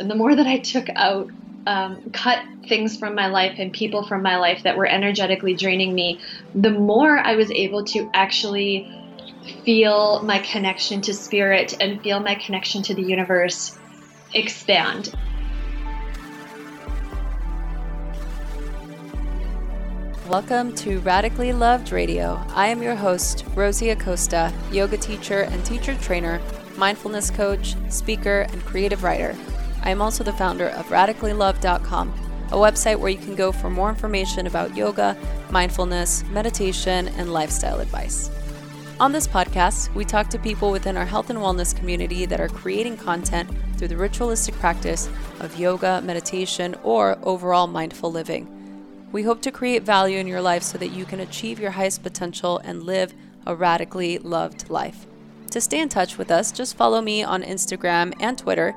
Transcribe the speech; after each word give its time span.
and 0.00 0.10
the 0.10 0.14
more 0.14 0.34
that 0.34 0.46
I 0.46 0.56
took 0.56 0.88
out, 0.96 1.28
um, 1.66 2.00
cut 2.12 2.38
things 2.66 2.96
from 2.96 3.14
my 3.14 3.26
life 3.26 3.56
and 3.58 3.70
people 3.70 4.02
from 4.02 4.22
my 4.22 4.38
life 4.38 4.62
that 4.62 4.78
were 4.78 4.86
energetically 4.86 5.54
draining 5.54 5.94
me, 5.94 6.18
the 6.54 6.70
more 6.70 7.18
I 7.18 7.36
was 7.36 7.50
able 7.50 7.84
to 7.84 8.10
actually 8.14 8.90
feel 9.64 10.22
my 10.22 10.38
connection 10.38 11.02
to 11.02 11.12
spirit 11.12 11.76
and 11.80 12.00
feel 12.00 12.18
my 12.20 12.34
connection 12.34 12.82
to 12.84 12.94
the 12.94 13.02
universe 13.02 13.78
expand. 14.32 15.14
Welcome 20.26 20.74
to 20.76 21.00
Radically 21.00 21.52
Loved 21.52 21.92
Radio. 21.92 22.42
I 22.54 22.68
am 22.68 22.82
your 22.82 22.94
host, 22.94 23.44
Rosie 23.54 23.90
Acosta, 23.90 24.50
yoga 24.72 24.96
teacher 24.96 25.42
and 25.42 25.62
teacher 25.66 25.94
trainer, 25.96 26.40
mindfulness 26.78 27.30
coach, 27.30 27.74
speaker, 27.90 28.46
and 28.50 28.64
creative 28.64 29.02
writer. 29.02 29.36
I 29.82 29.90
am 29.90 30.02
also 30.02 30.24
the 30.24 30.32
founder 30.32 30.68
of 30.68 30.88
radicallyloved.com, 30.88 32.12
a 32.48 32.56
website 32.56 32.98
where 32.98 33.10
you 33.10 33.18
can 33.18 33.34
go 33.34 33.52
for 33.52 33.70
more 33.70 33.88
information 33.88 34.46
about 34.46 34.76
yoga, 34.76 35.16
mindfulness, 35.50 36.24
meditation, 36.30 37.08
and 37.08 37.32
lifestyle 37.32 37.80
advice. 37.80 38.30
On 39.00 39.12
this 39.12 39.26
podcast, 39.26 39.94
we 39.94 40.04
talk 40.04 40.28
to 40.28 40.38
people 40.38 40.70
within 40.70 40.96
our 40.98 41.06
health 41.06 41.30
and 41.30 41.38
wellness 41.38 41.74
community 41.74 42.26
that 42.26 42.40
are 42.40 42.48
creating 42.48 42.98
content 42.98 43.48
through 43.78 43.88
the 43.88 43.96
ritualistic 43.96 44.54
practice 44.56 45.08
of 45.40 45.58
yoga, 45.58 46.02
meditation, 46.02 46.76
or 46.82 47.18
overall 47.22 47.66
mindful 47.66 48.12
living. 48.12 48.46
We 49.10 49.22
hope 49.22 49.40
to 49.42 49.50
create 49.50 49.84
value 49.84 50.18
in 50.18 50.26
your 50.26 50.42
life 50.42 50.62
so 50.62 50.76
that 50.76 50.90
you 50.90 51.06
can 51.06 51.20
achieve 51.20 51.58
your 51.58 51.70
highest 51.70 52.02
potential 52.02 52.58
and 52.58 52.82
live 52.82 53.14
a 53.46 53.54
radically 53.54 54.18
loved 54.18 54.68
life. 54.68 55.06
To 55.52 55.60
stay 55.60 55.80
in 55.80 55.88
touch 55.88 56.18
with 56.18 56.30
us, 56.30 56.52
just 56.52 56.76
follow 56.76 57.00
me 57.00 57.24
on 57.24 57.42
Instagram 57.42 58.12
and 58.20 58.36
Twitter 58.36 58.74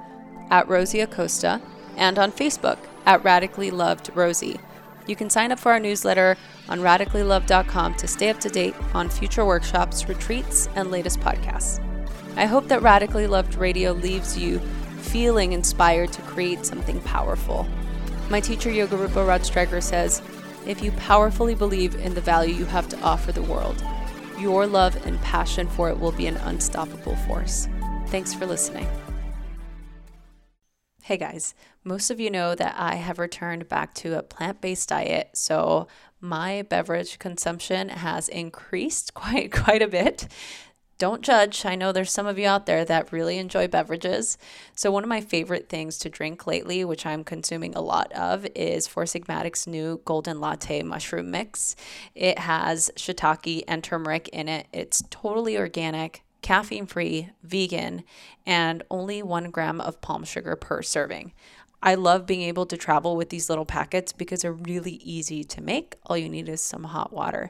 at 0.50 0.68
Rosie 0.68 1.02
Acosta 1.02 1.62
and 1.98 2.18
on 2.18 2.32
Facebook 2.32 2.78
at 3.06 3.24
Radically 3.24 3.72
Loved 3.72 4.10
Rosie. 4.14 4.60
You 5.08 5.16
can 5.16 5.30
sign 5.30 5.52
up 5.52 5.60
for 5.60 5.72
our 5.72 5.80
newsletter 5.80 6.38
on 6.70 6.80
radicallyloved.com 6.80 7.96
to 7.96 8.08
stay 8.08 8.30
up 8.30 8.40
to 8.40 8.50
date 8.50 8.76
on 8.94 9.10
future 9.10 9.46
workshops, 9.46 10.08
retreats, 10.08 10.70
and 10.76 10.92
latest 10.92 11.20
podcasts. 11.20 11.84
I 12.36 12.46
hope 12.46 12.68
that 12.70 12.82
Radically 12.82 13.28
Loved 13.28 13.56
Radio 13.56 13.92
leaves 13.92 14.38
you 14.38 14.60
feeling 15.00 15.52
inspired 15.52 16.12
to 16.14 16.22
create 16.22 16.66
something 16.66 17.02
powerful. 17.02 17.68
My 18.30 18.40
teacher, 18.40 18.70
Yogarupa 18.70 19.28
Rod 19.28 19.84
says, 19.84 20.22
if 20.66 20.82
you 20.82 20.92
powerfully 20.94 21.56
believe 21.56 21.96
in 21.96 22.14
the 22.14 22.22
value 22.22 22.56
you 22.56 22.66
have 22.66 22.88
to 22.90 23.00
offer 23.02 23.32
the 23.32 23.44
world, 23.44 23.84
your 24.40 24.66
love 24.66 25.06
and 25.06 25.22
passion 25.22 25.68
for 25.68 25.90
it 25.90 26.00
will 26.00 26.14
be 26.14 26.28
an 26.28 26.38
unstoppable 26.38 27.16
force. 27.28 27.68
Thanks 28.08 28.34
for 28.34 28.46
listening. 28.46 28.88
Hey 31.04 31.18
guys, 31.18 31.54
most 31.84 32.10
of 32.12 32.22
you 32.22 32.32
know 32.32 32.56
that 32.56 32.76
I 32.78 32.96
have 32.96 33.20
returned 33.20 33.68
back 33.68 33.94
to 33.96 34.18
a 34.18 34.24
plant 34.24 34.62
based 34.62 34.88
diet, 34.88 35.32
so 35.34 35.86
my 36.22 36.62
beverage 36.62 37.20
consumption 37.20 37.90
has 37.90 38.30
increased 38.30 39.14
quite 39.14 39.52
quite 39.52 39.82
a 39.82 39.88
bit 39.90 40.30
don't 41.04 41.22
judge. 41.22 41.66
I 41.66 41.76
know 41.76 41.92
there's 41.92 42.14
some 42.14 42.28
of 42.28 42.40
you 42.40 42.48
out 42.48 42.66
there 42.66 42.86
that 42.86 43.12
really 43.12 43.38
enjoy 43.38 43.68
beverages. 43.68 44.38
So, 44.74 44.90
one 44.90 45.04
of 45.04 45.10
my 45.10 45.20
favorite 45.20 45.68
things 45.68 45.98
to 45.98 46.10
drink 46.10 46.48
lately, 46.48 46.86
which 46.86 47.06
I'm 47.06 47.26
consuming 47.26 47.76
a 47.76 47.82
lot 47.82 48.10
of, 48.14 48.48
is 48.56 48.88
Four 48.88 49.06
Sigmatic's 49.06 49.68
new 49.68 50.00
Golden 50.06 50.40
Latte 50.40 50.82
Mushroom 50.84 51.30
Mix. 51.30 51.76
It 52.16 52.40
has 52.40 52.90
shiitake 52.96 53.64
and 53.68 53.84
turmeric 53.84 54.30
in 54.30 54.48
it. 54.48 54.68
It's 54.72 55.04
totally 55.10 55.58
organic, 55.58 56.24
caffeine 56.44 56.86
free, 56.86 57.30
vegan, 57.42 58.04
and 58.46 58.84
only 58.92 59.24
one 59.24 59.50
gram 59.50 59.82
of 59.82 60.02
palm 60.02 60.24
sugar 60.24 60.56
per 60.56 60.84
serving. 60.84 61.34
I 61.82 61.96
love 61.96 62.26
being 62.26 62.44
able 62.44 62.66
to 62.68 62.78
travel 62.78 63.18
with 63.18 63.30
these 63.30 63.50
little 63.50 63.66
packets 63.66 64.14
because 64.14 64.44
they're 64.44 64.54
really 64.54 65.02
easy 65.04 65.44
to 65.44 65.62
make. 65.62 65.96
All 66.06 66.18
you 66.18 66.30
need 66.30 66.48
is 66.48 66.62
some 66.62 66.86
hot 66.86 67.12
water. 67.12 67.50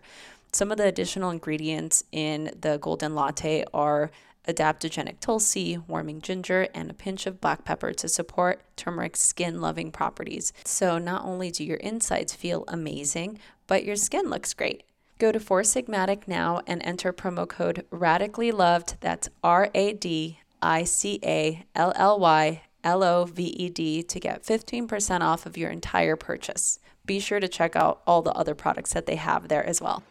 Some 0.54 0.72
of 0.72 0.78
the 0.78 0.86
additional 0.86 1.30
ingredients 1.30 2.04
in 2.12 2.52
the 2.60 2.78
golden 2.78 3.14
latte 3.14 3.66
are 3.74 4.12
adaptogenic 4.48 5.20
tulsi, 5.20 5.78
warming 5.78 6.22
ginger, 6.22 6.68
and 6.74 6.90
a 6.90 6.94
pinch 6.94 7.26
of 7.26 7.42
black 7.42 7.64
pepper 7.64 7.94
to 7.94 8.08
support 8.08 8.64
turmeric's 8.76 9.22
skin 9.22 9.62
loving 9.62 9.92
properties. 9.92 10.52
So, 10.66 10.98
not 10.98 11.24
only 11.26 11.52
do 11.52 11.64
your 11.64 11.78
insides 11.78 12.34
feel 12.34 12.66
amazing, 12.68 13.40
but 13.68 13.86
your 13.86 13.96
skin 13.96 14.30
looks 14.30 14.54
great. 14.54 14.84
Go 15.24 15.32
to 15.32 15.40
Four 15.40 15.62
Sigmatic 15.62 16.28
now 16.28 16.60
and 16.68 16.84
enter 16.84 17.14
promo 17.14 17.48
code 17.48 17.86
Radically 17.92 18.52
Loved. 18.52 18.98
That's 19.00 19.30
R 19.42 19.70
A 19.74 19.94
D 19.94 20.40
I 20.62 20.84
C 20.84 21.18
A 21.24 21.64
L 21.74 21.94
L 21.96 22.20
Y 22.20 22.64
L 22.84 23.04
O 23.04 23.24
V 23.24 23.42
E 23.46 23.70
D 23.70 24.04
to 24.04 24.20
get 24.20 24.44
15% 24.44 25.22
off 25.22 25.46
of 25.46 25.56
your 25.56 25.70
entire 25.70 26.18
purchase. 26.18 26.78
Be 27.06 27.22
sure 27.22 27.40
to 27.40 27.48
check 27.48 27.74
out 27.78 28.02
all 28.06 28.22
the 28.22 28.34
other 28.34 28.54
products 28.54 28.92
that 28.92 29.06
they 29.06 29.16
have 29.16 29.48
there 29.48 29.66
as 29.66 29.80
well. 29.82 30.04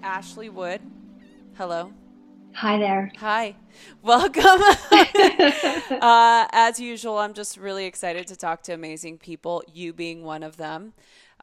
Ashley 0.00 0.48
Wood. 0.48 0.80
Hello. 1.54 1.92
Hi 2.52 2.78
there. 2.78 3.10
Hi. 3.18 3.56
Welcome. 4.02 4.44
uh, 6.00 6.46
as 6.52 6.78
usual, 6.78 7.18
I'm 7.18 7.34
just 7.34 7.56
really 7.56 7.86
excited 7.86 8.28
to 8.28 8.36
talk 8.36 8.62
to 8.62 8.72
amazing 8.72 9.18
people, 9.18 9.64
you 9.72 9.92
being 9.92 10.22
one 10.22 10.44
of 10.44 10.58
them. 10.58 10.92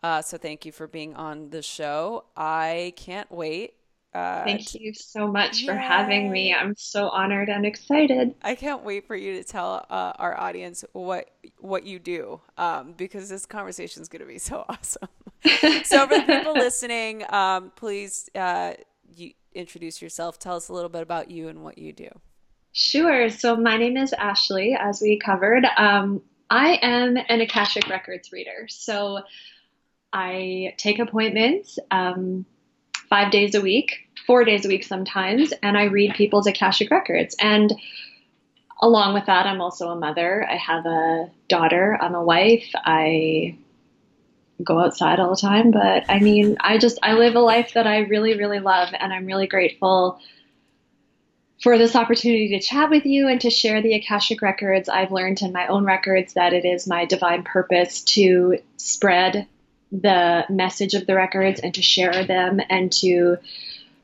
Uh, 0.03 0.21
so 0.21 0.37
thank 0.37 0.65
you 0.65 0.71
for 0.71 0.87
being 0.87 1.15
on 1.15 1.49
the 1.49 1.61
show. 1.61 2.25
I 2.35 2.93
can't 2.95 3.31
wait 3.31 3.75
uh, 4.13 4.43
Thank 4.43 4.75
you 4.75 4.93
so 4.93 5.25
much 5.25 5.63
for 5.63 5.73
having 5.73 6.31
me. 6.31 6.53
I'm 6.53 6.75
so 6.77 7.07
honored 7.09 7.47
and 7.47 7.65
excited. 7.65 8.35
I 8.41 8.55
can't 8.55 8.83
wait 8.83 9.07
for 9.07 9.15
you 9.15 9.37
to 9.37 9.43
tell 9.43 9.85
uh, 9.89 10.11
our 10.17 10.37
audience 10.37 10.83
what 10.91 11.29
what 11.59 11.85
you 11.85 11.97
do 11.97 12.41
um, 12.57 12.93
because 12.97 13.29
this 13.29 13.45
conversation 13.45 14.01
is 14.01 14.09
going 14.09 14.19
to 14.19 14.27
be 14.27 14.37
so 14.37 14.65
awesome. 14.69 15.07
so 15.85 16.07
for 16.07 16.17
the 16.17 16.25
people 16.27 16.53
listening, 16.55 17.23
um, 17.29 17.71
please 17.77 18.29
uh, 18.35 18.73
you 19.15 19.31
introduce 19.53 20.01
yourself. 20.01 20.37
Tell 20.39 20.57
us 20.57 20.67
a 20.67 20.73
little 20.73 20.89
bit 20.89 21.03
about 21.03 21.31
you 21.31 21.47
and 21.47 21.63
what 21.63 21.77
you 21.77 21.93
do. 21.93 22.09
Sure. 22.73 23.29
So 23.29 23.55
my 23.55 23.77
name 23.77 23.95
is 23.95 24.11
Ashley, 24.13 24.75
as 24.77 25.01
we 25.01 25.19
covered. 25.19 25.65
Um, 25.77 26.21
I 26.49 26.79
am 26.81 27.15
an 27.29 27.39
Akashic 27.39 27.87
Records 27.87 28.33
reader. 28.33 28.67
So 28.67 29.21
I 30.13 30.73
take 30.77 30.99
appointments. 30.99 31.79
Um, 31.89 32.45
five 33.11 33.29
days 33.29 33.55
a 33.55 33.61
week, 33.61 34.07
four 34.25 34.45
days 34.45 34.65
a 34.65 34.69
week 34.69 34.85
sometimes, 34.85 35.53
and 35.61 35.77
I 35.77 35.83
read 35.83 36.15
people's 36.15 36.47
Akashic 36.47 36.89
records. 36.89 37.35
And 37.39 37.73
along 38.81 39.13
with 39.13 39.25
that, 39.25 39.45
I'm 39.45 39.59
also 39.59 39.89
a 39.89 39.97
mother. 39.97 40.47
I 40.49 40.55
have 40.55 40.85
a 40.85 41.29
daughter. 41.49 41.97
I'm 42.01 42.15
a 42.15 42.23
wife. 42.23 42.71
I 42.73 43.57
go 44.63 44.79
outside 44.79 45.19
all 45.19 45.31
the 45.31 45.41
time, 45.41 45.71
but 45.71 46.05
I 46.09 46.19
mean, 46.19 46.55
I 46.61 46.77
just 46.77 46.99
I 47.03 47.13
live 47.13 47.35
a 47.35 47.39
life 47.39 47.73
that 47.73 47.87
I 47.87 47.99
really 47.99 48.37
really 48.37 48.59
love 48.59 48.89
and 48.97 49.11
I'm 49.11 49.25
really 49.25 49.47
grateful 49.47 50.19
for 51.61 51.77
this 51.77 51.95
opportunity 51.95 52.49
to 52.49 52.59
chat 52.59 52.89
with 52.89 53.05
you 53.05 53.27
and 53.27 53.41
to 53.41 53.49
share 53.49 53.81
the 53.81 53.95
Akashic 53.95 54.41
records. 54.41 54.87
I've 54.87 55.11
learned 55.11 55.41
in 55.41 55.51
my 55.51 55.67
own 55.67 55.83
records 55.83 56.33
that 56.33 56.53
it 56.53 56.63
is 56.63 56.87
my 56.87 57.05
divine 57.05 57.43
purpose 57.43 58.03
to 58.03 58.59
spread 58.77 59.47
the 59.91 60.45
message 60.49 60.93
of 60.93 61.05
the 61.05 61.15
records 61.15 61.59
and 61.59 61.73
to 61.73 61.81
share 61.81 62.25
them 62.25 62.61
and 62.69 62.91
to 62.93 63.37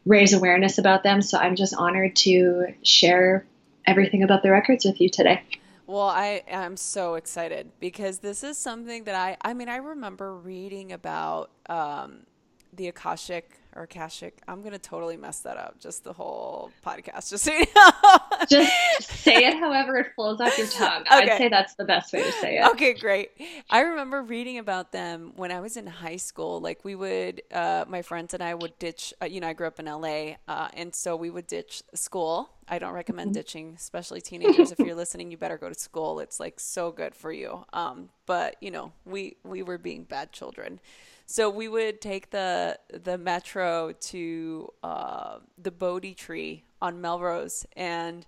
raise 0.06 0.34
awareness 0.34 0.78
about 0.78 1.04
them. 1.04 1.22
So 1.22 1.38
I'm 1.38 1.56
just 1.56 1.74
honored 1.74 2.16
to 2.18 2.74
share 2.84 3.46
everything 3.86 4.24
about 4.24 4.44
the 4.44 4.52
records 4.52 4.86
with 4.86 5.00
you 5.00 5.10
today. 5.10 5.42
Well, 5.86 6.08
I 6.08 6.44
am 6.50 6.76
so 6.76 7.16
excited 7.16 7.72
because 7.80 8.20
this 8.20 8.44
is 8.44 8.58
something 8.58 9.06
that 9.06 9.16
I, 9.16 9.38
I 9.42 9.54
mean, 9.54 9.70
I 9.70 9.78
remember 9.78 10.36
reading 10.36 10.92
about 10.92 11.50
um, 11.70 12.26
the 12.74 12.90
Akashic 12.90 13.60
or 13.78 13.84
Akashic. 13.84 14.42
I'm 14.48 14.64
gonna 14.64 14.80
totally 14.80 15.18
mess 15.18 15.40
that 15.42 15.56
up. 15.56 15.80
Just 15.80 16.04
the 16.04 16.14
whole 16.14 16.72
podcast. 16.86 17.30
Just 17.30 17.44
so 17.44 17.54
you 17.54 17.66
know. 17.76 17.92
just 18.50 19.08
say 19.10 19.46
it 19.46 19.54
however 19.60 19.98
it 19.98 20.08
flows 20.16 20.42
off 20.42 20.58
your 20.58 20.68
tongue. 20.68 21.02
Okay. 21.02 21.32
I'd 21.32 21.38
say 21.38 21.48
that's 21.48 21.76
the 21.76 21.86
best 21.86 22.12
way 22.12 22.24
to 22.24 22.32
say 22.34 22.58
it. 22.58 22.68
Okay, 22.72 22.94
great. 22.94 23.32
I 23.70 23.82
remember 23.82 24.24
reading 24.24 24.58
about 24.58 24.92
them 24.92 25.34
when 25.36 25.52
I 25.52 25.60
was 25.60 25.78
in 25.78 25.86
high 25.86 26.18
school. 26.18 26.60
Like 26.60 26.84
we 26.84 26.96
would, 26.96 27.44
uh, 27.52 27.86
my 27.88 28.02
friends 28.02 28.34
and 28.34 28.42
I 28.42 28.56
would 28.56 28.78
ditch. 28.80 29.14
Uh, 29.22 29.26
you 29.26 29.40
know, 29.40 29.48
I 29.48 29.54
grew 29.54 29.68
up 29.68 29.80
in 29.80 29.86
LA, 29.86 30.36
uh, 30.48 30.70
and 30.74 30.94
so 30.96 31.16
we 31.16 31.30
would 31.30 31.48
ditch 31.48 31.84
school. 31.94 32.50
I 32.68 32.80
don't 32.80 32.94
recommend 32.94 33.30
mm-hmm. 33.30 33.34
ditching, 33.34 33.74
especially 33.78 34.22
teenagers. 34.22 34.72
if 34.72 34.80
you're 34.80 34.96
listening, 34.96 35.32
you 35.32 35.38
better 35.38 35.58
go 35.58 35.70
to 35.70 35.80
school. 35.80 36.20
It's 36.20 36.40
like 36.40 36.60
so 36.60 36.92
good 36.92 37.16
for 37.16 37.32
you. 37.32 37.66
Um, 37.74 38.10
but 38.26 38.56
you 38.60 38.72
know, 38.72 38.92
we 39.06 39.38
we 39.44 39.62
were 39.62 39.78
being 39.78 40.04
bad 40.04 40.32
children. 40.32 40.80
So 41.30 41.50
we 41.50 41.68
would 41.68 42.00
take 42.00 42.32
the 42.32 42.80
the 42.90 43.18
metro 43.18 43.92
to 43.92 44.74
uh, 44.82 45.40
the 45.58 45.72
Bodhi 45.72 46.14
tree 46.14 46.64
on 46.82 47.02
Melrose, 47.02 47.66
and 47.76 48.26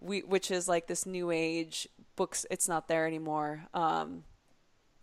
we 0.00 0.20
which 0.20 0.50
is 0.50 0.66
like 0.68 0.88
this 0.88 1.06
new 1.06 1.30
age 1.30 1.88
books. 2.16 2.44
It's 2.50 2.68
not 2.68 2.88
there 2.88 3.06
anymore. 3.06 3.66
Um, 3.72 4.24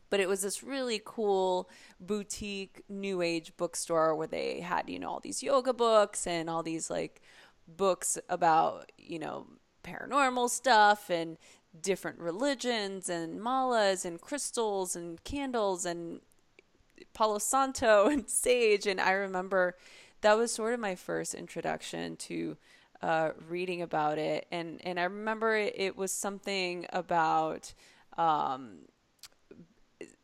but 0.10 0.20
it 0.20 0.28
was 0.28 0.42
this 0.42 0.62
really 0.62 1.02
cool 1.06 1.70
boutique 2.02 2.84
new 2.90 3.22
age 3.22 3.54
bookstore 3.56 4.14
where 4.14 4.28
they 4.28 4.60
had 4.60 4.90
you 4.90 5.00
know 5.00 5.10
all 5.10 5.20
these 5.22 5.42
yoga 5.42 5.72
books 5.72 6.28
and 6.28 6.50
all 6.50 6.64
these 6.64 6.90
like 6.90 7.22
books 7.66 8.18
about 8.28 8.92
you 8.98 9.20
know 9.20 9.48
paranormal 9.86 10.50
stuff 10.50 11.10
and 11.10 11.38
different 11.82 12.20
religions 12.20 13.10
and 13.10 13.40
malas 13.40 14.04
and 14.04 14.20
crystals 14.20 14.96
and 14.96 15.24
candles 15.24 15.86
and 15.86 16.20
Palo 17.18 17.40
Santo 17.40 18.08
and 18.12 18.30
sage. 18.30 18.86
And 18.86 19.02
I 19.02 19.12
remember 19.12 19.76
that 20.22 20.38
was 20.38 20.54
sort 20.54 20.74
of 20.74 20.80
my 20.80 20.94
first 20.94 21.34
introduction 21.34 22.16
to 22.18 22.58
uh, 23.02 23.32
reading 23.50 23.82
about 23.82 24.20
it. 24.20 24.46
And, 24.52 24.80
and 24.84 25.00
I 25.00 25.04
remember 25.04 25.56
it, 25.56 25.74
it 25.76 25.98
was 25.98 26.12
something 26.12 26.86
about 26.94 27.74
um, 28.18 28.82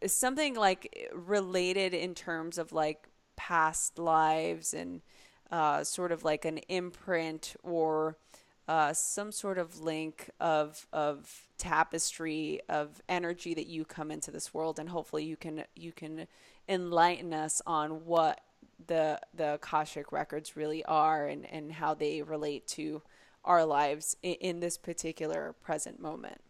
something 0.06 0.56
like 0.56 1.10
related 1.14 1.96
in 1.96 2.14
terms 2.14 2.58
of 2.60 2.72
like 2.72 3.08
past 3.36 3.98
lives 3.98 4.74
and 4.74 5.02
uh, 5.52 5.84
sort 5.84 6.12
of 6.12 6.24
like 6.24 6.46
an 6.46 6.60
imprint 6.70 7.56
or 7.64 8.18
uh, 8.68 8.94
some 8.94 9.32
sort 9.32 9.58
of 9.58 9.82
link 9.82 10.30
of 10.40 10.88
of 10.94 11.48
tapestry 11.58 12.62
of 12.70 13.02
energy 13.10 13.54
that 13.54 13.68
you 13.68 13.84
come 13.84 14.10
into 14.10 14.32
this 14.32 14.54
world, 14.54 14.80
and 14.80 14.90
hopefully 14.90 15.26
you 15.26 15.36
can 15.36 15.66
you 15.76 15.92
can 15.92 16.28
enlighten 16.68 17.34
us 17.34 17.62
on 17.66 18.06
what 18.06 18.42
the 18.88 19.20
the 19.34 19.56
Akashic 19.56 20.12
records 20.12 20.56
really 20.56 20.84
are 20.86 21.28
and 21.28 21.46
and 21.52 21.72
how 21.72 21.94
they 21.94 22.22
relate 22.22 22.68
to 22.68 23.02
our 23.46 23.66
lives 23.66 24.16
in, 24.24 24.34
in 24.36 24.60
this 24.60 24.78
particular 24.78 25.56
present 25.62 26.00
moment. 26.00 26.42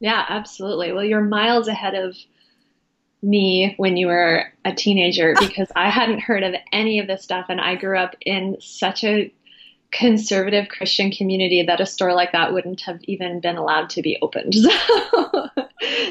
Yeah, 0.00 0.24
absolutely. 0.28 0.92
Well, 0.92 1.04
you're 1.04 1.20
miles 1.20 1.68
ahead 1.68 1.94
of 1.94 2.16
me 3.20 3.74
when 3.78 3.96
you 3.96 4.06
were 4.06 4.44
a 4.64 4.72
teenager 4.72 5.34
because 5.40 5.68
I 5.74 5.90
hadn't 5.90 6.20
heard 6.20 6.42
of 6.42 6.54
any 6.72 7.00
of 7.00 7.06
this 7.06 7.22
stuff 7.22 7.46
and 7.48 7.60
I 7.60 7.74
grew 7.74 7.98
up 7.98 8.14
in 8.20 8.56
such 8.60 9.04
a 9.04 9.32
conservative 9.90 10.68
Christian 10.68 11.10
community 11.10 11.62
that 11.62 11.80
a 11.80 11.86
store 11.86 12.12
like 12.12 12.32
that 12.32 12.52
wouldn't 12.52 12.82
have 12.82 13.00
even 13.04 13.40
been 13.40 13.56
allowed 13.56 13.90
to 13.90 14.02
be 14.02 14.18
opened. 14.22 14.54
So, 14.64 15.48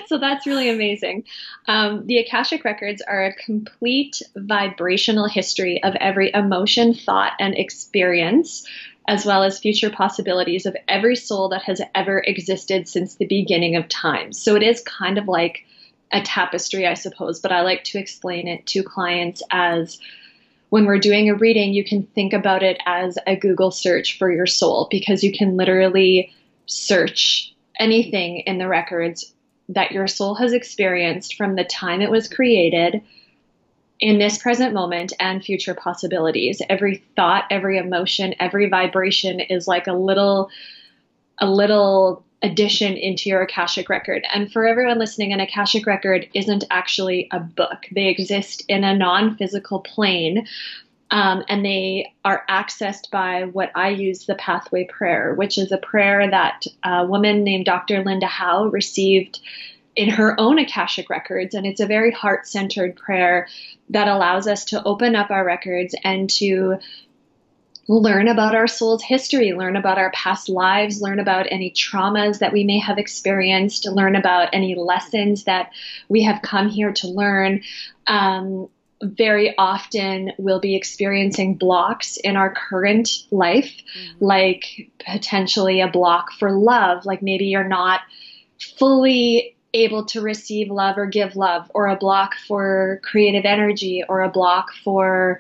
so 0.08 0.18
that's 0.18 0.46
really 0.46 0.70
amazing. 0.70 1.24
Um, 1.68 2.06
the 2.06 2.18
Akashic 2.18 2.64
Records 2.64 3.02
are 3.02 3.26
a 3.26 3.36
complete 3.36 4.22
vibrational 4.36 5.28
history 5.28 5.84
of 5.84 5.96
every 5.96 6.32
emotion, 6.34 6.94
thought, 6.94 7.34
and 7.40 7.56
experience, 7.56 8.66
as 9.08 9.26
well 9.26 9.44
as 9.44 9.60
future 9.60 9.90
possibilities 9.90 10.66
of 10.66 10.76
every 10.88 11.16
soul 11.16 11.50
that 11.50 11.64
has 11.64 11.82
ever 11.96 12.20
existed 12.20 12.88
since 12.88 13.16
the 13.16 13.26
beginning 13.26 13.76
of 13.76 13.88
time. 13.88 14.34
So 14.34 14.56
it 14.56 14.64
is 14.64 14.82
kind 14.82 15.18
of 15.18 15.28
like 15.28 15.66
a 16.12 16.22
tapestry, 16.22 16.88
I 16.88 16.94
suppose, 16.94 17.40
but 17.40 17.52
I 17.52 17.62
like 17.62 17.84
to 17.86 18.00
explain 18.00 18.48
it 18.48 18.66
to 18.68 18.84
clients 18.84 19.42
as 19.52 20.00
when 20.70 20.86
we're 20.86 21.00
doing 21.00 21.30
a 21.30 21.36
reading, 21.36 21.74
you 21.74 21.84
can 21.84 22.04
think 22.04 22.34
about 22.34 22.64
it 22.64 22.78
as 22.86 23.18
a 23.26 23.36
Google 23.36 23.72
search 23.72 24.18
for 24.18 24.32
your 24.32 24.46
soul 24.46 24.88
because 24.92 25.24
you 25.24 25.32
can 25.32 25.56
literally 25.56 26.34
search 26.66 27.54
anything 27.80 28.40
in 28.40 28.58
the 28.58 28.68
records 28.68 29.34
that 29.70 29.92
your 29.92 30.08
soul 30.08 30.36
has 30.36 30.54
experienced 30.54 31.36
from 31.36 31.56
the 31.56 31.64
time 31.64 32.02
it 32.02 32.12
was 32.12 32.30
created 32.30 33.02
in 34.00 34.20
this 34.20 34.38
present 34.38 34.74
moment 34.74 35.14
and 35.20 35.44
future 35.44 35.74
possibilities. 35.74 36.62
Every 36.70 37.04
thought, 37.16 37.46
every 37.50 37.78
emotion, 37.78 38.36
every 38.40 38.70
vibration 38.70 39.40
is 39.40 39.68
like 39.68 39.88
a 39.88 39.94
little 39.94 40.50
a 41.40 41.50
little 41.50 42.24
addition 42.42 42.96
into 42.96 43.30
your 43.30 43.42
Akashic 43.42 43.90
record. 43.90 44.26
And 44.34 44.52
for 44.52 44.68
everyone 44.68 45.00
listening, 45.00 45.34
an 45.34 45.40
Akashic 45.40 45.86
record 45.86 46.28
isn't 46.34 46.64
actually 46.70 47.28
a 47.32 47.40
book. 47.40 47.86
They 47.92 48.08
exist 48.08 48.64
in 48.68 48.84
a 48.84 48.96
non-physical 48.96 49.80
plane. 49.82 50.48
Um, 51.10 51.44
and 51.48 51.64
they 51.64 52.14
are 52.26 52.44
accessed 52.50 53.12
by 53.12 53.44
what 53.44 53.72
I 53.76 53.90
use 53.90 54.26
the 54.26 54.36
pathway 54.36 54.86
prayer, 54.86 55.34
which 55.34 55.58
is 55.58 55.72
a 55.72 55.78
prayer 55.78 56.30
that 56.30 56.64
a 56.84 57.06
woman 57.06 57.44
named 57.44 57.66
Dr. 57.66 58.04
Linda 58.04 58.28
Howe 58.28 58.66
received 58.66 59.40
in 59.96 60.10
her 60.10 60.40
own 60.40 60.60
Akashic 60.60 61.10
records. 61.10 61.56
And 61.56 61.66
it's 61.66 61.80
a 61.80 61.88
very 61.88 62.12
heart 62.12 62.48
centered 62.48 62.96
prayer 62.96 63.48
that 63.90 64.08
allows 64.08 64.48
us 64.48 64.66
to 64.66 64.84
open 64.84 65.16
up 65.16 65.32
our 65.32 65.46
records 65.46 65.96
and 66.04 66.30
to 66.32 66.78
learn 67.88 68.28
about 68.28 68.54
our 68.54 68.68
soul's 68.68 69.02
history, 69.02 69.54
learn 69.54 69.76
about 69.76 69.98
our 69.98 70.12
past 70.12 70.50
lives, 70.50 71.02
learn 71.02 71.20
about 71.20 71.48
any 71.50 71.72
traumas 71.72 72.40
that 72.40 72.52
we 72.52 72.64
may 72.64 72.80
have 72.80 72.98
experienced, 72.98 73.86
learn 73.86 74.16
about 74.16 74.50
any 74.54 74.76
lessons 74.76 75.46
that 75.46 75.72
we 76.10 76.24
have 76.24 76.42
come 76.42 76.68
here 76.68 76.92
to 76.92 77.08
learn. 77.08 77.62
Um, 78.06 78.70
very 79.02 79.56
often 79.58 80.32
we'll 80.38 80.60
be 80.60 80.76
experiencing 80.76 81.56
blocks 81.56 82.18
in 82.18 82.36
our 82.36 82.54
current 82.54 83.10
life, 83.32 83.72
mm-hmm. 83.98 84.26
like 84.26 84.90
potentially 85.06 85.82
a 85.82 85.88
block 85.88 86.32
for 86.40 86.52
love, 86.52 87.06
like 87.06 87.22
maybe 87.22 87.46
you're 87.46 87.64
not 87.64 88.02
fully 88.78 89.56
able 89.74 90.06
to 90.06 90.22
receive 90.22 90.72
love 90.72 90.98
or 90.98 91.06
give 91.06 91.36
love, 91.36 91.70
or 91.76 91.88
a 91.88 91.96
block 91.96 92.36
for 92.48 93.00
creative 93.04 93.46
energy, 93.46 94.04
or 94.08 94.22
a 94.22 94.30
block 94.30 94.70
for 94.84 95.40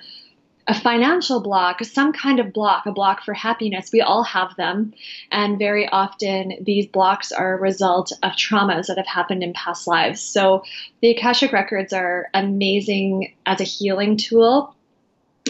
a 0.68 0.74
financial 0.74 1.40
block, 1.40 1.84
some 1.86 2.12
kind 2.12 2.40
of 2.40 2.52
block, 2.52 2.86
a 2.86 2.92
block 2.92 3.24
for 3.24 3.34
happiness. 3.34 3.90
We 3.92 4.02
all 4.02 4.24
have 4.24 4.56
them. 4.58 4.94
And 5.32 5.58
very 5.58 5.88
often 5.88 6.58
these 6.62 6.88
blocks 6.88 7.32
are 7.32 7.54
a 7.54 7.62
result 7.62 8.12
of 8.22 8.34
traumas 8.34 8.88
that 8.88 8.98
have 8.98 9.08
happened 9.08 9.44
in 9.44 9.54
past 9.54 9.88
lives. 9.88 10.22
So 10.22 10.64
the 11.02 11.12
Akashic 11.12 11.54
Records 11.54 11.94
are 11.94 12.30
amazing 12.34 13.34
as 13.46 13.62
a 13.62 13.66
healing 13.66 14.18
tool. 14.18 14.74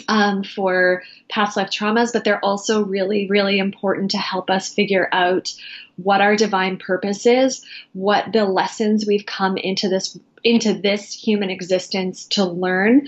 Um, 0.07 0.43
for 0.43 1.01
past 1.27 1.57
life 1.57 1.71
traumas, 1.71 2.13
but 2.13 2.23
they're 2.23 2.45
also 2.45 2.85
really, 2.85 3.27
really 3.27 3.57
important 3.57 4.11
to 4.11 4.19
help 4.19 4.51
us 4.51 4.71
figure 4.71 5.09
out 5.11 5.51
what 5.95 6.21
our 6.21 6.35
divine 6.35 6.77
purpose 6.77 7.25
is, 7.25 7.65
what 7.93 8.31
the 8.31 8.45
lessons 8.45 9.07
we've 9.07 9.25
come 9.25 9.57
into 9.57 9.89
this 9.89 10.17
into 10.43 10.75
this 10.75 11.11
human 11.11 11.49
existence 11.49 12.25
to 12.27 12.45
learn 12.45 13.07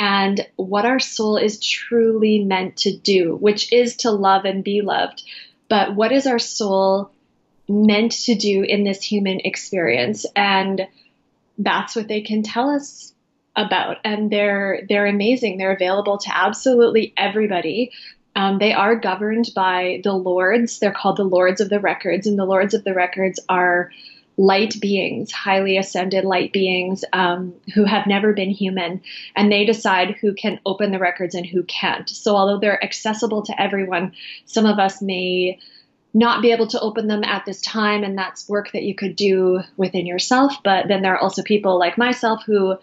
and 0.00 0.46
what 0.56 0.86
our 0.86 0.98
soul 0.98 1.36
is 1.36 1.60
truly 1.60 2.42
meant 2.42 2.78
to 2.78 2.96
do, 2.96 3.36
which 3.36 3.70
is 3.70 3.96
to 3.96 4.10
love 4.10 4.46
and 4.46 4.64
be 4.64 4.80
loved. 4.80 5.22
But 5.68 5.94
what 5.94 6.10
is 6.10 6.26
our 6.26 6.38
soul 6.38 7.10
meant 7.68 8.12
to 8.24 8.34
do 8.34 8.62
in 8.62 8.82
this 8.82 9.02
human 9.02 9.40
experience? 9.40 10.24
And 10.34 10.88
that's 11.58 11.94
what 11.94 12.08
they 12.08 12.22
can 12.22 12.42
tell 12.42 12.70
us 12.70 13.12
about. 13.54 13.98
And 14.02 14.30
they're 14.30 14.86
they're 14.88 15.06
amazing. 15.06 15.58
They're 15.58 15.74
available 15.74 16.16
to 16.16 16.34
absolutely 16.34 17.12
everybody. 17.18 17.92
Um, 18.34 18.58
they 18.58 18.72
are 18.72 18.96
governed 18.96 19.50
by 19.54 20.00
the 20.02 20.14
lords. 20.14 20.78
They're 20.78 20.92
called 20.92 21.18
the 21.18 21.24
lords 21.24 21.60
of 21.60 21.68
the 21.68 21.80
records, 21.80 22.26
and 22.26 22.38
the 22.38 22.46
lords 22.46 22.72
of 22.72 22.84
the 22.84 22.94
records 22.94 23.38
are 23.50 23.90
light 24.40 24.80
beings, 24.80 25.30
highly 25.30 25.76
ascended 25.76 26.24
light 26.24 26.50
beings 26.50 27.04
um, 27.12 27.52
who 27.74 27.84
have 27.84 28.06
never 28.06 28.32
been 28.32 28.48
human, 28.48 29.02
and 29.36 29.52
they 29.52 29.66
decide 29.66 30.12
who 30.12 30.32
can 30.32 30.58
open 30.64 30.92
the 30.92 30.98
records 30.98 31.34
and 31.34 31.44
who 31.44 31.62
can't. 31.64 32.08
So, 32.08 32.34
although 32.36 32.58
they're 32.58 32.82
accessible 32.82 33.42
to 33.42 33.60
everyone, 33.60 34.14
some 34.46 34.64
of 34.64 34.78
us 34.78 35.02
may 35.02 35.58
not 36.14 36.40
be 36.40 36.52
able 36.52 36.66
to 36.68 36.80
open 36.80 37.06
them 37.06 37.22
at 37.22 37.44
this 37.44 37.60
time, 37.60 38.02
and 38.02 38.16
that's 38.16 38.48
work 38.48 38.72
that 38.72 38.82
you 38.82 38.94
could 38.94 39.14
do 39.14 39.60
within 39.76 40.06
yourself. 40.06 40.54
But 40.64 40.88
then 40.88 41.02
there 41.02 41.14
are 41.14 41.22
also 41.22 41.42
people 41.42 41.78
like 41.78 41.98
myself 41.98 42.42
who 42.46 42.78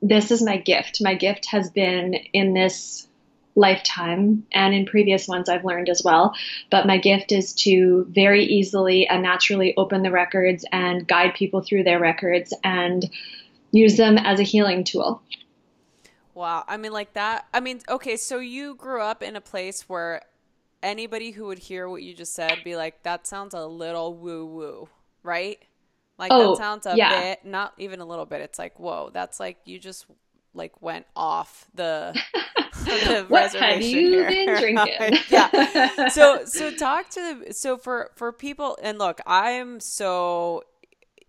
this 0.00 0.30
is 0.30 0.40
my 0.40 0.56
gift. 0.56 1.02
My 1.02 1.14
gift 1.14 1.46
has 1.46 1.68
been 1.68 2.14
in 2.32 2.54
this 2.54 3.08
lifetime 3.54 4.46
and 4.52 4.74
in 4.74 4.86
previous 4.86 5.26
ones 5.26 5.48
I've 5.48 5.64
learned 5.64 5.88
as 5.88 6.02
well. 6.04 6.34
But 6.70 6.86
my 6.86 6.98
gift 6.98 7.32
is 7.32 7.52
to 7.54 8.06
very 8.08 8.44
easily 8.44 9.06
and 9.06 9.22
naturally 9.22 9.74
open 9.76 10.02
the 10.02 10.10
records 10.10 10.64
and 10.72 11.06
guide 11.06 11.34
people 11.34 11.60
through 11.60 11.84
their 11.84 11.98
records 11.98 12.54
and 12.62 13.10
use 13.72 13.96
them 13.96 14.18
as 14.18 14.40
a 14.40 14.44
healing 14.44 14.84
tool. 14.84 15.22
Wow. 16.34 16.64
I 16.66 16.76
mean, 16.76 16.92
like 16.92 17.14
that. 17.14 17.46
I 17.52 17.60
mean, 17.60 17.80
okay, 17.88 18.16
so 18.16 18.38
you 18.38 18.74
grew 18.74 19.02
up 19.02 19.22
in 19.22 19.36
a 19.36 19.40
place 19.40 19.88
where 19.88 20.22
anybody 20.82 21.32
who 21.32 21.46
would 21.46 21.58
hear 21.58 21.88
what 21.88 22.02
you 22.02 22.14
just 22.14 22.34
said 22.34 22.58
be 22.64 22.76
like, 22.76 23.02
that 23.02 23.26
sounds 23.26 23.54
a 23.54 23.66
little 23.66 24.14
woo 24.14 24.46
woo, 24.46 24.88
right? 25.22 25.58
Like, 26.18 26.30
oh, 26.32 26.50
that 26.50 26.58
sounds 26.58 26.86
a 26.86 26.96
yeah. 26.96 27.20
bit, 27.20 27.44
not 27.44 27.74
even 27.78 28.00
a 28.00 28.04
little 28.04 28.26
bit. 28.26 28.40
It's 28.40 28.58
like, 28.58 28.78
whoa, 28.78 29.10
that's 29.12 29.40
like 29.40 29.58
you 29.64 29.78
just 29.78 30.06
like 30.54 30.80
went 30.82 31.06
off 31.16 31.66
the, 31.74 32.18
the 32.90 33.24
what 33.28 33.54
have 33.54 33.82
you 33.82 34.10
here. 34.10 34.28
been 34.28 34.58
drinking? 34.58 35.18
yeah. 35.30 36.08
So 36.10 36.44
so 36.44 36.70
talk 36.70 37.08
to 37.10 37.44
the 37.44 37.54
so 37.54 37.76
for 37.76 38.10
for 38.16 38.32
people 38.32 38.78
and 38.82 38.98
look, 38.98 39.20
I'm 39.26 39.80
so 39.80 40.64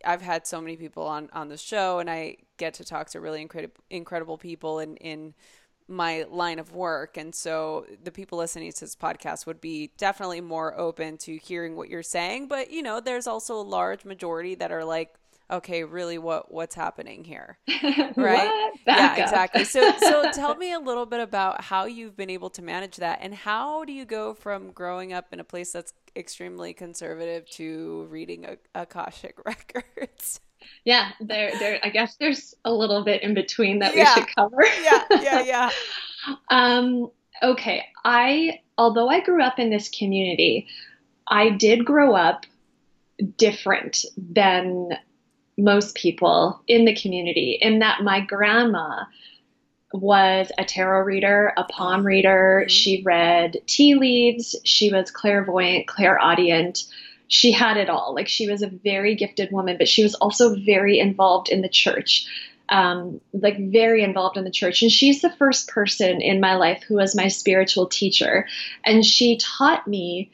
I've 0.04 0.22
had 0.22 0.48
so 0.48 0.62
many 0.62 0.78
people 0.78 1.06
on 1.06 1.30
on 1.34 1.50
the 1.50 1.58
show 1.58 2.00
and 2.00 2.10
I 2.10 2.38
get 2.58 2.76
to 2.76 2.84
talk 2.84 3.10
to 3.12 3.20
really 3.20 3.42
incredible 3.42 3.84
incredible 3.90 4.38
people 4.38 4.80
in 4.80 4.98
in 4.98 5.34
my 5.88 6.26
line 6.30 6.58
of 6.58 6.74
work 6.74 7.18
and 7.18 7.36
so 7.36 7.86
the 8.02 8.12
people 8.12 8.38
listening 8.38 8.72
to 8.72 8.80
this 8.80 8.96
podcast 8.96 9.46
would 9.46 9.60
be 9.60 9.92
definitely 9.98 10.40
more 10.40 10.78
open 10.80 11.18
to 11.18 11.36
hearing 11.36 11.76
what 11.76 11.90
you're 11.90 12.02
saying 12.02 12.48
but 12.48 12.72
you 12.72 12.82
know 12.82 13.02
there's 13.02 13.28
also 13.28 13.56
a 13.56 13.62
large 13.62 14.06
majority 14.06 14.56
that 14.56 14.72
are 14.72 14.86
like 14.86 15.16
okay, 15.52 15.84
really 15.84 16.18
what 16.18 16.52
what's 16.52 16.76
happening 16.76 17.24
here? 17.24 17.58
right? 18.16 18.72
yeah, 18.88 19.16
exactly. 19.16 19.64
So 19.64 19.94
so 20.00 20.32
tell 20.34 20.56
me 20.56 20.74
a 20.74 20.80
little 20.80 21.06
bit 21.06 21.20
about 21.20 21.64
how 21.64 21.86
you've 21.86 22.16
been 22.16 22.30
able 22.30 22.50
to 22.52 22.62
manage 22.62 22.98
that 22.98 23.20
and 23.22 23.34
how 23.34 23.84
do 23.84 23.92
you 23.92 24.06
go 24.06 24.34
from 24.34 24.72
growing 24.72 25.14
up 25.14 25.28
in 25.32 25.40
a 25.40 25.44
place 25.44 25.72
that's 25.72 25.94
extremely 26.16 26.74
conservative 26.74 27.50
to 27.52 28.08
reading 28.10 28.48
Akashic 28.74 29.36
records? 29.46 30.40
Yeah, 30.86 31.12
there 31.20 31.52
there 31.60 31.80
I 31.84 31.90
guess 31.90 32.16
there's 32.18 32.54
a 32.66 32.72
little 32.72 33.04
bit 33.04 33.24
in 33.24 33.34
between 33.34 33.80
that 33.80 33.96
yeah. 33.96 34.16
we 34.16 34.22
should 34.22 34.36
cover. 34.36 34.64
yeah, 34.84 35.04
yeah, 35.22 35.42
yeah. 35.42 35.70
um 36.50 37.12
okay, 37.44 37.86
I 38.06 38.60
although 38.78 39.10
I 39.10 39.22
grew 39.22 39.44
up 39.44 39.60
in 39.60 39.70
this 39.70 39.90
community, 39.90 40.68
I 41.28 41.50
did 41.50 41.86
grow 41.86 42.16
up 42.16 42.46
different 43.38 44.06
than 44.18 44.90
most 45.58 45.96
people 45.96 46.62
in 46.68 46.86
the 46.86 46.96
community 46.96 47.58
in 47.62 47.80
that 47.80 48.02
my 48.02 48.22
grandma 48.22 49.04
was 49.94 50.52
a 50.58 50.64
tarot 50.64 51.04
reader, 51.04 51.54
a 51.58 51.64
palm 51.66 52.06
reader. 52.06 52.62
Mm-hmm. 52.62 52.70
She 52.70 53.02
read 53.04 53.62
tea 53.68 53.96
leaves. 53.96 54.56
She 54.64 54.92
was 54.92 55.12
clairvoyant, 55.12 55.88
clairaudient. 55.88 56.86
She 57.28 57.52
had 57.52 57.78
it 57.78 57.90
all. 57.90 58.14
Like 58.16 58.28
she 58.28 58.50
was 58.50 58.62
a 58.62 58.68
very 58.68 59.16
gifted 59.16 59.52
woman, 59.52 59.78
but 59.78 59.88
she 59.88 60.04
was 60.04 60.16
also 60.16 60.56
very 60.56 61.00
involved 61.00 61.50
in 61.50 61.62
the 61.62 61.70
church. 61.70 62.26
Um, 62.70 63.20
like 63.34 63.58
very 63.60 64.02
involved 64.02 64.38
in 64.38 64.46
the 64.46 64.52
church. 64.52 64.82
And 64.82 64.90
she's 64.90 65.22
the 65.22 65.30
first 65.30 65.68
person 65.68 66.22
in 66.22 66.40
my 66.40 66.56
life 66.56 66.84
who 66.88 66.96
was 66.96 67.14
my 67.14 67.28
spiritual 67.28 67.88
teacher. 67.88 68.48
And 68.86 69.06
she 69.06 69.38
taught 69.38 69.90
me 69.90 70.32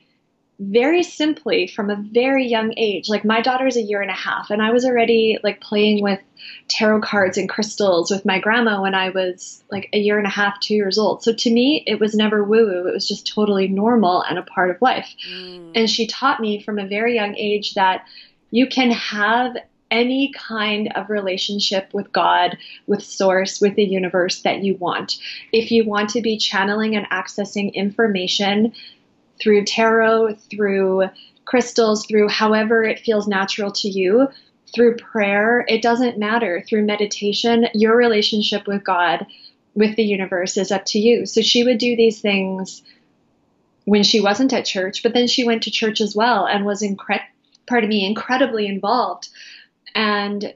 very 0.59 1.03
simply 1.03 1.67
from 1.67 1.89
a 1.89 2.03
very 2.11 2.47
young 2.47 2.73
age. 2.77 3.09
Like 3.09 3.23
my 3.23 3.41
daughter's 3.41 3.77
a 3.77 3.81
year 3.81 4.01
and 4.01 4.09
a 4.09 4.15
half, 4.15 4.49
and 4.49 4.61
I 4.61 4.71
was 4.71 4.85
already 4.85 5.37
like 5.43 5.61
playing 5.61 6.01
with 6.01 6.19
tarot 6.67 7.01
cards 7.01 7.37
and 7.37 7.47
crystals 7.47 8.09
with 8.09 8.25
my 8.25 8.39
grandma 8.39 8.81
when 8.81 8.95
I 8.95 9.09
was 9.09 9.63
like 9.71 9.89
a 9.93 9.99
year 9.99 10.17
and 10.17 10.25
a 10.25 10.31
half, 10.31 10.59
two 10.59 10.73
years 10.73 10.97
old. 10.97 11.23
So 11.23 11.33
to 11.33 11.51
me, 11.51 11.83
it 11.85 11.99
was 11.99 12.15
never 12.15 12.43
woo 12.43 12.65
woo. 12.65 12.87
It 12.87 12.93
was 12.93 13.07
just 13.07 13.27
totally 13.27 13.67
normal 13.67 14.23
and 14.23 14.39
a 14.39 14.43
part 14.43 14.71
of 14.71 14.81
life. 14.81 15.07
Mm. 15.29 15.71
And 15.75 15.89
she 15.89 16.07
taught 16.07 16.39
me 16.39 16.61
from 16.61 16.79
a 16.79 16.87
very 16.87 17.13
young 17.13 17.35
age 17.35 17.75
that 17.75 18.05
you 18.49 18.67
can 18.67 18.91
have 18.91 19.55
any 19.89 20.33
kind 20.33 20.91
of 20.95 21.09
relationship 21.09 21.93
with 21.93 22.11
God, 22.11 22.57
with 22.87 23.03
Source, 23.03 23.61
with 23.61 23.75
the 23.75 23.85
universe 23.85 24.41
that 24.41 24.63
you 24.63 24.75
want. 24.75 25.17
If 25.53 25.71
you 25.71 25.85
want 25.85 26.09
to 26.11 26.21
be 26.21 26.37
channeling 26.37 26.95
and 26.95 27.09
accessing 27.09 27.73
information 27.73 28.73
through 29.39 29.65
tarot, 29.65 30.35
through 30.49 31.09
crystals, 31.45 32.05
through 32.05 32.27
however 32.27 32.83
it 32.83 32.99
feels 32.99 33.27
natural 33.27 33.71
to 33.71 33.87
you, 33.87 34.27
through 34.73 34.97
prayer, 34.97 35.65
it 35.67 35.81
doesn't 35.81 36.17
matter, 36.17 36.63
through 36.67 36.85
meditation, 36.85 37.67
your 37.73 37.95
relationship 37.95 38.67
with 38.67 38.83
God, 38.83 39.25
with 39.75 39.95
the 39.95 40.03
universe 40.03 40.57
is 40.57 40.71
up 40.71 40.85
to 40.87 40.99
you. 40.99 41.25
So 41.25 41.41
she 41.41 41.63
would 41.63 41.77
do 41.77 41.95
these 41.95 42.19
things 42.19 42.83
when 43.85 44.03
she 44.03 44.19
wasn't 44.19 44.51
at 44.51 44.65
church, 44.65 45.03
but 45.03 45.13
then 45.13 45.27
she 45.27 45.45
went 45.45 45.63
to 45.63 45.71
church 45.71 46.01
as 46.01 46.15
well 46.15 46.45
and 46.45 46.65
was 46.65 46.81
incre- 46.81 47.21
pardon 47.67 47.89
me, 47.89 48.05
incredibly 48.05 48.67
involved. 48.67 49.29
And 49.95 50.53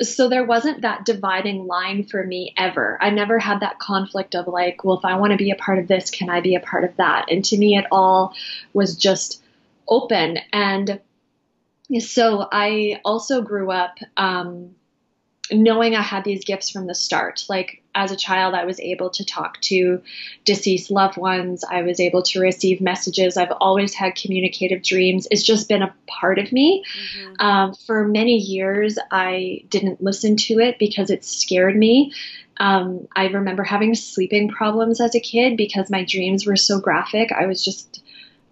so 0.00 0.28
there 0.28 0.44
wasn't 0.44 0.82
that 0.82 1.04
dividing 1.04 1.66
line 1.66 2.04
for 2.04 2.24
me 2.24 2.54
ever. 2.56 2.98
I 3.00 3.10
never 3.10 3.38
had 3.38 3.60
that 3.60 3.78
conflict 3.78 4.34
of 4.34 4.46
like, 4.46 4.84
well, 4.84 4.98
if 4.98 5.04
I 5.04 5.16
want 5.16 5.32
to 5.32 5.36
be 5.36 5.50
a 5.50 5.56
part 5.56 5.78
of 5.78 5.88
this, 5.88 6.10
can 6.10 6.30
I 6.30 6.40
be 6.40 6.54
a 6.54 6.60
part 6.60 6.84
of 6.84 6.96
that? 6.96 7.26
And 7.30 7.44
to 7.46 7.56
me, 7.56 7.76
it 7.76 7.86
all 7.90 8.34
was 8.72 8.96
just 8.96 9.42
open. 9.88 10.38
And 10.52 11.00
so 12.00 12.48
I 12.50 13.00
also 13.04 13.42
grew 13.42 13.70
up 13.70 13.98
um, 14.16 14.74
knowing 15.50 15.94
I 15.94 16.02
had 16.02 16.24
these 16.24 16.44
gifts 16.44 16.70
from 16.70 16.86
the 16.86 16.94
start. 16.94 17.44
Like 17.48 17.82
as 17.94 18.12
a 18.12 18.16
child, 18.16 18.54
I 18.54 18.64
was 18.64 18.78
able 18.80 19.10
to 19.10 19.24
talk 19.24 19.60
to 19.62 20.00
deceased 20.44 20.90
loved 20.90 21.16
ones. 21.16 21.64
I 21.68 21.82
was 21.82 22.00
able 22.00 22.22
to 22.22 22.40
receive 22.40 22.80
messages. 22.80 23.36
I've 23.36 23.52
always 23.60 23.94
had 23.94 24.14
communicative 24.14 24.82
dreams. 24.82 25.26
It's 25.30 25.44
just 25.44 25.68
been 25.68 25.82
a 25.82 25.94
part 26.06 26.38
of 26.38 26.52
me. 26.52 26.84
Mm-hmm. 26.96 27.46
Um, 27.46 27.74
for 27.74 28.06
many 28.06 28.36
years, 28.36 28.98
I 29.10 29.64
didn't 29.68 30.02
listen 30.02 30.36
to 30.36 30.60
it 30.60 30.78
because 30.78 31.10
it 31.10 31.24
scared 31.24 31.76
me. 31.76 32.12
Um, 32.58 33.08
I 33.16 33.26
remember 33.26 33.64
having 33.64 33.94
sleeping 33.94 34.48
problems 34.48 35.00
as 35.00 35.14
a 35.14 35.20
kid 35.20 35.56
because 35.56 35.90
my 35.90 36.04
dreams 36.04 36.46
were 36.46 36.56
so 36.56 36.78
graphic. 36.78 37.32
I 37.32 37.46
was 37.46 37.64
just 37.64 38.02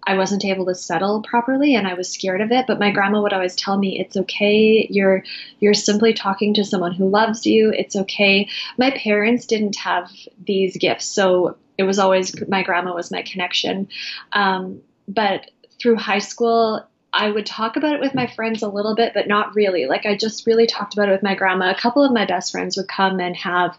I 0.03 0.15
wasn't 0.15 0.45
able 0.45 0.65
to 0.65 0.75
settle 0.75 1.21
properly 1.21 1.75
and 1.75 1.87
I 1.87 1.93
was 1.93 2.11
scared 2.11 2.41
of 2.41 2.51
it. 2.51 2.65
But 2.67 2.79
my 2.79 2.91
grandma 2.91 3.21
would 3.21 3.33
always 3.33 3.55
tell 3.55 3.77
me, 3.77 3.99
it's 3.99 4.17
okay. 4.17 4.87
You're, 4.89 5.23
you're 5.59 5.73
simply 5.73 6.13
talking 6.13 6.53
to 6.55 6.63
someone 6.63 6.93
who 6.93 7.09
loves 7.09 7.45
you. 7.45 7.71
It's 7.71 7.95
okay. 7.95 8.49
My 8.77 8.91
parents 8.91 9.45
didn't 9.45 9.75
have 9.77 10.11
these 10.45 10.77
gifts. 10.77 11.05
So 11.05 11.57
it 11.77 11.83
was 11.83 11.99
always, 11.99 12.33
my 12.47 12.63
grandma 12.63 12.93
was 12.93 13.11
my 13.11 13.21
connection. 13.21 13.87
Um, 14.33 14.81
but 15.07 15.51
through 15.79 15.97
high 15.97 16.19
school, 16.19 16.85
I 17.13 17.29
would 17.29 17.45
talk 17.45 17.75
about 17.75 17.93
it 17.93 17.99
with 17.99 18.15
my 18.15 18.27
friends 18.27 18.61
a 18.61 18.69
little 18.69 18.95
bit, 18.95 19.13
but 19.13 19.27
not 19.27 19.55
really. 19.55 19.85
Like 19.85 20.05
I 20.05 20.15
just 20.15 20.47
really 20.47 20.65
talked 20.65 20.93
about 20.93 21.09
it 21.09 21.11
with 21.11 21.23
my 21.23 21.35
grandma. 21.35 21.69
A 21.71 21.75
couple 21.75 22.03
of 22.03 22.13
my 22.13 22.25
best 22.25 22.51
friends 22.51 22.77
would 22.77 22.87
come 22.87 23.19
and 23.19 23.35
have 23.35 23.77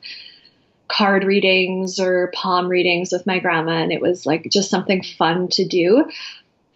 card 0.89 1.25
readings 1.25 1.99
or 1.99 2.31
palm 2.35 2.69
readings 2.69 3.13
with 3.13 3.27
my 3.27 3.39
grandma, 3.39 3.83
and 3.83 3.93
it 3.93 4.01
was 4.01 4.27
like 4.27 4.49
just 4.51 4.71
something 4.71 5.03
fun 5.03 5.49
to 5.49 5.67
do. 5.67 6.11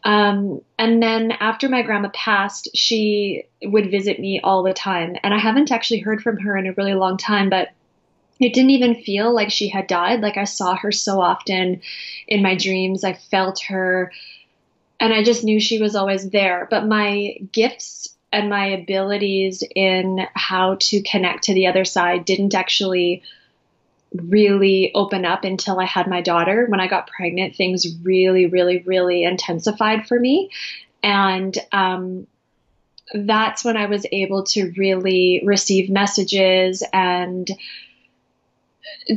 Um, 0.04 0.60
and 0.78 1.02
then 1.02 1.32
after 1.32 1.68
my 1.68 1.82
grandma 1.82 2.10
passed, 2.14 2.68
she 2.74 3.44
would 3.62 3.90
visit 3.90 4.20
me 4.20 4.40
all 4.42 4.62
the 4.62 4.72
time. 4.72 5.16
And 5.22 5.34
I 5.34 5.38
haven't 5.38 5.72
actually 5.72 5.98
heard 5.98 6.22
from 6.22 6.38
her 6.38 6.56
in 6.56 6.68
a 6.68 6.72
really 6.74 6.94
long 6.94 7.16
time, 7.16 7.50
but 7.50 7.70
it 8.38 8.54
didn't 8.54 8.70
even 8.70 9.02
feel 9.02 9.34
like 9.34 9.50
she 9.50 9.68
had 9.68 9.88
died. 9.88 10.20
Like 10.20 10.36
I 10.36 10.44
saw 10.44 10.76
her 10.76 10.92
so 10.92 11.20
often 11.20 11.80
in 12.28 12.42
my 12.42 12.54
dreams. 12.54 13.02
I 13.02 13.14
felt 13.14 13.62
her 13.64 14.12
and 15.00 15.12
I 15.12 15.22
just 15.22 15.44
knew 15.44 15.60
she 15.60 15.80
was 15.80 15.96
always 15.96 16.30
there. 16.30 16.68
But 16.70 16.86
my 16.86 17.38
gifts 17.52 18.08
and 18.32 18.50
my 18.50 18.66
abilities 18.66 19.64
in 19.74 20.26
how 20.34 20.76
to 20.80 21.02
connect 21.02 21.44
to 21.44 21.54
the 21.54 21.66
other 21.66 21.84
side 21.84 22.24
didn't 22.24 22.54
actually 22.54 23.22
really 24.24 24.92
open 24.94 25.24
up 25.24 25.44
until 25.44 25.78
I 25.78 25.84
had 25.84 26.06
my 26.06 26.20
daughter. 26.20 26.66
When 26.68 26.80
I 26.80 26.88
got 26.88 27.08
pregnant, 27.08 27.56
things 27.56 27.86
really, 28.02 28.46
really, 28.46 28.78
really 28.80 29.24
intensified 29.24 30.06
for 30.06 30.18
me. 30.18 30.50
And 31.02 31.56
um, 31.72 32.26
that's 33.14 33.64
when 33.64 33.76
I 33.76 33.86
was 33.86 34.06
able 34.10 34.44
to 34.44 34.72
really 34.76 35.42
receive 35.44 35.90
messages 35.90 36.82
and 36.92 37.48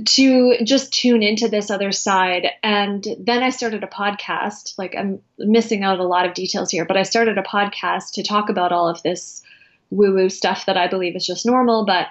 to 0.06 0.58
just 0.64 0.94
tune 0.94 1.24
into 1.24 1.48
this 1.48 1.72
other 1.72 1.92
side. 1.92 2.48
And 2.62 3.06
then 3.20 3.42
I 3.42 3.50
started 3.50 3.84
a 3.84 3.88
podcast. 3.88 4.78
Like, 4.78 4.96
I'm 4.96 5.20
missing 5.40 5.84
out 5.84 6.00
a 6.00 6.04
lot 6.04 6.28
of 6.28 6.36
details 6.36 6.70
here, 6.70 6.86
but 6.86 6.98
I 6.98 7.04
started 7.04 7.38
a 7.38 7.44
podcast 7.44 8.14
to 8.14 8.24
talk 8.24 8.50
about 8.50 8.72
all 8.72 8.88
of 8.88 9.02
this 9.02 9.42
woo 9.90 10.14
woo 10.14 10.30
stuff 10.30 10.68
that 10.68 10.78
I 10.78 10.88
believe 10.88 11.16
is 11.16 11.26
just 11.26 11.46
normal. 11.46 11.86
But, 11.86 12.08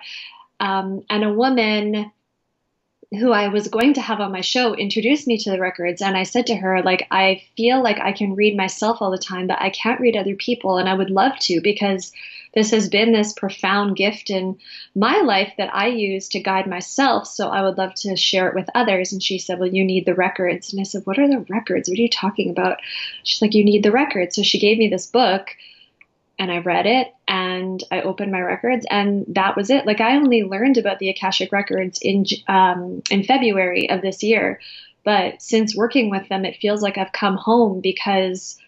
um, 0.58 1.04
and 1.08 1.22
a 1.22 1.32
woman 1.32 2.10
who 3.10 3.32
I 3.32 3.48
was 3.48 3.68
going 3.68 3.94
to 3.94 4.02
have 4.02 4.20
on 4.20 4.32
my 4.32 4.42
show 4.42 4.74
introduced 4.74 5.26
me 5.26 5.38
to 5.38 5.50
the 5.50 5.60
records 5.60 6.02
and 6.02 6.14
I 6.14 6.24
said 6.24 6.46
to 6.48 6.56
her 6.56 6.82
like 6.82 7.06
I 7.10 7.42
feel 7.56 7.82
like 7.82 7.98
I 7.98 8.12
can 8.12 8.34
read 8.34 8.54
myself 8.54 9.00
all 9.00 9.10
the 9.10 9.16
time 9.16 9.46
but 9.46 9.60
I 9.62 9.70
can't 9.70 10.00
read 10.00 10.16
other 10.16 10.34
people 10.34 10.76
and 10.76 10.88
I 10.88 10.94
would 10.94 11.08
love 11.08 11.38
to 11.40 11.62
because 11.62 12.12
this 12.54 12.70
has 12.70 12.88
been 12.88 13.12
this 13.12 13.32
profound 13.32 13.96
gift 13.96 14.28
in 14.28 14.58
my 14.94 15.20
life 15.20 15.52
that 15.56 15.74
I 15.74 15.88
use 15.88 16.28
to 16.30 16.40
guide 16.40 16.66
myself 16.66 17.26
so 17.26 17.48
I 17.48 17.62
would 17.62 17.78
love 17.78 17.94
to 17.94 18.14
share 18.16 18.48
it 18.48 18.54
with 18.54 18.68
others. 18.74 19.12
And 19.12 19.22
she 19.22 19.38
said 19.38 19.58
well 19.58 19.68
you 19.68 19.84
need 19.84 20.04
the 20.04 20.14
records. 20.14 20.72
And 20.72 20.80
I 20.80 20.84
said 20.84 21.02
what 21.04 21.18
are 21.18 21.28
the 21.28 21.46
records? 21.48 21.88
What 21.88 21.98
are 21.98 22.02
you 22.02 22.10
talking 22.10 22.50
about? 22.50 22.78
She's 23.22 23.40
like 23.40 23.54
you 23.54 23.64
need 23.64 23.82
the 23.82 23.92
records. 23.92 24.36
So 24.36 24.42
she 24.42 24.58
gave 24.58 24.76
me 24.76 24.88
this 24.88 25.06
book 25.06 25.56
and 26.38 26.52
I 26.52 26.58
read 26.58 26.86
it 26.86 27.12
and 27.26 27.82
I 27.90 28.02
opened 28.02 28.30
my 28.30 28.40
records 28.40 28.86
and 28.90 29.24
that 29.28 29.56
was 29.56 29.70
it. 29.70 29.86
Like 29.86 30.00
I 30.00 30.16
only 30.16 30.44
learned 30.44 30.78
about 30.78 30.98
the 30.98 31.10
Akashic 31.10 31.52
records 31.52 31.98
in 32.00 32.24
um, 32.46 33.02
in 33.10 33.24
February 33.24 33.90
of 33.90 34.02
this 34.02 34.22
year, 34.22 34.60
but 35.04 35.42
since 35.42 35.76
working 35.76 36.10
with 36.10 36.28
them, 36.28 36.44
it 36.44 36.56
feels 36.56 36.82
like 36.82 36.98
I've 36.98 37.12
come 37.12 37.36
home 37.36 37.80
because 37.80 38.58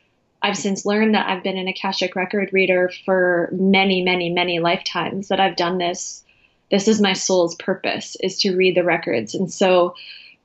I've 0.42 0.56
since 0.56 0.86
learned 0.86 1.14
that 1.14 1.28
I've 1.28 1.42
been 1.42 1.58
an 1.58 1.68
Akashic 1.68 2.16
record 2.16 2.50
reader 2.52 2.90
for 3.04 3.50
many, 3.52 4.02
many, 4.02 4.30
many 4.30 4.58
lifetimes. 4.58 5.28
That 5.28 5.40
I've 5.40 5.56
done 5.56 5.78
this. 5.78 6.24
This 6.70 6.88
is 6.88 7.00
my 7.00 7.12
soul's 7.12 7.56
purpose 7.56 8.16
is 8.20 8.38
to 8.38 8.56
read 8.56 8.76
the 8.76 8.84
records, 8.84 9.34
and 9.34 9.52
so 9.52 9.94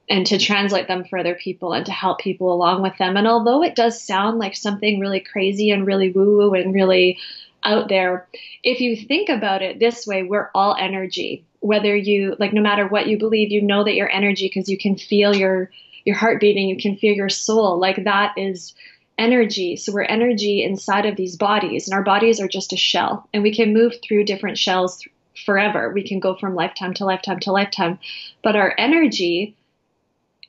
and 0.09 0.25
to 0.27 0.37
translate 0.37 0.87
them 0.87 1.03
for 1.03 1.17
other 1.17 1.35
people 1.35 1.73
and 1.73 1.85
to 1.85 1.91
help 1.91 2.19
people 2.19 2.53
along 2.53 2.81
with 2.81 2.97
them. 2.97 3.17
And 3.17 3.27
although 3.27 3.63
it 3.63 3.75
does 3.75 4.01
sound 4.01 4.37
like 4.37 4.55
something 4.55 4.99
really 4.99 5.19
crazy 5.19 5.71
and 5.71 5.87
really 5.87 6.11
woo 6.11 6.37
woo 6.37 6.53
and 6.53 6.73
really 6.73 7.17
out 7.63 7.89
there, 7.89 8.27
if 8.63 8.79
you 8.79 8.95
think 8.95 9.29
about 9.29 9.63
it 9.63 9.79
this 9.79 10.05
way, 10.05 10.23
we're 10.23 10.51
all 10.53 10.75
energy. 10.79 11.43
Whether 11.61 11.95
you 11.95 12.35
like, 12.39 12.53
no 12.53 12.61
matter 12.61 12.87
what 12.87 13.07
you 13.07 13.17
believe, 13.17 13.51
you 13.51 13.61
know 13.61 13.83
that 13.83 13.95
you're 13.95 14.11
energy 14.11 14.47
because 14.47 14.69
you 14.69 14.77
can 14.77 14.95
feel 14.95 15.35
your 15.35 15.71
your 16.03 16.15
heart 16.15 16.39
beating, 16.39 16.69
you 16.69 16.77
can 16.77 16.95
feel 16.95 17.15
your 17.15 17.29
soul. 17.29 17.79
Like 17.79 18.03
that 18.03 18.33
is 18.37 18.75
energy. 19.17 19.75
So 19.75 19.91
we're 19.91 20.03
energy 20.03 20.63
inside 20.63 21.07
of 21.07 21.15
these 21.15 21.35
bodies, 21.35 21.87
and 21.87 21.95
our 21.95 22.03
bodies 22.03 22.39
are 22.39 22.47
just 22.47 22.73
a 22.73 22.77
shell, 22.77 23.27
and 23.33 23.41
we 23.41 23.55
can 23.55 23.73
move 23.73 23.93
through 24.03 24.25
different 24.25 24.59
shells 24.59 25.03
forever. 25.45 25.91
We 25.91 26.07
can 26.07 26.19
go 26.19 26.35
from 26.35 26.53
lifetime 26.53 26.93
to 26.95 27.05
lifetime 27.05 27.39
to 27.41 27.51
lifetime, 27.51 27.97
but 28.43 28.55
our 28.55 28.75
energy 28.77 29.55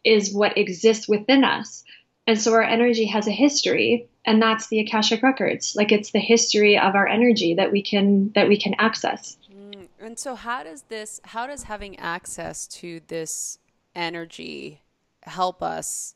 is 0.05 0.33
what 0.33 0.57
exists 0.57 1.09
within 1.09 1.45
us. 1.45 1.85
And 2.27 2.41
so 2.41 2.53
our 2.53 2.63
energy 2.63 3.07
has 3.07 3.29
a 3.29 3.33
history, 3.33 4.09
and 4.25 4.43
that's 4.43 4.67
the 4.67 4.81
Akashic 4.81 5.23
records. 5.23 5.77
Like 5.77 5.93
it's 5.93 6.11
the 6.11 6.19
history 6.19 6.77
of 6.77 6.95
our 6.95 7.07
energy 7.07 7.55
that 7.55 7.71
we 7.71 7.83
can 7.83 8.33
that 8.35 8.49
we 8.49 8.57
can 8.57 8.75
access. 8.79 9.37
Mm, 9.53 9.87
and 10.01 10.19
so 10.19 10.35
how 10.35 10.65
does 10.65 10.83
this 10.83 11.21
how 11.25 11.47
does 11.47 11.65
having 11.65 11.99
access 11.99 12.67
to 12.69 13.01
this 13.07 13.59
energy 13.95 14.83
help 15.23 15.63
us 15.63 16.15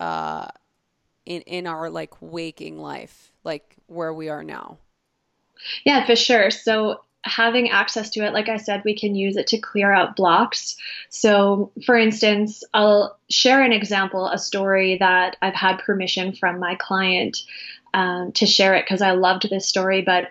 uh 0.00 0.46
in 1.26 1.42
in 1.42 1.66
our 1.66 1.90
like 1.90 2.14
waking 2.20 2.78
life, 2.78 3.32
like 3.42 3.76
where 3.86 4.14
we 4.14 4.28
are 4.28 4.44
now? 4.44 4.78
Yeah, 5.84 6.06
for 6.06 6.16
sure. 6.16 6.50
So 6.50 7.00
having 7.24 7.70
access 7.70 8.10
to 8.10 8.24
it, 8.24 8.32
like 8.32 8.48
I 8.48 8.56
said, 8.56 8.82
we 8.84 8.96
can 8.96 9.14
use 9.14 9.36
it 9.36 9.46
to 9.48 9.58
clear 9.58 9.92
out 9.92 10.16
blocks. 10.16 10.76
So, 11.08 11.70
for 11.86 11.96
instance, 11.96 12.64
I'll 12.74 13.18
share 13.30 13.62
an 13.62 13.72
example, 13.72 14.26
a 14.26 14.38
story 14.38 14.96
that 14.98 15.36
I've 15.40 15.54
had 15.54 15.78
permission 15.78 16.32
from 16.32 16.58
my 16.58 16.74
client 16.74 17.38
um, 17.94 18.32
to 18.32 18.46
share 18.46 18.74
it 18.74 18.84
because 18.84 19.02
I 19.02 19.12
loved 19.12 19.48
this 19.48 19.66
story. 19.66 20.02
But 20.02 20.30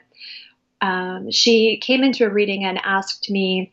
um, 0.81 1.31
she 1.31 1.77
came 1.77 2.03
into 2.03 2.25
a 2.25 2.29
reading 2.29 2.65
and 2.65 2.79
asked 2.83 3.29
me 3.29 3.71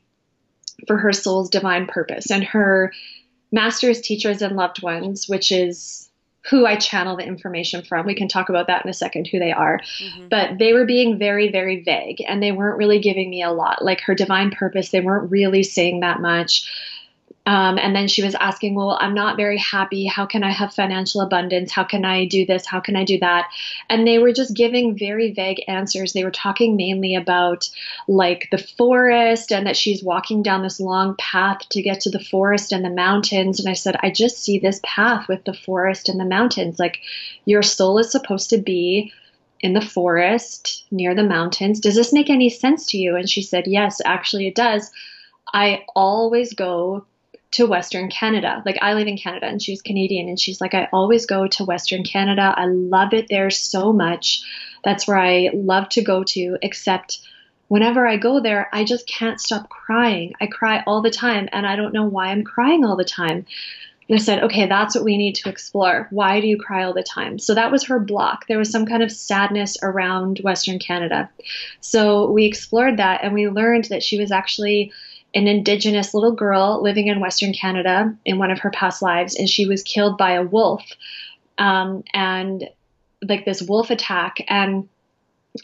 for 0.86 0.96
her 0.96 1.12
soul's 1.12 1.50
divine 1.50 1.86
purpose 1.86 2.30
and 2.30 2.44
her 2.44 2.92
master's 3.50 4.00
teachers 4.00 4.42
and 4.42 4.56
loved 4.56 4.82
ones, 4.82 5.28
which 5.28 5.50
is 5.50 6.07
who 6.48 6.66
I 6.66 6.76
channel 6.76 7.16
the 7.16 7.24
information 7.24 7.82
from. 7.82 8.06
We 8.06 8.14
can 8.14 8.28
talk 8.28 8.48
about 8.48 8.66
that 8.68 8.84
in 8.84 8.90
a 8.90 8.94
second, 8.94 9.26
who 9.26 9.38
they 9.38 9.52
are. 9.52 9.80
Mm-hmm. 10.00 10.28
But 10.28 10.58
they 10.58 10.72
were 10.72 10.86
being 10.86 11.18
very, 11.18 11.50
very 11.50 11.82
vague 11.82 12.22
and 12.26 12.42
they 12.42 12.52
weren't 12.52 12.78
really 12.78 13.00
giving 13.00 13.30
me 13.30 13.42
a 13.42 13.50
lot. 13.50 13.84
Like 13.84 14.00
her 14.02 14.14
divine 14.14 14.50
purpose, 14.50 14.90
they 14.90 15.00
weren't 15.00 15.30
really 15.30 15.62
saying 15.62 16.00
that 16.00 16.20
much. 16.20 16.68
Um, 17.46 17.78
and 17.78 17.96
then 17.96 18.08
she 18.08 18.22
was 18.22 18.34
asking, 18.34 18.74
Well, 18.74 18.98
I'm 19.00 19.14
not 19.14 19.38
very 19.38 19.56
happy. 19.56 20.04
How 20.04 20.26
can 20.26 20.44
I 20.44 20.50
have 20.50 20.74
financial 20.74 21.22
abundance? 21.22 21.72
How 21.72 21.82
can 21.82 22.04
I 22.04 22.26
do 22.26 22.44
this? 22.44 22.66
How 22.66 22.78
can 22.80 22.94
I 22.94 23.04
do 23.04 23.18
that? 23.20 23.46
And 23.88 24.06
they 24.06 24.18
were 24.18 24.32
just 24.34 24.54
giving 24.54 24.98
very 24.98 25.32
vague 25.32 25.64
answers. 25.66 26.12
They 26.12 26.24
were 26.24 26.30
talking 26.30 26.76
mainly 26.76 27.14
about 27.14 27.70
like 28.06 28.48
the 28.50 28.58
forest 28.58 29.50
and 29.50 29.66
that 29.66 29.78
she's 29.78 30.04
walking 30.04 30.42
down 30.42 30.62
this 30.62 30.78
long 30.78 31.16
path 31.16 31.60
to 31.70 31.80
get 31.80 32.00
to 32.02 32.10
the 32.10 32.20
forest 32.22 32.70
and 32.70 32.84
the 32.84 32.90
mountains. 32.90 33.60
And 33.60 33.68
I 33.68 33.72
said, 33.74 33.96
I 34.02 34.10
just 34.10 34.44
see 34.44 34.58
this 34.58 34.80
path 34.84 35.26
with 35.26 35.44
the 35.44 35.54
forest 35.54 36.10
and 36.10 36.20
the 36.20 36.26
mountains. 36.26 36.78
Like 36.78 36.98
your 37.46 37.62
soul 37.62 37.98
is 37.98 38.12
supposed 38.12 38.50
to 38.50 38.58
be 38.58 39.10
in 39.60 39.72
the 39.72 39.80
forest 39.80 40.84
near 40.90 41.14
the 41.14 41.24
mountains. 41.24 41.80
Does 41.80 41.94
this 41.94 42.12
make 42.12 42.28
any 42.28 42.50
sense 42.50 42.86
to 42.88 42.98
you? 42.98 43.16
And 43.16 43.28
she 43.28 43.40
said, 43.40 43.66
Yes, 43.66 44.02
actually, 44.04 44.48
it 44.48 44.54
does. 44.54 44.90
I 45.54 45.84
always 45.96 46.52
go 46.52 47.06
to 47.50 47.66
Western 47.66 48.10
Canada. 48.10 48.62
Like 48.66 48.78
I 48.82 48.94
live 48.94 49.06
in 49.06 49.16
Canada 49.16 49.46
and 49.46 49.62
she's 49.62 49.82
Canadian 49.82 50.28
and 50.28 50.38
she's 50.38 50.60
like, 50.60 50.74
I 50.74 50.88
always 50.92 51.26
go 51.26 51.46
to 51.46 51.64
Western 51.64 52.04
Canada. 52.04 52.54
I 52.56 52.66
love 52.66 53.14
it 53.14 53.26
there 53.28 53.50
so 53.50 53.92
much. 53.92 54.42
That's 54.84 55.08
where 55.08 55.18
I 55.18 55.50
love 55.54 55.88
to 55.90 56.02
go 56.02 56.24
to, 56.24 56.58
except 56.62 57.20
whenever 57.68 58.06
I 58.06 58.16
go 58.16 58.40
there, 58.40 58.68
I 58.72 58.84
just 58.84 59.06
can't 59.06 59.40
stop 59.40 59.68
crying. 59.68 60.34
I 60.40 60.46
cry 60.46 60.82
all 60.86 61.02
the 61.02 61.10
time 61.10 61.48
and 61.52 61.66
I 61.66 61.76
don't 61.76 61.94
know 61.94 62.04
why 62.04 62.28
I'm 62.28 62.44
crying 62.44 62.84
all 62.84 62.96
the 62.96 63.04
time. 63.04 63.46
And 64.08 64.18
I 64.18 64.22
said, 64.22 64.42
okay, 64.44 64.66
that's 64.66 64.94
what 64.94 65.04
we 65.04 65.18
need 65.18 65.34
to 65.36 65.50
explore. 65.50 66.08
Why 66.10 66.40
do 66.40 66.46
you 66.46 66.58
cry 66.58 66.84
all 66.84 66.94
the 66.94 67.02
time? 67.02 67.38
So 67.38 67.54
that 67.54 67.70
was 67.70 67.84
her 67.84 68.00
block. 68.00 68.46
There 68.46 68.58
was 68.58 68.70
some 68.70 68.86
kind 68.86 69.02
of 69.02 69.12
sadness 69.12 69.76
around 69.82 70.40
Western 70.42 70.78
Canada. 70.78 71.28
So 71.80 72.30
we 72.30 72.46
explored 72.46 72.96
that 72.96 73.22
and 73.22 73.34
we 73.34 73.48
learned 73.48 73.84
that 73.86 74.02
she 74.02 74.18
was 74.18 74.32
actually 74.32 74.92
an 75.34 75.46
indigenous 75.46 76.14
little 76.14 76.32
girl 76.32 76.82
living 76.82 77.08
in 77.08 77.20
Western 77.20 77.52
Canada 77.52 78.14
in 78.24 78.38
one 78.38 78.50
of 78.50 78.60
her 78.60 78.70
past 78.70 79.02
lives, 79.02 79.34
and 79.34 79.48
she 79.48 79.66
was 79.66 79.82
killed 79.82 80.16
by 80.16 80.32
a 80.32 80.42
wolf. 80.42 80.84
Um, 81.58 82.04
and 82.14 82.68
like 83.26 83.44
this 83.44 83.62
wolf 83.62 83.90
attack. 83.90 84.44
And 84.48 84.88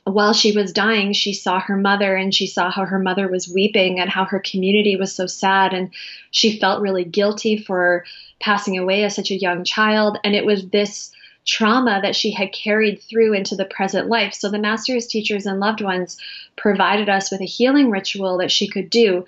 while 0.05 0.33
she 0.33 0.53
was 0.53 0.73
dying, 0.73 1.13
she 1.13 1.33
saw 1.33 1.61
her 1.61 1.77
mother 1.77 2.17
and 2.17 2.35
she 2.35 2.47
saw 2.47 2.71
how 2.71 2.85
her 2.85 2.99
mother 2.99 3.29
was 3.29 3.49
weeping 3.49 4.01
and 4.01 4.11
how 4.11 4.25
her 4.25 4.41
community 4.41 4.97
was 4.97 5.15
so 5.15 5.27
sad. 5.27 5.73
And 5.73 5.91
she 6.31 6.59
felt 6.59 6.83
really 6.83 7.05
guilty 7.05 7.57
for 7.57 8.05
passing 8.41 8.79
away 8.79 9.05
as 9.05 9.15
such 9.15 9.31
a 9.31 9.39
young 9.39 9.65
child. 9.65 10.19
And 10.25 10.35
it 10.35 10.45
was 10.45 10.69
this 10.69 11.13
trauma 11.47 12.01
that 12.03 12.17
she 12.17 12.31
had 12.31 12.53
carried 12.53 13.03
through 13.03 13.35
into 13.35 13.55
the 13.55 13.67
present 13.67 14.09
life. 14.09 14.33
So 14.33 14.51
the 14.51 14.59
master's 14.59 15.07
teachers 15.07 15.47
and 15.47 15.61
loved 15.61 15.83
ones 15.83 16.17
provided 16.57 17.09
us 17.09 17.31
with 17.31 17.43
a 17.43 17.47
healing 17.47 17.91
ritual 17.91 18.39
that 18.39 18.51
she 18.51 18.67
could 18.67 18.89
do 18.89 19.27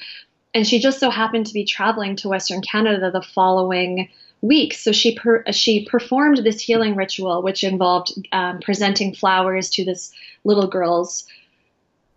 and 0.55 0.67
she 0.67 0.79
just 0.79 1.01
so 1.01 1.11
happened 1.11 1.47
to 1.47 1.55
be 1.55 1.65
traveling 1.65 2.17
to 2.17 2.29
Western 2.29 2.63
Canada 2.63 3.11
the 3.11 3.23
following 3.23 4.09
week. 4.41 4.75
So 4.75 4.93
she 4.93 5.15
per, 5.15 5.45
she 5.53 5.85
performed 5.87 6.39
this 6.39 6.61
healing 6.61 6.97
ritual, 6.97 7.43
which 7.43 7.65
involved 7.65 8.13
um, 8.33 8.61
presenting 8.61 9.15
flowers 9.15 9.71
to 9.71 9.85
this 9.85 10.13
little 10.45 10.69
girl's 10.69 11.27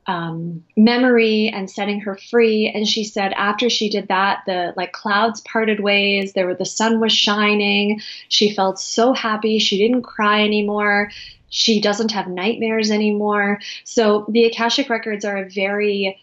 um, 0.08 0.65
memory 0.76 1.50
and 1.50 1.70
setting 1.70 2.02
her 2.02 2.18
free. 2.32 2.72
And 2.74 2.88
she 2.88 3.04
said 3.04 3.32
after 3.34 3.70
she 3.70 3.89
did 3.89 4.08
that, 4.08 4.42
the 4.46 4.74
like 4.76 4.92
clouds 4.92 5.42
parted 5.42 5.80
ways. 5.80 6.34
There 6.34 6.48
were 6.48 6.56
the 6.56 6.65
sun 6.65 7.00
was 7.00 7.12
shining. 7.12 8.02
She 8.28 8.56
felt 8.56 8.80
so 8.80 9.13
happy. 9.13 9.60
She 9.60 9.78
didn't 9.78 10.04
cry 10.04 10.44
anymore. 10.44 11.12
She 11.50 11.80
doesn't 11.80 12.12
have 12.12 12.28
nightmares 12.28 12.89
anymore. 12.92 13.60
So 13.84 14.26
the 14.30 14.46
Akashic 14.46 14.89
records 14.89 15.26
are 15.26 15.38
a 15.38 15.50
very 15.50 16.20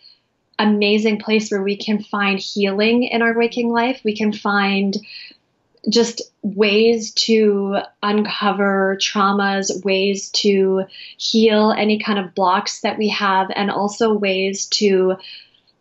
amazing 0.58 1.18
place 1.18 1.50
where 1.50 1.62
we 1.62 1.76
can 1.76 2.02
find 2.02 2.38
healing 2.38 3.04
in 3.04 3.22
our 3.22 3.36
waking 3.36 3.70
life. 3.70 4.00
We 4.04 4.16
can 4.16 4.32
find 4.32 4.96
just 5.88 6.22
ways 6.42 7.12
to 7.12 7.78
uncover 8.02 8.98
traumas, 9.00 9.84
ways 9.84 10.30
to 10.30 10.84
heal 11.16 11.72
any 11.72 11.98
kind 11.98 12.18
of 12.18 12.34
blocks 12.34 12.80
that 12.80 12.98
we 12.98 13.08
have, 13.10 13.50
and 13.54 13.70
also 13.70 14.12
ways 14.12 14.66
to 14.66 15.16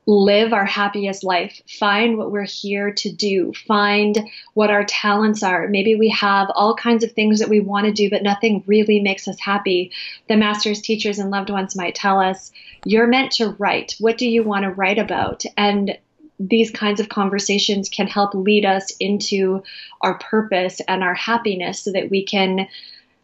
live 0.07 0.53
our 0.53 0.65
happiest 0.65 1.23
life, 1.23 1.61
find 1.67 2.17
what 2.17 2.31
we're 2.31 2.43
here 2.43 2.91
to 2.91 3.11
do, 3.11 3.51
find 3.67 4.29
what 4.53 4.69
our 4.69 4.83
talents 4.83 5.41
are. 5.41 5.67
Maybe 5.67 5.95
we 5.95 6.09
have 6.09 6.51
all 6.53 6.75
kinds 6.75 7.03
of 7.03 7.11
things 7.13 7.39
that 7.39 7.49
we 7.49 7.59
want 7.59 7.87
to 7.87 7.91
do, 7.91 8.09
but 8.09 8.21
nothing 8.21 8.63
really 8.67 8.99
makes 8.99 9.27
us 9.27 9.39
happy. 9.39 9.91
The 10.29 10.37
masters, 10.37 10.81
teachers, 10.81 11.17
and 11.17 11.31
loved 11.31 11.49
ones 11.49 11.75
might 11.75 11.95
tell 11.95 12.19
us, 12.19 12.51
You're 12.85 13.07
meant 13.07 13.31
to 13.33 13.55
write. 13.57 13.95
What 13.99 14.17
do 14.17 14.27
you 14.29 14.43
want 14.43 14.63
to 14.63 14.69
write 14.69 14.99
about? 14.99 15.43
And 15.57 15.97
these 16.39 16.69
kinds 16.69 16.99
of 16.99 17.09
conversations 17.09 17.89
can 17.89 18.07
help 18.07 18.33
lead 18.35 18.65
us 18.65 18.91
into 18.99 19.63
our 20.01 20.19
purpose 20.19 20.81
and 20.87 21.03
our 21.03 21.15
happiness 21.15 21.79
so 21.79 21.91
that 21.93 22.11
we 22.11 22.25
can 22.25 22.67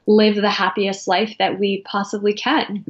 live 0.07 0.35
the 0.35 0.49
happiest 0.49 1.07
life 1.07 1.35
that 1.37 1.59
we 1.59 1.81
possibly 1.81 2.33
can. 2.33 2.85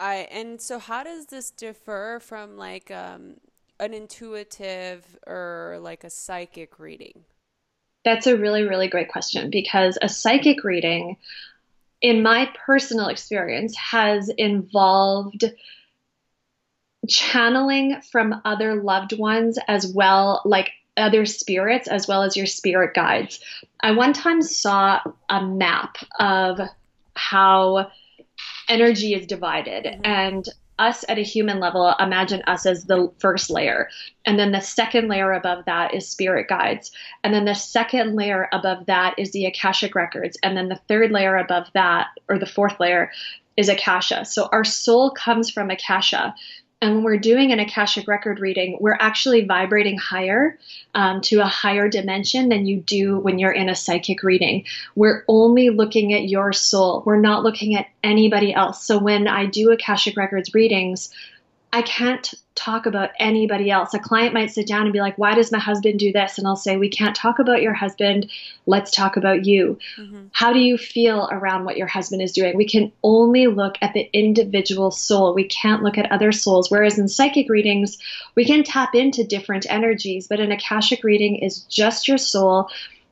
I 0.00 0.28
and 0.30 0.60
so 0.60 0.78
how 0.78 1.02
does 1.02 1.26
this 1.26 1.50
differ 1.50 2.20
from 2.22 2.56
like 2.56 2.90
um, 2.90 3.34
an 3.78 3.94
intuitive 3.94 5.18
or 5.26 5.78
like 5.80 6.04
a 6.04 6.10
psychic 6.10 6.78
reading? 6.78 7.24
That's 8.04 8.26
a 8.26 8.36
really 8.36 8.64
really 8.64 8.88
great 8.88 9.08
question 9.08 9.50
because 9.50 9.98
a 10.00 10.08
psychic 10.08 10.64
reading 10.64 11.16
in 12.00 12.22
my 12.22 12.50
personal 12.66 13.08
experience 13.08 13.76
has 13.76 14.28
involved 14.28 15.44
channeling 17.08 18.00
from 18.12 18.40
other 18.44 18.82
loved 18.82 19.18
ones 19.18 19.58
as 19.68 19.86
well 19.86 20.42
like 20.44 20.70
other 20.96 21.26
spirits 21.26 21.88
as 21.88 22.06
well 22.06 22.22
as 22.22 22.36
your 22.36 22.46
spirit 22.46 22.94
guides. 22.94 23.40
I 23.80 23.92
one 23.92 24.12
time 24.12 24.42
saw 24.42 25.00
a 25.28 25.44
map 25.44 25.96
of 26.18 26.60
how 27.14 27.90
energy 28.68 29.14
is 29.14 29.26
divided. 29.26 29.84
Mm-hmm. 29.84 30.04
and 30.04 30.48
us 30.78 31.04
at 31.08 31.18
a 31.18 31.22
human 31.22 31.60
level 31.60 31.94
imagine 32.00 32.42
us 32.46 32.66
as 32.66 32.84
the 32.84 33.12
first 33.18 33.50
layer. 33.50 33.88
And 34.24 34.38
then 34.38 34.52
the 34.52 34.60
second 34.60 35.08
layer 35.08 35.32
above 35.32 35.66
that 35.66 35.94
is 35.94 36.08
spirit 36.08 36.48
guides. 36.48 36.90
And 37.22 37.32
then 37.32 37.44
the 37.44 37.54
second 37.54 38.16
layer 38.16 38.48
above 38.52 38.86
that 38.86 39.18
is 39.18 39.30
the 39.30 39.46
akashic 39.46 39.94
records. 39.94 40.36
And 40.42 40.56
then 40.56 40.68
the 40.68 40.80
third 40.88 41.12
layer 41.12 41.36
above 41.36 41.68
that 41.74 42.08
or 42.28 42.38
the 42.38 42.46
fourth 42.46 42.80
layer 42.80 43.12
is 43.56 43.68
akasha. 43.68 44.24
So 44.24 44.48
our 44.50 44.64
soul 44.64 45.12
comes 45.12 45.50
from 45.50 45.70
akasha 45.70 46.34
and 46.80 46.96
when 46.96 47.04
we're 47.04 47.16
doing 47.16 47.50
an 47.52 47.60
Akashic 47.60 48.06
record 48.06 48.40
reading, 48.40 48.76
we're 48.80 48.96
actually 48.98 49.44
vibrating 49.44 49.96
higher 49.96 50.58
um, 50.94 51.22
to 51.22 51.40
a 51.40 51.46
higher 51.46 51.88
dimension 51.88 52.48
than 52.48 52.66
you 52.66 52.76
do 52.76 53.18
when 53.18 53.38
you're 53.38 53.52
in 53.52 53.68
a 53.68 53.74
psychic 53.74 54.22
reading. 54.22 54.64
We're 54.94 55.24
only 55.26 55.70
looking 55.70 56.12
at 56.12 56.28
your 56.28 56.52
soul, 56.52 57.02
we're 57.06 57.20
not 57.20 57.42
looking 57.42 57.74
at 57.74 57.86
anybody 58.02 58.52
else. 58.52 58.84
So 58.84 58.98
when 58.98 59.28
I 59.28 59.46
do 59.46 59.72
Akashic 59.72 60.16
records 60.16 60.52
readings, 60.52 61.10
I 61.74 61.82
can't 61.82 62.32
talk 62.54 62.86
about 62.86 63.10
anybody 63.18 63.68
else. 63.68 63.94
A 63.94 63.98
client 63.98 64.32
might 64.32 64.52
sit 64.52 64.68
down 64.68 64.82
and 64.82 64.92
be 64.92 65.00
like, 65.00 65.18
Why 65.18 65.34
does 65.34 65.50
my 65.50 65.58
husband 65.58 65.98
do 65.98 66.12
this? 66.12 66.38
And 66.38 66.46
I'll 66.46 66.54
say, 66.54 66.76
We 66.76 66.88
can't 66.88 67.16
talk 67.16 67.40
about 67.40 67.62
your 67.62 67.74
husband. 67.74 68.30
Let's 68.64 68.92
talk 68.92 69.16
about 69.16 69.44
you. 69.44 69.80
Mm-hmm. 69.98 70.26
How 70.30 70.52
do 70.52 70.60
you 70.60 70.78
feel 70.78 71.28
around 71.32 71.64
what 71.64 71.76
your 71.76 71.88
husband 71.88 72.22
is 72.22 72.30
doing? 72.30 72.56
We 72.56 72.68
can 72.68 72.92
only 73.02 73.48
look 73.48 73.74
at 73.82 73.92
the 73.92 74.08
individual 74.12 74.92
soul. 74.92 75.34
We 75.34 75.48
can't 75.48 75.82
look 75.82 75.98
at 75.98 76.12
other 76.12 76.30
souls. 76.30 76.70
Whereas 76.70 76.96
in 76.96 77.08
psychic 77.08 77.50
readings, 77.50 77.98
we 78.36 78.44
can 78.44 78.62
tap 78.62 78.94
into 78.94 79.24
different 79.24 79.66
energies, 79.68 80.28
but 80.28 80.38
an 80.38 80.52
Akashic 80.52 81.02
reading 81.02 81.34
is 81.34 81.62
just 81.62 82.06
your 82.06 82.18
soul 82.18 82.70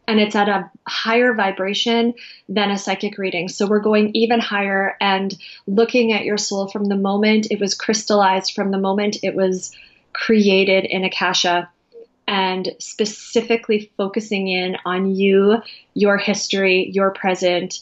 and 0.09 0.19
it's 0.19 0.35
at 0.35 0.49
a 0.49 0.71
higher 0.87 1.33
vibration 1.35 2.15
than 2.49 2.71
a 2.71 2.79
psychic 2.79 3.19
reading. 3.19 3.49
So 3.49 3.67
we're 3.67 3.81
going 3.81 4.15
even 4.17 4.41
higher 4.41 4.97
and 5.01 5.37
looking 5.67 6.13
at 6.13 6.25
your 6.25 6.39
soul 6.39 6.69
from 6.69 6.87
the 6.87 6.97
moment 6.97 7.49
it 7.51 7.61
was 7.61 7.75
crystallized, 7.75 8.53
from 8.55 8.71
the 8.71 8.79
moment 8.79 9.19
it 9.23 9.35
was 9.35 9.73
created 10.13 10.85
in 10.85 11.05
Akasha, 11.05 11.71
and 12.27 12.71
specifically 12.79 13.91
focusing 13.97 14.49
in 14.49 14.77
on 14.85 15.15
you, 15.15 15.63
your 15.95 16.19
history, 16.19 16.91
your 16.93 17.11
present, 17.13 17.81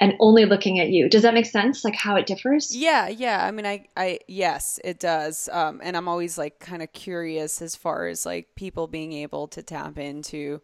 and 0.00 0.14
only 0.20 0.44
looking 0.44 0.78
at 0.78 0.90
you. 0.90 1.08
Does 1.08 1.22
that 1.22 1.34
make 1.34 1.46
sense? 1.46 1.84
Like 1.84 1.96
how 1.96 2.16
it 2.16 2.26
differs? 2.26 2.74
Yeah, 2.74 3.08
yeah. 3.08 3.44
I 3.44 3.50
mean, 3.50 3.66
I, 3.66 3.86
I, 3.96 4.20
yes, 4.28 4.78
it 4.84 5.00
does. 5.00 5.48
Um, 5.50 5.80
and 5.82 5.96
I'm 5.96 6.08
always 6.08 6.38
like 6.38 6.60
kind 6.60 6.82
of 6.82 6.92
curious 6.92 7.60
as 7.60 7.74
far 7.74 8.06
as 8.06 8.24
like 8.24 8.48
people 8.54 8.86
being 8.86 9.12
able 9.12 9.48
to 9.48 9.62
tap 9.62 9.98
into 9.98 10.60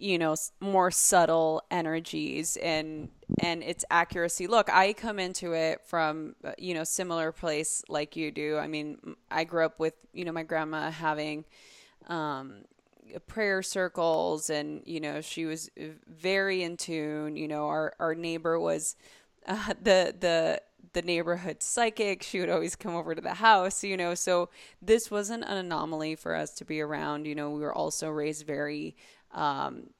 you 0.00 0.18
know 0.18 0.34
more 0.60 0.90
subtle 0.90 1.62
energies 1.70 2.56
and 2.56 3.10
and 3.38 3.62
its 3.62 3.84
accuracy. 3.90 4.46
Look 4.46 4.68
i 4.70 4.92
come 4.92 5.18
into 5.18 5.52
it 5.52 5.82
from 5.84 6.34
uh, 6.44 6.52
you 6.58 6.74
know 6.74 6.84
similar 6.84 7.32
place 7.32 7.84
like 7.88 8.16
you 8.16 8.30
do. 8.30 8.56
I 8.56 8.66
mean 8.66 9.16
i 9.30 9.44
grew 9.44 9.64
up 9.64 9.78
with 9.78 9.94
you 10.12 10.24
know 10.24 10.32
my 10.32 10.42
grandma 10.42 10.90
having 10.90 11.44
um 12.08 12.64
prayer 13.26 13.62
circles 13.62 14.50
and 14.50 14.82
you 14.86 15.00
know 15.00 15.20
she 15.20 15.44
was 15.44 15.70
very 16.06 16.62
in 16.62 16.76
tune. 16.76 17.36
You 17.36 17.48
know 17.48 17.66
our 17.66 17.94
our 18.00 18.14
neighbor 18.14 18.58
was 18.58 18.96
uh, 19.46 19.74
the 19.82 20.14
the 20.18 20.62
the 20.92 21.02
neighborhood 21.02 21.62
psychic. 21.62 22.22
She 22.22 22.40
would 22.40 22.48
always 22.48 22.74
come 22.74 22.94
over 22.94 23.14
to 23.14 23.20
the 23.20 23.34
house 23.34 23.84
you 23.84 23.96
know. 23.96 24.14
So 24.14 24.48
this 24.80 25.10
wasn't 25.10 25.44
an 25.44 25.58
anomaly 25.58 26.16
for 26.16 26.34
us 26.34 26.54
to 26.54 26.64
be 26.64 26.80
around. 26.80 27.26
You 27.26 27.34
know 27.34 27.50
we 27.50 27.60
were 27.60 27.74
also 27.74 28.08
raised 28.08 28.46
very 28.46 28.96
um, 29.32 29.90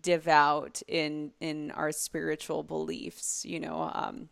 devout 0.00 0.82
in 0.88 1.32
in 1.40 1.70
our 1.72 1.92
spiritual 1.92 2.62
beliefs. 2.62 3.44
You 3.44 3.60
know, 3.60 3.90
um, 3.94 4.28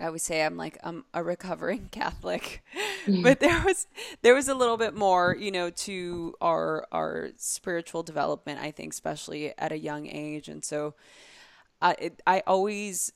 I 0.00 0.06
always 0.06 0.22
say 0.22 0.44
I'm 0.44 0.56
like 0.56 0.78
I'm 0.82 1.04
a 1.14 1.22
recovering 1.22 1.88
Catholic, 1.92 2.62
but 3.22 3.40
there 3.40 3.62
was 3.64 3.86
there 4.22 4.34
was 4.34 4.48
a 4.48 4.54
little 4.54 4.76
bit 4.76 4.94
more, 4.94 5.36
you 5.38 5.50
know, 5.50 5.70
to 5.70 6.34
our 6.40 6.86
our 6.92 7.30
spiritual 7.36 8.02
development. 8.02 8.60
I 8.60 8.70
think, 8.70 8.92
especially 8.92 9.56
at 9.58 9.72
a 9.72 9.78
young 9.78 10.06
age, 10.06 10.48
and 10.48 10.64
so 10.64 10.94
I 11.80 11.96
it, 11.98 12.22
I 12.26 12.42
always 12.46 13.12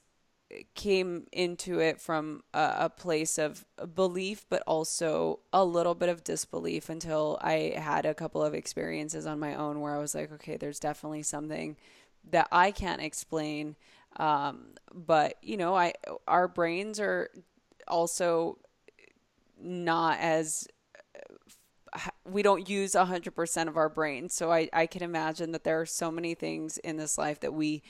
came 0.74 1.26
into 1.32 1.78
it 1.80 2.00
from 2.00 2.42
a, 2.52 2.74
a, 2.80 2.90
place 2.90 3.38
of 3.38 3.64
belief, 3.94 4.44
but 4.48 4.62
also 4.66 5.40
a 5.52 5.64
little 5.64 5.94
bit 5.94 6.08
of 6.08 6.24
disbelief 6.24 6.88
until 6.88 7.38
I 7.40 7.74
had 7.76 8.04
a 8.04 8.14
couple 8.14 8.42
of 8.42 8.54
experiences 8.54 9.26
on 9.26 9.38
my 9.38 9.54
own 9.54 9.80
where 9.80 9.94
I 9.94 9.98
was 9.98 10.14
like, 10.14 10.32
okay, 10.32 10.56
there's 10.56 10.80
definitely 10.80 11.22
something 11.22 11.76
that 12.30 12.48
I 12.52 12.70
can't 12.70 13.00
explain. 13.00 13.76
Um, 14.16 14.74
but 14.92 15.36
you 15.42 15.56
know, 15.56 15.74
I 15.74 15.94
our 16.28 16.48
brains 16.48 17.00
are 17.00 17.30
also 17.88 18.58
not 19.58 20.18
as 20.20 20.66
we 22.24 22.42
don't 22.42 22.68
use 22.68 22.92
100% 22.92 23.68
of 23.68 23.76
our 23.76 23.88
brains. 23.88 24.34
So 24.34 24.50
I, 24.50 24.68
I 24.72 24.86
can 24.86 25.02
imagine 25.02 25.52
that 25.52 25.64
there 25.64 25.80
are 25.80 25.86
so 25.86 26.10
many 26.10 26.34
things 26.34 26.78
in 26.78 26.96
this 26.96 27.18
life 27.18 27.40
that 27.40 27.52
we 27.52 27.82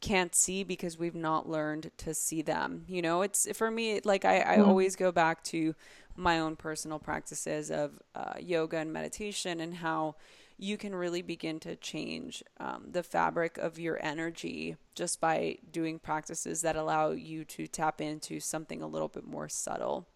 can't 0.00 0.34
see 0.34 0.64
because 0.64 0.98
we've 0.98 1.14
not 1.14 1.48
learned 1.48 1.90
to 1.98 2.14
see 2.14 2.42
them. 2.42 2.84
You 2.88 3.02
know, 3.02 3.22
it's 3.22 3.46
for 3.56 3.70
me, 3.70 4.00
like 4.04 4.24
I, 4.24 4.40
I 4.40 4.56
mm. 4.58 4.66
always 4.66 4.96
go 4.96 5.12
back 5.12 5.44
to 5.44 5.74
my 6.16 6.38
own 6.38 6.56
personal 6.56 6.98
practices 6.98 7.70
of 7.70 8.00
uh, 8.14 8.34
yoga 8.40 8.78
and 8.78 8.92
meditation 8.92 9.60
and 9.60 9.74
how 9.76 10.16
you 10.58 10.76
can 10.76 10.94
really 10.94 11.22
begin 11.22 11.58
to 11.58 11.74
change 11.76 12.44
um, 12.58 12.84
the 12.90 13.02
fabric 13.02 13.56
of 13.56 13.78
your 13.78 13.98
energy 14.04 14.76
just 14.94 15.20
by 15.20 15.56
doing 15.72 15.98
practices 15.98 16.60
that 16.60 16.76
allow 16.76 17.10
you 17.12 17.44
to 17.44 17.66
tap 17.66 18.00
into 18.00 18.38
something 18.38 18.82
a 18.82 18.86
little 18.86 19.08
bit 19.08 19.26
more 19.26 19.48
subtle. 19.48 20.06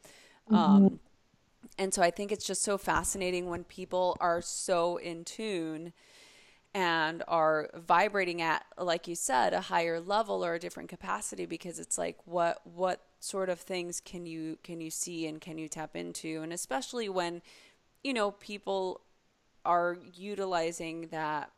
Mm-hmm. 0.50 0.54
Um, 0.54 1.00
and 1.78 1.94
so 1.94 2.02
I 2.02 2.10
think 2.10 2.30
it's 2.30 2.46
just 2.46 2.62
so 2.62 2.76
fascinating 2.76 3.48
when 3.48 3.64
people 3.64 4.18
are 4.20 4.42
so 4.42 4.98
in 4.98 5.24
tune 5.24 5.94
and 6.74 7.22
are 7.28 7.70
vibrating 7.74 8.42
at 8.42 8.64
like 8.76 9.06
you 9.06 9.14
said 9.14 9.52
a 9.52 9.60
higher 9.60 10.00
level 10.00 10.44
or 10.44 10.54
a 10.54 10.58
different 10.58 10.88
capacity 10.88 11.46
because 11.46 11.78
it's 11.78 11.96
like 11.96 12.18
what 12.24 12.60
what 12.64 13.00
sort 13.20 13.48
of 13.48 13.60
things 13.60 14.00
can 14.00 14.26
you 14.26 14.58
can 14.64 14.80
you 14.80 14.90
see 14.90 15.26
and 15.26 15.40
can 15.40 15.56
you 15.56 15.68
tap 15.68 15.94
into? 15.94 16.42
And 16.42 16.52
especially 16.52 17.08
when 17.08 17.42
you 18.02 18.12
know 18.12 18.32
people 18.32 19.02
are 19.64 19.96
utilizing 20.14 21.08
that 21.08 21.50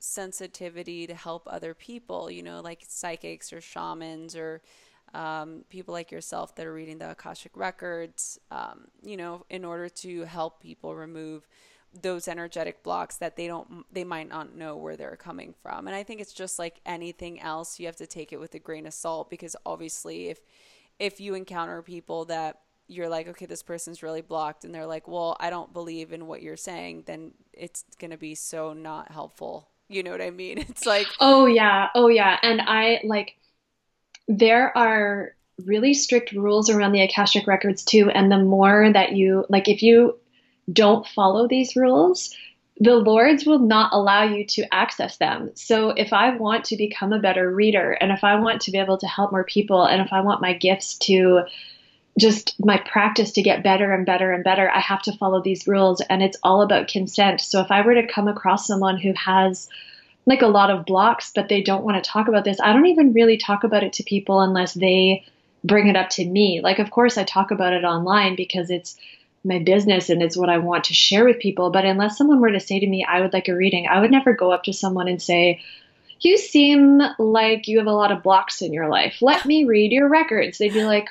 sensitivity 0.00 1.06
to 1.06 1.14
help 1.14 1.46
other 1.46 1.72
people 1.72 2.30
you 2.30 2.42
know 2.42 2.60
like 2.60 2.82
psychics 2.86 3.52
or 3.52 3.60
shamans 3.60 4.36
or 4.36 4.60
um, 5.14 5.64
people 5.70 5.94
like 5.94 6.10
yourself 6.10 6.54
that 6.56 6.66
are 6.66 6.74
reading 6.74 6.98
the 6.98 7.10
akashic 7.10 7.56
records 7.56 8.38
um, 8.50 8.86
you 9.02 9.16
know 9.16 9.46
in 9.48 9.64
order 9.64 9.88
to 9.88 10.24
help 10.24 10.60
people 10.60 10.94
remove 10.94 11.48
those 12.02 12.28
energetic 12.28 12.82
blocks 12.82 13.16
that 13.16 13.36
they 13.36 13.46
don't 13.46 13.84
they 13.92 14.04
might 14.04 14.28
not 14.28 14.54
know 14.54 14.76
where 14.76 14.96
they're 14.96 15.16
coming 15.16 15.54
from. 15.62 15.86
And 15.86 15.94
i 15.94 16.02
think 16.02 16.20
it's 16.20 16.32
just 16.32 16.58
like 16.58 16.80
anything 16.84 17.40
else 17.40 17.78
you 17.78 17.86
have 17.86 17.96
to 17.96 18.06
take 18.06 18.32
it 18.32 18.40
with 18.40 18.54
a 18.54 18.58
grain 18.58 18.86
of 18.86 18.94
salt 18.94 19.30
because 19.30 19.56
obviously 19.64 20.28
if 20.28 20.40
if 20.98 21.20
you 21.20 21.34
encounter 21.34 21.82
people 21.82 22.24
that 22.26 22.60
you're 22.86 23.08
like 23.08 23.28
okay 23.28 23.46
this 23.46 23.62
person's 23.62 24.02
really 24.02 24.20
blocked 24.20 24.64
and 24.64 24.74
they're 24.74 24.86
like 24.86 25.08
well 25.08 25.36
i 25.40 25.50
don't 25.50 25.72
believe 25.72 26.12
in 26.12 26.26
what 26.26 26.42
you're 26.42 26.56
saying 26.56 27.02
then 27.06 27.32
it's 27.52 27.84
going 27.98 28.10
to 28.10 28.16
be 28.18 28.34
so 28.34 28.72
not 28.72 29.10
helpful. 29.10 29.68
You 29.88 30.02
know 30.02 30.10
what 30.10 30.22
i 30.22 30.30
mean? 30.30 30.58
It's 30.68 30.86
like 30.86 31.06
oh 31.20 31.46
yeah. 31.46 31.88
Oh 31.94 32.08
yeah. 32.08 32.38
And 32.42 32.60
i 32.60 33.00
like 33.04 33.36
there 34.26 34.76
are 34.76 35.34
really 35.64 35.94
strict 35.94 36.32
rules 36.32 36.68
around 36.70 36.92
the 36.92 37.02
akashic 37.02 37.46
records 37.46 37.84
too. 37.84 38.10
And 38.10 38.32
the 38.32 38.38
more 38.38 38.90
that 38.92 39.12
you 39.12 39.44
like 39.48 39.68
if 39.68 39.82
you 39.82 40.18
don't 40.72 41.06
follow 41.06 41.46
these 41.48 41.76
rules, 41.76 42.34
the 42.78 42.96
Lords 42.96 43.46
will 43.46 43.60
not 43.60 43.92
allow 43.92 44.24
you 44.24 44.44
to 44.44 44.74
access 44.74 45.16
them. 45.18 45.50
So 45.54 45.90
if 45.90 46.12
I 46.12 46.36
want 46.36 46.64
to 46.66 46.76
become 46.76 47.12
a 47.12 47.20
better 47.20 47.48
reader 47.50 47.92
and 47.92 48.10
if 48.10 48.24
I 48.24 48.34
want 48.36 48.62
to 48.62 48.72
be 48.72 48.78
able 48.78 48.98
to 48.98 49.06
help 49.06 49.30
more 49.30 49.44
people 49.44 49.84
and 49.84 50.02
if 50.02 50.12
I 50.12 50.22
want 50.22 50.42
my 50.42 50.54
gifts 50.54 50.96
to 51.00 51.42
just 52.18 52.54
my 52.64 52.78
practice 52.78 53.32
to 53.32 53.42
get 53.42 53.64
better 53.64 53.92
and 53.92 54.06
better 54.06 54.32
and 54.32 54.44
better, 54.44 54.70
I 54.70 54.80
have 54.80 55.02
to 55.02 55.16
follow 55.16 55.40
these 55.40 55.66
rules 55.66 56.00
and 56.00 56.22
it's 56.22 56.38
all 56.42 56.62
about 56.62 56.88
consent. 56.88 57.40
So 57.40 57.60
if 57.60 57.70
I 57.70 57.82
were 57.82 57.94
to 57.94 58.06
come 58.06 58.28
across 58.28 58.66
someone 58.66 58.98
who 58.98 59.12
has 59.14 59.68
like 60.26 60.42
a 60.42 60.48
lot 60.48 60.70
of 60.70 60.86
blocks 60.86 61.32
but 61.34 61.48
they 61.48 61.62
don't 61.62 61.84
want 61.84 62.02
to 62.02 62.10
talk 62.10 62.28
about 62.28 62.44
this, 62.44 62.60
I 62.60 62.72
don't 62.72 62.86
even 62.86 63.12
really 63.12 63.36
talk 63.36 63.62
about 63.62 63.84
it 63.84 63.94
to 63.94 64.02
people 64.02 64.40
unless 64.40 64.74
they 64.74 65.24
bring 65.62 65.88
it 65.88 65.96
up 65.96 66.10
to 66.10 66.24
me. 66.24 66.60
Like 66.60 66.80
of 66.80 66.90
course 66.90 67.18
I 67.18 67.24
talk 67.24 67.52
about 67.52 67.72
it 67.72 67.84
online 67.84 68.34
because 68.34 68.70
it's 68.70 68.96
my 69.44 69.58
business 69.58 70.10
and 70.10 70.22
it's 70.22 70.36
what 70.36 70.48
I 70.48 70.58
want 70.58 70.84
to 70.84 70.94
share 70.94 71.24
with 71.24 71.38
people. 71.38 71.70
But 71.70 71.84
unless 71.84 72.16
someone 72.16 72.40
were 72.40 72.52
to 72.52 72.60
say 72.60 72.80
to 72.80 72.86
me, 72.86 73.06
I 73.08 73.20
would 73.20 73.32
like 73.32 73.48
a 73.48 73.56
reading, 73.56 73.86
I 73.86 74.00
would 74.00 74.10
never 74.10 74.32
go 74.32 74.50
up 74.50 74.64
to 74.64 74.72
someone 74.72 75.08
and 75.08 75.20
say, 75.20 75.60
You 76.20 76.38
seem 76.38 77.00
like 77.18 77.68
you 77.68 77.78
have 77.78 77.86
a 77.86 77.92
lot 77.92 78.12
of 78.12 78.22
blocks 78.22 78.62
in 78.62 78.72
your 78.72 78.88
life. 78.88 79.18
Let 79.20 79.44
me 79.44 79.64
read 79.64 79.92
your 79.92 80.08
records. 80.08 80.58
They'd 80.58 80.72
be 80.72 80.84
like, 80.84 81.08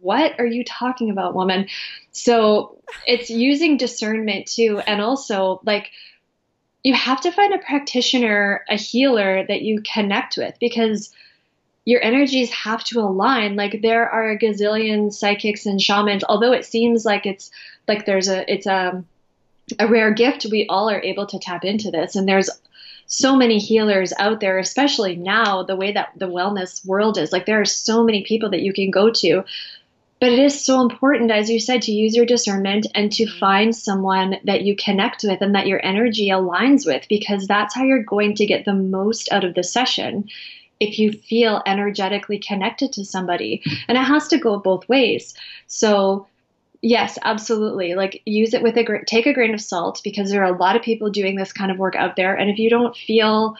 What 0.00 0.38
are 0.38 0.46
you 0.46 0.64
talking 0.64 1.10
about, 1.10 1.34
woman? 1.34 1.68
So 2.12 2.78
it's 3.06 3.30
using 3.30 3.76
discernment 3.76 4.46
too. 4.46 4.80
And 4.86 5.00
also, 5.00 5.60
like, 5.64 5.90
you 6.82 6.94
have 6.94 7.20
to 7.22 7.32
find 7.32 7.52
a 7.52 7.58
practitioner, 7.58 8.64
a 8.68 8.76
healer 8.76 9.44
that 9.46 9.62
you 9.62 9.82
connect 9.82 10.36
with 10.36 10.54
because 10.60 11.12
your 11.86 12.02
energies 12.02 12.50
have 12.50 12.84
to 12.84 13.00
align. 13.00 13.56
Like 13.56 13.80
there 13.80 14.10
are 14.10 14.30
a 14.30 14.38
gazillion 14.38 15.12
psychics 15.12 15.66
and 15.66 15.80
shamans, 15.80 16.24
although 16.28 16.52
it 16.52 16.66
seems 16.66 17.04
like 17.04 17.24
it's 17.24 17.50
like 17.88 18.06
there's 18.06 18.28
a 18.28 18.50
it's 18.52 18.66
a 18.66 19.04
a 19.78 19.88
rare 19.88 20.12
gift. 20.12 20.46
We 20.50 20.66
all 20.68 20.90
are 20.90 21.02
able 21.02 21.26
to 21.26 21.38
tap 21.38 21.64
into 21.64 21.90
this, 21.90 22.16
and 22.16 22.28
there's 22.28 22.50
so 23.06 23.36
many 23.36 23.58
healers 23.58 24.12
out 24.18 24.40
there, 24.40 24.58
especially 24.58 25.16
now 25.16 25.62
the 25.62 25.76
way 25.76 25.92
that 25.92 26.10
the 26.16 26.28
wellness 26.28 26.84
world 26.84 27.18
is. 27.18 27.32
Like 27.32 27.46
there 27.46 27.60
are 27.60 27.64
so 27.64 28.02
many 28.02 28.24
people 28.24 28.50
that 28.50 28.62
you 28.62 28.72
can 28.72 28.90
go 28.90 29.10
to. 29.10 29.44
But 30.18 30.32
it 30.32 30.38
is 30.38 30.64
so 30.64 30.80
important, 30.80 31.30
as 31.30 31.50
you 31.50 31.60
said, 31.60 31.82
to 31.82 31.92
use 31.92 32.16
your 32.16 32.24
discernment 32.24 32.86
and 32.94 33.12
to 33.12 33.26
find 33.38 33.76
someone 33.76 34.38
that 34.44 34.62
you 34.62 34.74
connect 34.74 35.22
with 35.24 35.42
and 35.42 35.54
that 35.54 35.66
your 35.66 35.84
energy 35.84 36.28
aligns 36.28 36.86
with, 36.86 37.06
because 37.10 37.46
that's 37.46 37.74
how 37.74 37.84
you're 37.84 38.02
going 38.02 38.34
to 38.36 38.46
get 38.46 38.64
the 38.64 38.72
most 38.72 39.30
out 39.30 39.44
of 39.44 39.54
the 39.54 39.62
session 39.62 40.26
if 40.80 40.98
you 40.98 41.12
feel 41.12 41.62
energetically 41.66 42.38
connected 42.38 42.94
to 42.94 43.04
somebody. 43.04 43.62
And 43.88 43.98
it 43.98 44.04
has 44.04 44.26
to 44.28 44.38
go 44.38 44.58
both 44.58 44.88
ways. 44.88 45.34
So 45.66 46.26
Yes, 46.88 47.18
absolutely. 47.22 47.96
Like 47.96 48.22
use 48.26 48.54
it 48.54 48.62
with 48.62 48.76
a 48.76 49.04
take 49.08 49.26
a 49.26 49.32
grain 49.32 49.52
of 49.52 49.60
salt 49.60 50.00
because 50.04 50.30
there 50.30 50.44
are 50.44 50.54
a 50.54 50.56
lot 50.56 50.76
of 50.76 50.82
people 50.82 51.10
doing 51.10 51.34
this 51.34 51.52
kind 51.52 51.72
of 51.72 51.78
work 51.78 51.96
out 51.96 52.14
there 52.14 52.36
and 52.36 52.48
if 52.48 52.60
you 52.60 52.70
don't 52.70 52.96
feel 52.96 53.56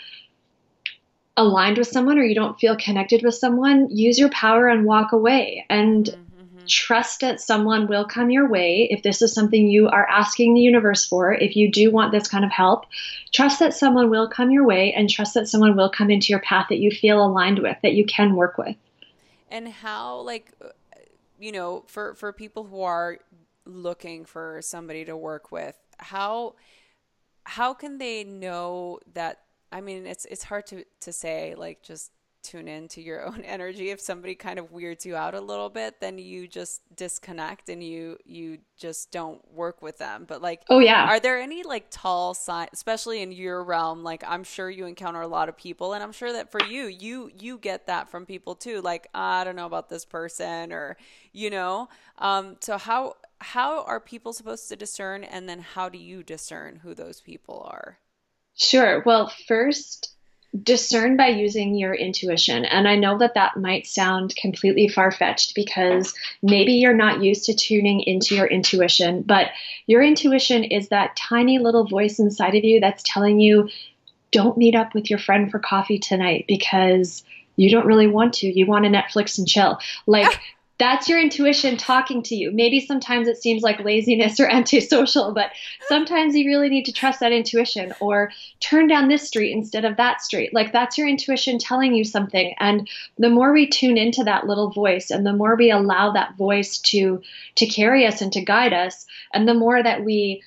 aligned 1.36 1.76
with 1.76 1.88
someone 1.88 2.18
or 2.18 2.22
you 2.22 2.36
don't 2.36 2.60
feel 2.60 2.76
connected 2.76 3.24
with 3.24 3.34
someone, 3.34 3.88
use 3.90 4.16
your 4.16 4.28
power 4.28 4.68
and 4.68 4.84
walk 4.84 5.10
away 5.10 5.66
and 5.68 6.04
mm-hmm. 6.06 6.66
trust 6.68 7.18
that 7.18 7.40
someone 7.40 7.88
will 7.88 8.04
come 8.04 8.30
your 8.30 8.48
way 8.48 8.86
if 8.92 9.02
this 9.02 9.20
is 9.20 9.34
something 9.34 9.66
you 9.66 9.88
are 9.88 10.08
asking 10.08 10.54
the 10.54 10.60
universe 10.60 11.04
for. 11.04 11.32
If 11.32 11.56
you 11.56 11.68
do 11.68 11.90
want 11.90 12.12
this 12.12 12.28
kind 12.28 12.44
of 12.44 12.52
help, 12.52 12.86
trust 13.32 13.58
that 13.58 13.74
someone 13.74 14.08
will 14.08 14.28
come 14.28 14.52
your 14.52 14.64
way 14.64 14.92
and 14.92 15.10
trust 15.10 15.34
that 15.34 15.48
someone 15.48 15.76
will 15.76 15.90
come 15.90 16.12
into 16.12 16.28
your 16.28 16.42
path 16.42 16.66
that 16.68 16.78
you 16.78 16.92
feel 16.92 17.26
aligned 17.26 17.58
with, 17.58 17.76
that 17.82 17.94
you 17.94 18.06
can 18.06 18.36
work 18.36 18.56
with. 18.56 18.76
And 19.50 19.66
how 19.66 20.20
like 20.20 20.52
you 21.38 21.52
know, 21.52 21.84
for 21.86 22.14
for 22.14 22.32
people 22.32 22.64
who 22.64 22.82
are 22.82 23.18
looking 23.64 24.24
for 24.24 24.60
somebody 24.62 25.04
to 25.04 25.16
work 25.16 25.52
with, 25.52 25.76
how 25.98 26.54
how 27.44 27.74
can 27.74 27.98
they 27.98 28.24
know 28.24 29.00
that 29.14 29.40
I 29.72 29.80
mean, 29.80 30.06
it's 30.06 30.24
it's 30.26 30.44
hard 30.44 30.66
to 30.66 30.84
to 31.00 31.12
say 31.12 31.54
like 31.56 31.82
just 31.82 32.12
tune 32.46 32.68
into 32.68 33.00
your 33.00 33.26
own 33.26 33.42
energy. 33.42 33.90
If 33.90 34.00
somebody 34.00 34.34
kind 34.34 34.58
of 34.58 34.70
weirds 34.72 35.04
you 35.04 35.16
out 35.16 35.34
a 35.34 35.40
little 35.40 35.68
bit 35.68 36.00
then 36.00 36.18
you 36.18 36.46
just 36.46 36.82
disconnect 36.94 37.68
and 37.68 37.82
you 37.82 38.18
you 38.24 38.58
just 38.76 39.10
don't 39.10 39.40
work 39.52 39.82
with 39.82 39.98
them. 39.98 40.24
But 40.26 40.42
like 40.42 40.62
oh 40.68 40.78
yeah. 40.78 41.06
are 41.08 41.20
there 41.20 41.38
any 41.38 41.62
like 41.62 41.86
tall 41.90 42.34
signs 42.34 42.70
especially 42.72 43.22
in 43.22 43.32
your 43.32 43.62
realm 43.62 44.02
like 44.02 44.22
i'm 44.26 44.44
sure 44.44 44.70
you 44.70 44.86
encounter 44.86 45.20
a 45.20 45.26
lot 45.26 45.48
of 45.48 45.56
people 45.56 45.92
and 45.92 46.02
i'm 46.02 46.12
sure 46.12 46.32
that 46.32 46.50
for 46.50 46.62
you 46.64 46.86
you 46.86 47.30
you 47.38 47.58
get 47.58 47.86
that 47.86 48.10
from 48.10 48.26
people 48.26 48.54
too. 48.54 48.80
Like 48.80 49.08
i 49.14 49.44
don't 49.44 49.56
know 49.56 49.66
about 49.66 49.88
this 49.88 50.04
person 50.04 50.72
or 50.72 50.96
you 51.32 51.50
know? 51.50 51.88
Um 52.18 52.56
so 52.60 52.78
how 52.78 53.16
how 53.40 53.84
are 53.84 54.00
people 54.00 54.32
supposed 54.32 54.68
to 54.68 54.76
discern 54.76 55.24
and 55.24 55.48
then 55.48 55.60
how 55.60 55.88
do 55.88 55.98
you 55.98 56.22
discern 56.22 56.76
who 56.76 56.94
those 56.94 57.20
people 57.20 57.66
are? 57.70 57.98
Sure. 58.54 59.02
Well, 59.04 59.30
first, 59.46 60.15
discern 60.62 61.16
by 61.16 61.28
using 61.28 61.74
your 61.74 61.94
intuition. 61.94 62.64
And 62.64 62.86
I 62.86 62.96
know 62.96 63.18
that 63.18 63.34
that 63.34 63.56
might 63.56 63.86
sound 63.86 64.34
completely 64.36 64.88
far 64.88 65.10
fetched 65.10 65.54
because 65.54 66.14
maybe 66.42 66.74
you're 66.74 66.94
not 66.94 67.22
used 67.22 67.44
to 67.46 67.54
tuning 67.54 68.00
into 68.00 68.34
your 68.34 68.46
intuition, 68.46 69.22
but 69.22 69.48
your 69.86 70.02
intuition 70.02 70.64
is 70.64 70.88
that 70.88 71.16
tiny 71.16 71.58
little 71.58 71.86
voice 71.86 72.18
inside 72.18 72.54
of 72.54 72.64
you 72.64 72.80
that's 72.80 73.02
telling 73.04 73.40
you, 73.40 73.68
don't 74.32 74.58
meet 74.58 74.74
up 74.74 74.94
with 74.94 75.08
your 75.08 75.18
friend 75.18 75.50
for 75.50 75.58
coffee 75.58 75.98
tonight 75.98 76.44
because 76.48 77.24
you 77.56 77.70
don't 77.70 77.86
really 77.86 78.06
want 78.06 78.34
to. 78.34 78.46
You 78.46 78.66
want 78.66 78.84
to 78.84 78.90
Netflix 78.90 79.38
and 79.38 79.48
chill. 79.48 79.78
Like, 80.06 80.40
that's 80.78 81.08
your 81.08 81.20
intuition 81.20 81.76
talking 81.76 82.22
to 82.24 82.34
you. 82.34 82.50
Maybe 82.50 82.80
sometimes 82.80 83.28
it 83.28 83.38
seems 83.38 83.62
like 83.62 83.84
laziness 83.84 84.38
or 84.40 84.46
antisocial, 84.50 85.32
but 85.32 85.50
sometimes 85.88 86.34
you 86.34 86.46
really 86.46 86.68
need 86.68 86.84
to 86.86 86.92
trust 86.92 87.20
that 87.20 87.32
intuition 87.32 87.94
or 88.00 88.30
turn 88.60 88.86
down 88.86 89.08
this 89.08 89.26
street 89.26 89.52
instead 89.52 89.84
of 89.84 89.96
that 89.96 90.20
street. 90.20 90.52
Like 90.52 90.72
that's 90.72 90.98
your 90.98 91.08
intuition 91.08 91.58
telling 91.58 91.94
you 91.94 92.04
something. 92.04 92.54
And 92.58 92.88
the 93.18 93.30
more 93.30 93.52
we 93.52 93.68
tune 93.68 93.96
into 93.96 94.24
that 94.24 94.46
little 94.46 94.70
voice 94.70 95.10
and 95.10 95.24
the 95.24 95.32
more 95.32 95.56
we 95.56 95.70
allow 95.70 96.12
that 96.12 96.36
voice 96.36 96.78
to 96.78 97.22
to 97.56 97.66
carry 97.66 98.06
us 98.06 98.20
and 98.20 98.32
to 98.32 98.44
guide 98.44 98.72
us 98.72 99.06
and 99.32 99.48
the 99.48 99.54
more 99.54 99.82
that 99.82 100.04
we 100.04 100.42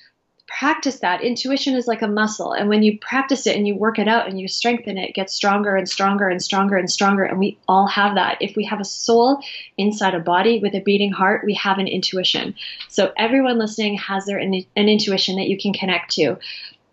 practice 0.58 0.98
that. 0.98 1.22
Intuition 1.22 1.74
is 1.74 1.86
like 1.86 2.02
a 2.02 2.08
muscle. 2.08 2.52
And 2.52 2.68
when 2.68 2.82
you 2.82 2.98
practice 2.98 3.46
it 3.46 3.56
and 3.56 3.66
you 3.66 3.76
work 3.76 3.98
it 3.98 4.08
out 4.08 4.28
and 4.28 4.40
you 4.40 4.48
strengthen 4.48 4.98
it, 4.98 5.10
it 5.10 5.14
gets 5.14 5.32
stronger 5.32 5.76
and 5.76 5.88
stronger 5.88 6.28
and 6.28 6.42
stronger 6.42 6.76
and 6.76 6.90
stronger. 6.90 7.24
And 7.24 7.38
we 7.38 7.56
all 7.68 7.86
have 7.86 8.16
that. 8.16 8.36
If 8.40 8.56
we 8.56 8.64
have 8.64 8.80
a 8.80 8.84
soul 8.84 9.40
inside 9.78 10.14
a 10.14 10.20
body 10.20 10.58
with 10.58 10.74
a 10.74 10.80
beating 10.80 11.12
heart, 11.12 11.44
we 11.46 11.54
have 11.54 11.78
an 11.78 11.86
intuition. 11.86 12.54
So 12.88 13.12
everyone 13.16 13.58
listening 13.58 13.96
has 13.98 14.26
their 14.26 14.38
an, 14.38 14.64
an 14.76 14.88
intuition 14.88 15.36
that 15.36 15.48
you 15.48 15.56
can 15.56 15.72
connect 15.72 16.10
to. 16.12 16.36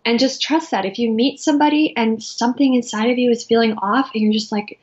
And 0.04 0.18
just 0.18 0.40
trust 0.40 0.70
that. 0.70 0.86
If 0.86 0.98
you 0.98 1.10
meet 1.10 1.40
somebody 1.40 1.94
and 1.96 2.22
something 2.22 2.74
inside 2.74 3.10
of 3.10 3.18
you 3.18 3.30
is 3.30 3.44
feeling 3.44 3.74
off 3.82 4.10
and 4.14 4.22
you're 4.22 4.32
just 4.32 4.52
like, 4.52 4.78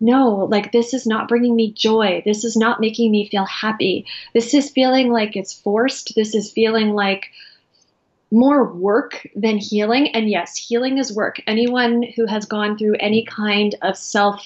no, 0.00 0.46
like 0.50 0.72
this 0.72 0.92
is 0.92 1.06
not 1.06 1.28
bringing 1.28 1.54
me 1.54 1.72
joy. 1.72 2.22
This 2.24 2.44
is 2.44 2.56
not 2.56 2.80
making 2.80 3.10
me 3.10 3.28
feel 3.28 3.44
happy. 3.44 4.06
This 4.34 4.52
is 4.54 4.70
feeling 4.70 5.10
like 5.10 5.36
it's 5.36 5.52
forced. 5.52 6.14
This 6.14 6.34
is 6.34 6.50
feeling 6.50 6.92
like 6.92 7.30
more 8.30 8.72
work 8.72 9.26
than 9.34 9.58
healing. 9.58 10.08
And 10.08 10.28
yes, 10.28 10.56
healing 10.56 10.98
is 10.98 11.12
work. 11.12 11.40
Anyone 11.46 12.02
who 12.02 12.26
has 12.26 12.46
gone 12.46 12.76
through 12.76 12.96
any 13.00 13.24
kind 13.24 13.74
of 13.82 13.96
self 13.96 14.44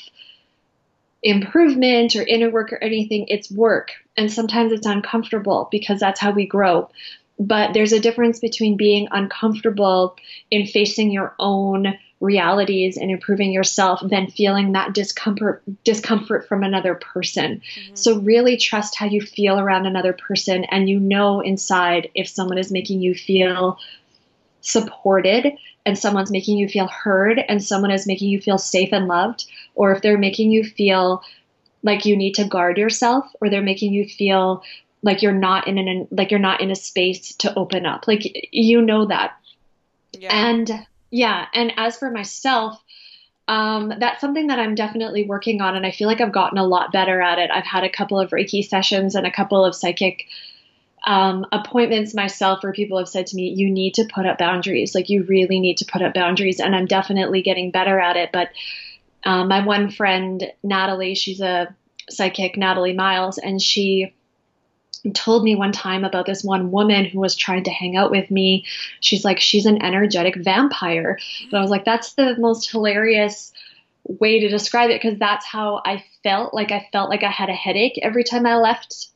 improvement 1.23 2.17
or 2.17 2.23
inner 2.23 2.51
work 2.51 2.73
or 2.73 2.83
anything, 2.83 3.27
it's 3.29 3.51
work. 3.51 3.93
And 4.17 4.33
sometimes 4.33 4.73
it's 4.73 4.87
uncomfortable 4.87 5.69
because 5.71 6.01
that's 6.01 6.21
how 6.21 6.33
we 6.33 6.47
grow. 6.47 6.91
But 7.39 7.73
there's 7.73 7.93
a 7.93 8.01
difference 8.01 8.39
between 8.39 8.77
being 8.77 9.09
uncomfortable 9.11 10.17
in 10.51 10.67
facing 10.67 11.11
your 11.11 11.35
own 11.39 11.99
realities 12.21 12.99
and 12.99 13.11
improving 13.11 13.51
yourself 13.51 14.01
than 14.05 14.31
feeling 14.31 14.73
that 14.73 14.93
discomfort 14.93 15.63
discomfort 15.85 16.47
from 16.47 16.63
another 16.63 16.95
person. 16.95 17.63
Mm-hmm. 17.75 17.95
So 17.95 18.21
really 18.21 18.57
trust 18.59 18.95
how 18.95 19.07
you 19.07 19.23
feel 19.23 19.59
around 19.59 19.87
another 19.87 20.13
person 20.13 20.65
and 20.65 20.89
you 20.89 21.01
know 21.01 21.41
inside 21.41 22.11
if 22.15 22.29
someone 22.29 22.59
is 22.59 22.71
making 22.71 23.01
you 23.01 23.15
feel 23.15 23.79
supported 24.61 25.55
and 25.87 25.99
someone's 25.99 26.31
making 26.31 26.59
you 26.59 26.69
feel 26.69 26.87
heard 26.87 27.39
and 27.39 27.65
someone 27.65 27.91
is 27.91 28.07
making 28.07 28.29
you 28.29 28.41
feel 28.41 28.59
safe 28.59 28.91
and 28.93 29.09
loved 29.09 29.47
or 29.75 29.93
if 29.93 30.03
they're 30.03 30.19
making 30.19 30.51
you 30.51 30.63
feel 30.63 31.23
like 31.83 32.05
you 32.05 32.15
need 32.15 32.35
to 32.35 32.45
guard 32.45 32.77
yourself 32.77 33.25
or 33.41 33.49
they're 33.49 33.63
making 33.63 33.95
you 33.95 34.07
feel 34.07 34.63
like 35.03 35.23
you're 35.23 35.33
not 35.33 35.67
in 35.67 35.79
an 35.79 36.07
like 36.11 36.31
you're 36.31 36.39
not 36.39 36.61
in 36.61 36.71
a 36.71 36.77
space 36.77 37.35
to 37.37 37.55
open 37.59 37.87
up 37.87 38.07
like 38.07 38.51
you 38.53 38.83
know 38.83 39.07
that 39.07 39.39
yeah. 40.13 40.49
and 40.49 40.71
yeah. 41.11 41.47
And 41.55 41.73
as 41.77 41.97
for 41.97 42.11
myself, 42.11 42.83
um, 43.49 43.93
that's 43.99 44.21
something 44.21 44.47
that 44.47 44.61
I'm 44.61 44.75
definitely 44.75 45.25
working 45.25 45.61
on, 45.61 45.77
and 45.77 45.85
I 45.85 45.91
feel 45.91 46.07
like 46.07 46.21
I've 46.21 46.33
gotten 46.33 46.59
a 46.59 46.67
lot 46.67 46.93
better 46.93 47.21
at 47.21 47.39
it. 47.39 47.51
I've 47.53 47.67
had 47.67 47.85
a 47.85 47.91
couple 47.91 48.21
of 48.21 48.31
Reiki 48.31 48.67
sessions 48.67 49.15
and 49.15 49.27
a 49.27 49.33
couple 49.33 49.65
of 49.65 49.75
psychic 49.75 50.27
um, 51.05 51.47
appointments 51.51 52.15
myself 52.15 52.63
where 52.63 52.73
people 52.73 52.99
have 52.99 53.09
said 53.09 53.27
to 53.29 53.37
me, 53.37 53.53
You 53.57 53.71
need 53.71 53.95
to 53.95 54.05
put 54.05 54.27
up 54.27 54.39
boundaries. 54.39 54.95
Like, 54.95 55.09
you 55.09 55.25
really 55.25 55.59
need 55.59 55.79
to 55.79 55.85
put 55.85 56.03
up 56.03 56.15
boundaries. 56.15 56.61
And 56.61 56.77
I'm 56.77 56.87
definitely 56.87 57.43
getting 57.43 57.71
better 57.71 57.99
at 57.99 58.17
it. 58.17 58.31
But 58.33 58.51
um, 59.25 59.49
my 59.49 59.65
one 59.65 59.91
friend, 59.91 60.53
Natalie, 60.63 61.15
she's 61.15 61.41
a 61.41 61.75
psychic, 62.09 62.57
Natalie 62.57 62.93
Miles, 62.93 63.39
and 63.39 63.61
she 63.61 64.15
told 65.15 65.45
me 65.45 65.55
one 65.55 65.73
time 65.73 66.05
about 66.05 66.27
this 66.27 66.45
one 66.45 66.71
woman 66.71 67.05
who 67.05 67.21
was 67.21 67.35
trying 67.35 67.65
to 67.65 67.71
hang 67.71 67.97
out 67.97 68.11
with 68.11 68.31
me. 68.31 68.65
She's 69.01 69.25
like, 69.25 69.41
she's 69.41 69.67
an 69.67 69.83
energetic 69.83 70.37
vampire. 70.37 71.19
And 71.43 71.55
I 71.55 71.61
was 71.61 71.71
like, 71.71 71.85
that's 71.85 72.15
the 72.15 72.37
most 72.39 72.71
hilarious 72.71 73.53
way 74.05 74.41
to 74.41 74.49
describe 74.49 74.91
it 74.91 75.01
because 75.01 75.19
that's 75.19 75.47
how 75.47 75.83
I 75.85 76.05
felt. 76.23 76.55
Like 76.55 76.73
I 76.73 76.89
felt 76.93 77.11
like 77.11 77.23
I 77.23 77.31
had 77.31 77.49
a 77.49 77.55
headache 77.55 77.99
every 78.03 78.25
time 78.25 78.47
I 78.47 78.57
left 78.57 79.09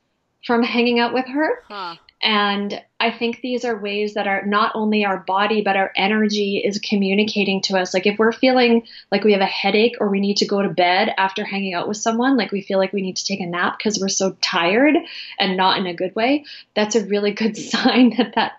from 0.47 0.63
hanging 0.63 1.01
out 1.01 1.15
with 1.15 1.27
her. 1.27 1.63
Huh. 1.69 1.97
And 2.25 2.83
I 2.99 3.11
think 3.11 3.43
these 3.43 3.67
are 3.67 3.79
ways 3.79 4.15
that 4.15 4.27
are 4.27 4.47
not 4.47 4.73
only 4.75 5.05
our 5.05 5.19
body, 5.19 5.61
but 5.61 5.77
our 5.77 5.93
energy 5.95 6.57
is 6.57 6.79
communicating 6.79 7.61
to 7.63 7.77
us. 7.77 7.93
Like 7.93 8.07
if 8.07 8.19
we're 8.19 8.33
feeling 8.33 8.87
like 9.13 9.25
we 9.25 9.33
have 9.33 9.43
a 9.43 9.47
headache 9.47 9.97
or 10.01 10.09
we 10.09 10.21
need 10.21 10.39
to 10.39 10.47
go 10.47 10.63
to 10.63 10.71
bed 10.71 11.13
after 11.19 11.45
hanging 11.45 11.75
out 11.75 11.87
with 11.87 11.99
someone, 11.99 12.39
like 12.39 12.51
we 12.51 12.63
feel 12.63 12.79
like 12.79 12.95
we 12.95 13.03
need 13.03 13.17
to 13.17 13.25
take 13.27 13.41
a 13.41 13.47
nap 13.47 13.77
because 13.77 13.99
we're 14.01 14.09
so 14.09 14.35
tired 14.41 14.97
and 15.39 15.59
not 15.59 15.77
in 15.77 15.87
a 15.87 15.93
good 15.93 16.17
way, 16.17 16.47
that's 16.75 16.97
a 16.97 17.05
really 17.05 17.33
good 17.33 17.57
sign 17.59 18.17
that 18.17 18.35
that 18.37 18.53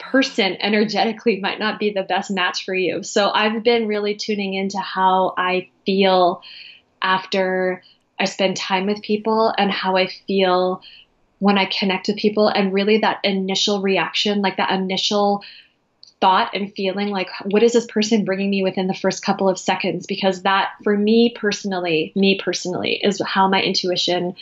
person 0.00 0.56
energetically 0.60 1.38
might 1.38 1.60
not 1.60 1.78
be 1.78 1.92
the 1.92 2.02
best 2.02 2.28
match 2.28 2.64
for 2.64 2.74
you. 2.74 3.04
So 3.04 3.30
I've 3.30 3.62
been 3.62 3.86
really 3.86 4.16
tuning 4.16 4.54
into 4.54 4.80
how 4.80 5.34
I 5.38 5.68
feel 5.86 6.42
after 7.00 7.84
I 8.18 8.24
spend 8.24 8.56
time 8.56 8.86
with 8.86 9.00
people 9.02 9.54
and 9.56 9.70
how 9.70 9.96
I 9.96 10.08
feel 10.26 10.82
when 11.42 11.58
I 11.58 11.64
connect 11.64 12.06
with 12.06 12.18
people 12.18 12.46
and 12.46 12.72
really 12.72 12.98
that 12.98 13.18
initial 13.24 13.82
reaction, 13.82 14.42
like 14.42 14.58
that 14.58 14.70
initial 14.70 15.42
thought 16.20 16.54
and 16.54 16.72
feeling 16.72 17.08
like 17.08 17.30
what 17.46 17.64
is 17.64 17.72
this 17.72 17.84
person 17.86 18.24
bringing 18.24 18.48
me 18.48 18.62
within 18.62 18.86
the 18.86 18.94
first 18.94 19.24
couple 19.24 19.48
of 19.48 19.58
seconds? 19.58 20.06
Because 20.06 20.42
that 20.42 20.70
for 20.84 20.96
me 20.96 21.34
personally 21.34 22.12
me 22.14 22.38
personally 22.38 23.00
is 23.02 23.20
how 23.26 23.48
my 23.48 23.60
intuition 23.60 24.36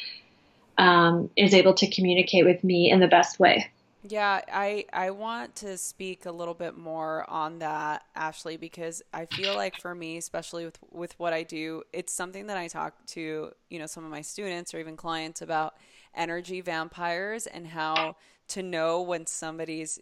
um, 0.76 1.30
is 1.38 1.54
able 1.54 1.72
to 1.72 1.90
communicate 1.90 2.44
with 2.44 2.62
me 2.62 2.90
in 2.90 3.00
the 3.00 3.08
best 3.08 3.40
way. 3.40 3.70
Yeah 4.02 4.42
i 4.50 4.86
i 4.94 5.10
want 5.10 5.56
to 5.56 5.76
speak 5.76 6.24
a 6.24 6.32
little 6.32 6.54
bit 6.54 6.74
more 6.76 7.28
on 7.28 7.58
that 7.58 8.02
ashley 8.16 8.56
because 8.56 9.02
i 9.12 9.26
feel 9.26 9.54
like 9.54 9.78
for 9.78 9.94
me 9.94 10.16
especially 10.16 10.64
with 10.64 10.78
with 10.90 11.18
what 11.18 11.34
i 11.34 11.42
do 11.42 11.82
it's 11.92 12.10
something 12.10 12.46
that 12.46 12.56
i 12.56 12.66
talk 12.66 12.94
to 13.08 13.52
you 13.68 13.78
know 13.78 13.84
some 13.84 14.02
of 14.02 14.10
my 14.10 14.22
students 14.22 14.72
or 14.72 14.78
even 14.78 14.96
clients 14.96 15.42
about 15.42 15.74
energy 16.14 16.60
vampires 16.60 17.46
and 17.46 17.68
how 17.68 18.16
to 18.48 18.62
know 18.62 19.00
when 19.00 19.26
somebody's 19.26 20.00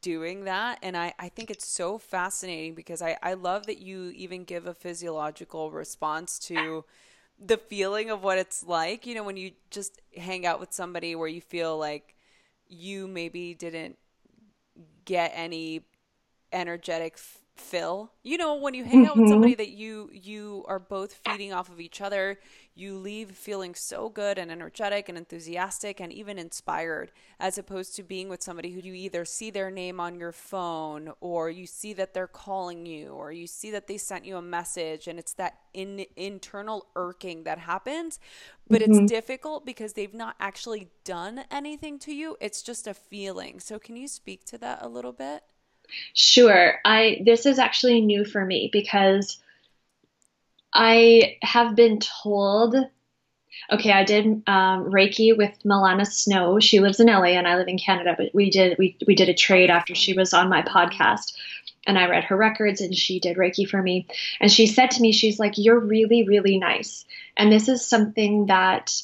doing 0.00 0.44
that. 0.44 0.78
And 0.82 0.96
I, 0.96 1.14
I 1.18 1.28
think 1.28 1.50
it's 1.50 1.66
so 1.66 1.98
fascinating 1.98 2.74
because 2.74 3.02
I, 3.02 3.16
I 3.22 3.34
love 3.34 3.66
that 3.66 3.78
you 3.78 4.12
even 4.14 4.44
give 4.44 4.66
a 4.66 4.74
physiological 4.74 5.70
response 5.70 6.38
to 6.40 6.84
the 7.38 7.56
feeling 7.56 8.10
of 8.10 8.22
what 8.22 8.38
it's 8.38 8.62
like, 8.62 9.06
you 9.06 9.14
know, 9.14 9.24
when 9.24 9.36
you 9.36 9.52
just 9.70 10.00
hang 10.16 10.44
out 10.44 10.60
with 10.60 10.72
somebody 10.72 11.14
where 11.14 11.28
you 11.28 11.40
feel 11.40 11.78
like 11.78 12.16
you 12.68 13.08
maybe 13.08 13.54
didn't 13.54 13.96
get 15.04 15.32
any 15.34 15.82
energetic 16.52 17.18
fill 17.60 18.10
you 18.22 18.38
know 18.38 18.54
when 18.54 18.74
you 18.74 18.84
hang 18.84 19.06
out 19.06 19.16
with 19.16 19.28
somebody 19.28 19.52
mm-hmm. 19.52 19.58
that 19.58 19.68
you 19.68 20.10
you 20.12 20.64
are 20.66 20.78
both 20.78 21.20
feeding 21.24 21.52
off 21.52 21.68
of 21.68 21.78
each 21.78 22.00
other 22.00 22.38
you 22.74 22.96
leave 22.96 23.32
feeling 23.32 23.74
so 23.74 24.08
good 24.08 24.38
and 24.38 24.50
energetic 24.50 25.08
and 25.08 25.18
enthusiastic 25.18 26.00
and 26.00 26.12
even 26.12 26.38
inspired 26.38 27.10
as 27.38 27.58
opposed 27.58 27.94
to 27.96 28.02
being 28.02 28.28
with 28.28 28.42
somebody 28.42 28.70
who 28.70 28.80
you 28.80 28.94
either 28.94 29.24
see 29.24 29.50
their 29.50 29.70
name 29.70 30.00
on 30.00 30.18
your 30.18 30.32
phone 30.32 31.12
or 31.20 31.50
you 31.50 31.66
see 31.66 31.92
that 31.92 32.14
they're 32.14 32.26
calling 32.26 32.86
you 32.86 33.08
or 33.08 33.32
you 33.32 33.46
see 33.46 33.70
that 33.70 33.86
they 33.86 33.98
sent 33.98 34.24
you 34.24 34.36
a 34.36 34.42
message 34.42 35.08
and 35.08 35.18
it's 35.18 35.34
that 35.34 35.58
in, 35.74 36.04
internal 36.16 36.86
irking 36.96 37.44
that 37.44 37.58
happens 37.58 38.18
but 38.68 38.80
mm-hmm. 38.80 38.92
it's 38.92 39.12
difficult 39.12 39.66
because 39.66 39.92
they've 39.92 40.14
not 40.14 40.36
actually 40.40 40.88
done 41.04 41.44
anything 41.50 41.98
to 41.98 42.14
you 42.14 42.36
it's 42.40 42.62
just 42.62 42.86
a 42.86 42.94
feeling 42.94 43.60
so 43.60 43.78
can 43.78 43.96
you 43.96 44.08
speak 44.08 44.44
to 44.44 44.56
that 44.56 44.78
a 44.82 44.88
little 44.88 45.12
bit 45.12 45.42
Sure. 46.14 46.78
I 46.84 47.20
this 47.24 47.46
is 47.46 47.58
actually 47.58 48.00
new 48.00 48.24
for 48.24 48.44
me 48.44 48.70
because 48.72 49.38
I 50.72 51.36
have 51.42 51.74
been 51.74 51.98
told 51.98 52.76
okay, 53.72 53.92
I 53.92 54.04
did 54.04 54.26
um, 54.46 54.90
Reiki 54.90 55.36
with 55.36 55.52
Milana 55.64 56.06
Snow. 56.06 56.58
She 56.60 56.80
lives 56.80 56.98
in 56.98 57.06
LA 57.06 57.36
and 57.36 57.46
I 57.46 57.56
live 57.56 57.68
in 57.68 57.78
Canada, 57.78 58.14
but 58.16 58.30
we 58.34 58.50
did 58.50 58.78
we 58.78 58.96
we 59.06 59.14
did 59.14 59.28
a 59.28 59.34
trade 59.34 59.70
after 59.70 59.94
she 59.94 60.14
was 60.14 60.32
on 60.32 60.48
my 60.48 60.62
podcast 60.62 61.32
and 61.86 61.98
I 61.98 62.08
read 62.08 62.24
her 62.24 62.36
records 62.36 62.80
and 62.80 62.94
she 62.94 63.20
did 63.20 63.36
Reiki 63.36 63.68
for 63.68 63.82
me. 63.82 64.06
And 64.40 64.50
she 64.50 64.66
said 64.66 64.92
to 64.92 65.02
me, 65.02 65.12
she's 65.12 65.38
like, 65.38 65.54
You're 65.56 65.78
really, 65.78 66.26
really 66.26 66.58
nice. 66.58 67.04
And 67.36 67.52
this 67.52 67.68
is 67.68 67.86
something 67.86 68.46
that 68.46 69.02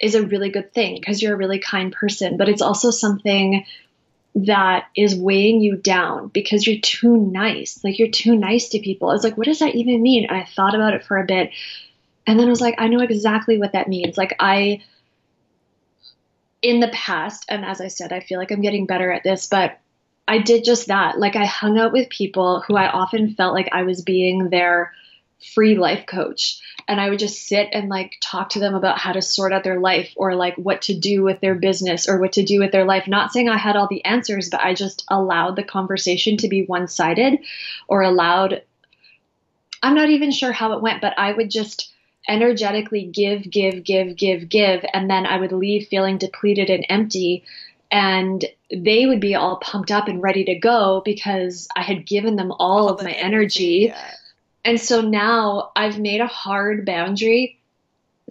is 0.00 0.14
a 0.14 0.26
really 0.26 0.50
good 0.50 0.72
thing 0.72 0.96
because 0.96 1.20
you're 1.20 1.34
a 1.34 1.38
really 1.38 1.58
kind 1.58 1.92
person, 1.92 2.36
but 2.36 2.48
it's 2.48 2.62
also 2.62 2.90
something 2.90 3.64
that 4.34 4.86
is 4.96 5.16
weighing 5.16 5.60
you 5.60 5.76
down 5.76 6.28
because 6.28 6.66
you're 6.66 6.80
too 6.80 7.16
nice. 7.16 7.82
Like 7.82 7.98
you're 7.98 8.10
too 8.10 8.36
nice 8.36 8.68
to 8.70 8.80
people. 8.80 9.08
I 9.08 9.12
was 9.12 9.24
like, 9.24 9.36
what 9.36 9.46
does 9.46 9.58
that 9.60 9.74
even 9.74 10.02
mean? 10.02 10.26
And 10.28 10.36
I 10.36 10.44
thought 10.44 10.74
about 10.74 10.94
it 10.94 11.04
for 11.04 11.18
a 11.18 11.26
bit. 11.26 11.50
And 12.26 12.38
then 12.38 12.46
I 12.46 12.50
was 12.50 12.60
like, 12.60 12.76
I 12.78 12.88
know 12.88 13.00
exactly 13.00 13.58
what 13.58 13.72
that 13.72 13.88
means. 13.88 14.16
Like 14.18 14.36
I 14.38 14.82
in 16.60 16.80
the 16.80 16.88
past, 16.88 17.46
and 17.48 17.64
as 17.64 17.80
I 17.80 17.88
said, 17.88 18.12
I 18.12 18.20
feel 18.20 18.38
like 18.38 18.50
I'm 18.50 18.60
getting 18.60 18.86
better 18.86 19.12
at 19.12 19.22
this, 19.22 19.46
but 19.46 19.78
I 20.26 20.38
did 20.38 20.64
just 20.64 20.88
that. 20.88 21.18
Like 21.18 21.36
I 21.36 21.46
hung 21.46 21.78
out 21.78 21.92
with 21.92 22.10
people 22.10 22.60
who 22.60 22.76
I 22.76 22.88
often 22.88 23.34
felt 23.34 23.54
like 23.54 23.70
I 23.72 23.84
was 23.84 24.02
being 24.02 24.50
their 24.50 24.92
free 25.40 25.76
life 25.76 26.06
coach 26.06 26.60
and 26.88 26.98
I 26.98 27.10
would 27.10 27.18
just 27.18 27.46
sit 27.46 27.68
and 27.72 27.90
like 27.90 28.16
talk 28.20 28.48
to 28.50 28.60
them 28.60 28.74
about 28.74 28.98
how 28.98 29.12
to 29.12 29.20
sort 29.20 29.52
out 29.52 29.62
their 29.62 29.78
life 29.78 30.10
or 30.16 30.34
like 30.34 30.56
what 30.56 30.82
to 30.82 30.98
do 30.98 31.22
with 31.22 31.38
their 31.40 31.54
business 31.54 32.08
or 32.08 32.18
what 32.18 32.32
to 32.32 32.42
do 32.42 32.58
with 32.60 32.72
their 32.72 32.86
life. 32.86 33.06
Not 33.06 33.30
saying 33.30 33.48
I 33.48 33.58
had 33.58 33.76
all 33.76 33.88
the 33.88 34.04
answers, 34.06 34.48
but 34.48 34.62
I 34.62 34.72
just 34.72 35.04
allowed 35.08 35.56
the 35.56 35.62
conversation 35.62 36.38
to 36.38 36.48
be 36.48 36.64
one 36.64 36.88
sided 36.88 37.40
or 37.88 38.00
allowed, 38.00 38.62
I'm 39.82 39.94
not 39.94 40.08
even 40.08 40.30
sure 40.30 40.50
how 40.50 40.72
it 40.72 40.80
went, 40.80 41.02
but 41.02 41.12
I 41.18 41.32
would 41.32 41.50
just 41.50 41.92
energetically 42.26 43.04
give, 43.04 43.42
give, 43.50 43.84
give, 43.84 44.16
give, 44.16 44.48
give. 44.48 44.82
And 44.94 45.10
then 45.10 45.26
I 45.26 45.38
would 45.38 45.52
leave 45.52 45.88
feeling 45.88 46.16
depleted 46.16 46.70
and 46.70 46.86
empty. 46.88 47.44
And 47.90 48.42
they 48.74 49.04
would 49.04 49.20
be 49.20 49.34
all 49.34 49.56
pumped 49.56 49.90
up 49.90 50.08
and 50.08 50.22
ready 50.22 50.44
to 50.44 50.54
go 50.54 51.02
because 51.04 51.68
I 51.76 51.82
had 51.82 52.06
given 52.06 52.36
them 52.36 52.50
all, 52.50 52.88
all 52.88 52.88
of 52.88 53.02
my 53.02 53.12
energy. 53.12 53.90
energy. 53.90 53.94
Yeah 53.94 54.14
and 54.64 54.80
so 54.80 55.00
now 55.00 55.72
I've 55.74 55.98
made 55.98 56.20
a 56.20 56.26
hard 56.26 56.84
boundary 56.84 57.58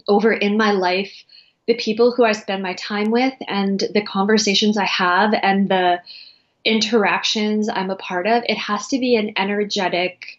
over 0.06 0.32
in 0.32 0.56
my 0.56 0.72
life 0.72 1.24
the 1.68 1.74
people 1.74 2.12
who 2.12 2.24
I 2.24 2.32
spend 2.32 2.62
my 2.62 2.72
time 2.72 3.10
with 3.10 3.34
and 3.46 3.78
the 3.92 4.02
conversations 4.02 4.78
I 4.78 4.86
have 4.86 5.34
and 5.34 5.68
the 5.68 6.00
interactions 6.64 7.68
I'm 7.68 7.90
a 7.90 7.96
part 7.96 8.26
of. 8.26 8.42
It 8.48 8.56
has 8.56 8.88
to 8.88 8.98
be 8.98 9.16
an 9.16 9.34
energetic, 9.36 10.38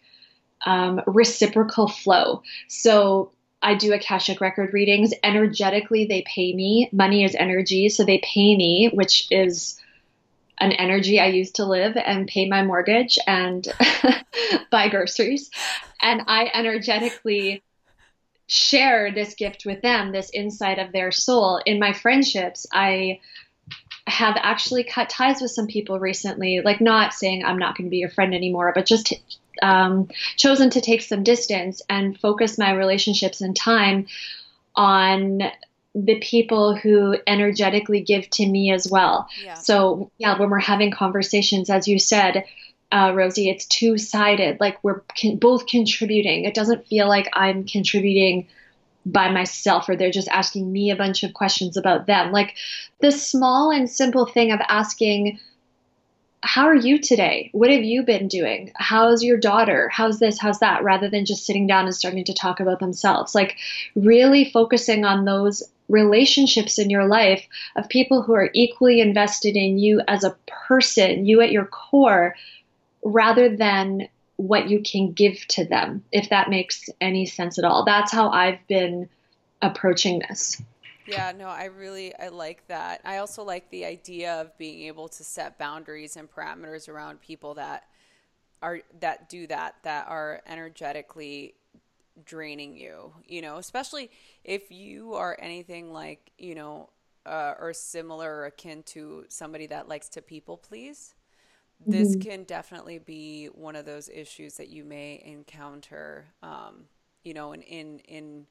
um, 0.66 1.00
reciprocal 1.06 1.86
flow. 1.86 2.42
So 2.66 3.30
I 3.62 3.74
do 3.74 3.92
Akashic 3.92 4.40
record 4.40 4.74
readings. 4.74 5.14
Energetically, 5.22 6.06
they 6.06 6.22
pay 6.22 6.52
me. 6.52 6.88
Money 6.92 7.22
is 7.22 7.36
energy. 7.36 7.88
So 7.90 8.04
they 8.04 8.18
pay 8.18 8.56
me, 8.56 8.90
which 8.92 9.28
is 9.30 9.79
an 10.60 10.72
energy 10.72 11.18
I 11.18 11.26
use 11.26 11.52
to 11.52 11.64
live 11.64 11.96
and 11.96 12.28
pay 12.28 12.48
my 12.48 12.62
mortgage 12.62 13.18
and 13.26 13.66
buy 14.70 14.88
groceries. 14.88 15.50
And 16.00 16.22
I 16.26 16.50
energetically 16.52 17.62
share 18.46 19.12
this 19.12 19.34
gift 19.34 19.64
with 19.64 19.80
them, 19.80 20.12
this 20.12 20.30
insight 20.34 20.78
of 20.78 20.92
their 20.92 21.12
soul. 21.12 21.60
In 21.64 21.78
my 21.78 21.92
friendships, 21.92 22.66
I 22.72 23.20
have 24.06 24.36
actually 24.36 24.84
cut 24.84 25.08
ties 25.08 25.40
with 25.40 25.52
some 25.52 25.66
people 25.66 25.98
recently, 25.98 26.60
like 26.64 26.80
not 26.80 27.14
saying 27.14 27.44
I'm 27.44 27.58
not 27.58 27.76
going 27.76 27.86
to 27.86 27.90
be 27.90 27.98
your 27.98 28.10
friend 28.10 28.34
anymore, 28.34 28.72
but 28.74 28.86
just 28.86 29.14
um, 29.62 30.08
chosen 30.36 30.70
to 30.70 30.80
take 30.80 31.02
some 31.02 31.22
distance 31.22 31.80
and 31.88 32.18
focus 32.18 32.58
my 32.58 32.72
relationships 32.72 33.40
and 33.40 33.56
time 33.56 34.06
on 34.74 35.42
the 35.94 36.18
people 36.20 36.76
who 36.76 37.16
energetically 37.26 38.00
give 38.00 38.28
to 38.30 38.46
me 38.46 38.72
as 38.72 38.88
well. 38.88 39.28
Yeah. 39.44 39.54
So, 39.54 40.10
yeah, 40.18 40.38
when 40.38 40.50
we're 40.50 40.60
having 40.60 40.90
conversations, 40.90 41.68
as 41.68 41.88
you 41.88 41.98
said, 41.98 42.44
uh, 42.92 43.12
Rosie, 43.14 43.48
it's 43.48 43.66
two 43.66 43.98
sided. 43.98 44.58
Like 44.60 44.82
we're 44.82 45.02
con- 45.20 45.36
both 45.36 45.66
contributing. 45.66 46.44
It 46.44 46.54
doesn't 46.54 46.86
feel 46.86 47.08
like 47.08 47.28
I'm 47.32 47.64
contributing 47.64 48.48
by 49.06 49.30
myself 49.30 49.88
or 49.88 49.96
they're 49.96 50.10
just 50.10 50.28
asking 50.28 50.70
me 50.70 50.90
a 50.90 50.96
bunch 50.96 51.22
of 51.22 51.32
questions 51.32 51.76
about 51.76 52.06
them. 52.06 52.32
Like 52.32 52.56
the 53.00 53.10
small 53.10 53.70
and 53.70 53.88
simple 53.88 54.26
thing 54.26 54.52
of 54.52 54.60
asking, 54.68 55.38
how 56.42 56.66
are 56.66 56.74
you 56.74 56.98
today? 57.00 57.50
What 57.52 57.70
have 57.70 57.82
you 57.82 58.02
been 58.02 58.28
doing? 58.28 58.72
How's 58.74 59.22
your 59.22 59.38
daughter? 59.38 59.88
How's 59.88 60.18
this? 60.18 60.38
How's 60.38 60.60
that? 60.60 60.82
Rather 60.82 61.08
than 61.08 61.26
just 61.26 61.44
sitting 61.44 61.66
down 61.66 61.84
and 61.84 61.94
starting 61.94 62.24
to 62.24 62.34
talk 62.34 62.60
about 62.60 62.80
themselves. 62.80 63.34
Like 63.34 63.56
really 63.94 64.50
focusing 64.50 65.04
on 65.04 65.24
those 65.24 65.62
relationships 65.90 66.78
in 66.78 66.88
your 66.88 67.06
life 67.06 67.44
of 67.76 67.88
people 67.88 68.22
who 68.22 68.32
are 68.32 68.50
equally 68.54 69.00
invested 69.00 69.56
in 69.56 69.78
you 69.78 70.00
as 70.08 70.24
a 70.24 70.36
person, 70.46 71.26
you 71.26 71.40
at 71.40 71.52
your 71.52 71.66
core, 71.66 72.34
rather 73.04 73.54
than 73.54 74.08
what 74.36 74.70
you 74.70 74.80
can 74.82 75.12
give 75.12 75.46
to 75.48 75.64
them, 75.66 76.02
if 76.12 76.30
that 76.30 76.48
makes 76.48 76.88
any 77.00 77.26
sense 77.26 77.58
at 77.58 77.64
all. 77.64 77.84
That's 77.84 78.12
how 78.12 78.30
I've 78.30 78.66
been 78.68 79.08
approaching 79.60 80.20
this. 80.20 80.62
Yeah, 81.06 81.32
no, 81.36 81.46
I 81.46 81.64
really 81.64 82.14
I 82.16 82.28
like 82.28 82.66
that. 82.68 83.00
I 83.04 83.18
also 83.18 83.42
like 83.42 83.68
the 83.70 83.84
idea 83.84 84.40
of 84.40 84.56
being 84.58 84.82
able 84.82 85.08
to 85.08 85.24
set 85.24 85.58
boundaries 85.58 86.16
and 86.16 86.30
parameters 86.30 86.88
around 86.88 87.20
people 87.20 87.54
that 87.54 87.84
are 88.62 88.80
that 89.00 89.28
do 89.28 89.46
that 89.48 89.76
that 89.82 90.06
are 90.08 90.40
energetically 90.46 91.54
draining 92.24 92.76
you, 92.76 93.12
you 93.26 93.42
know, 93.42 93.56
especially 93.56 94.10
if 94.44 94.70
you 94.70 95.14
are 95.14 95.36
anything 95.40 95.92
like, 95.92 96.32
you 96.38 96.54
know, 96.54 96.90
uh, 97.26 97.54
or 97.58 97.72
similar 97.72 98.36
or 98.36 98.46
akin 98.46 98.82
to 98.82 99.24
somebody 99.28 99.66
that 99.66 99.88
likes 99.88 100.08
to 100.08 100.22
people 100.22 100.56
please. 100.56 101.14
This 101.86 102.10
mm-hmm. 102.16 102.28
can 102.28 102.44
definitely 102.44 102.98
be 102.98 103.46
one 103.46 103.74
of 103.74 103.86
those 103.86 104.10
issues 104.10 104.56
that 104.56 104.68
you 104.68 104.84
may 104.84 105.22
encounter, 105.24 106.26
um, 106.42 106.84
you 107.24 107.32
know, 107.32 107.52
in, 107.52 107.62
in, 107.62 107.98
in, 108.00 108.46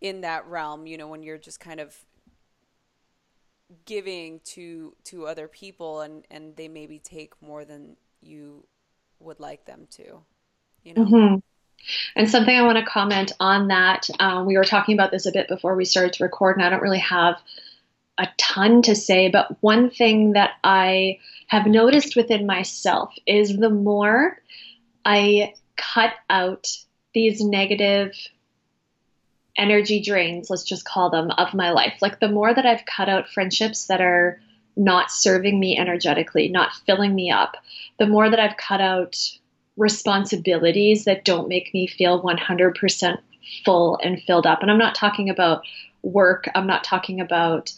in 0.00 0.20
that 0.22 0.46
realm, 0.48 0.86
you 0.86 0.98
know, 0.98 1.06
when 1.06 1.22
you're 1.22 1.38
just 1.38 1.60
kind 1.60 1.78
of 1.78 1.96
giving 3.86 4.40
to 4.44 4.94
to 5.04 5.26
other 5.26 5.48
people 5.48 6.00
and 6.00 6.26
and 6.30 6.56
they 6.56 6.68
maybe 6.68 6.98
take 6.98 7.32
more 7.40 7.64
than 7.64 7.96
you 8.20 8.66
would 9.18 9.40
like 9.40 9.64
them 9.64 9.86
to 9.90 10.20
you 10.82 10.94
know 10.94 11.04
mm-hmm. 11.04 11.36
And 12.16 12.30
something 12.30 12.56
I 12.56 12.62
want 12.62 12.78
to 12.78 12.84
comment 12.84 13.32
on 13.40 13.68
that, 13.68 14.08
um, 14.18 14.46
we 14.46 14.56
were 14.56 14.64
talking 14.64 14.94
about 14.94 15.10
this 15.10 15.26
a 15.26 15.32
bit 15.32 15.48
before 15.48 15.74
we 15.74 15.84
started 15.84 16.14
to 16.14 16.24
record, 16.24 16.56
and 16.56 16.64
I 16.64 16.70
don't 16.70 16.82
really 16.82 16.98
have 16.98 17.36
a 18.18 18.28
ton 18.38 18.82
to 18.82 18.94
say, 18.94 19.28
but 19.28 19.62
one 19.62 19.90
thing 19.90 20.32
that 20.32 20.52
I 20.62 21.18
have 21.48 21.66
noticed 21.66 22.16
within 22.16 22.46
myself 22.46 23.12
is 23.26 23.56
the 23.56 23.70
more 23.70 24.40
I 25.04 25.54
cut 25.76 26.14
out 26.30 26.68
these 27.12 27.40
negative 27.42 28.12
energy 29.56 30.00
drains, 30.00 30.50
let's 30.50 30.64
just 30.64 30.84
call 30.84 31.10
them, 31.10 31.30
of 31.30 31.54
my 31.54 31.70
life, 31.70 31.94
like 32.00 32.20
the 32.20 32.28
more 32.28 32.52
that 32.52 32.66
I've 32.66 32.86
cut 32.86 33.08
out 33.08 33.28
friendships 33.28 33.86
that 33.86 34.00
are 34.00 34.40
not 34.76 35.10
serving 35.10 35.58
me 35.58 35.78
energetically, 35.78 36.48
not 36.48 36.74
filling 36.86 37.14
me 37.14 37.30
up, 37.30 37.56
the 37.98 38.06
more 38.06 38.28
that 38.28 38.40
I've 38.40 38.56
cut 38.56 38.80
out 38.80 39.16
responsibilities 39.76 41.04
that 41.04 41.24
don't 41.24 41.48
make 41.48 41.72
me 41.74 41.86
feel 41.86 42.22
100% 42.22 43.18
full 43.64 43.98
and 44.02 44.22
filled 44.22 44.46
up. 44.46 44.62
And 44.62 44.70
I'm 44.70 44.78
not 44.78 44.94
talking 44.94 45.30
about 45.30 45.62
work, 46.02 46.48
I'm 46.54 46.66
not 46.66 46.84
talking 46.84 47.20
about 47.20 47.72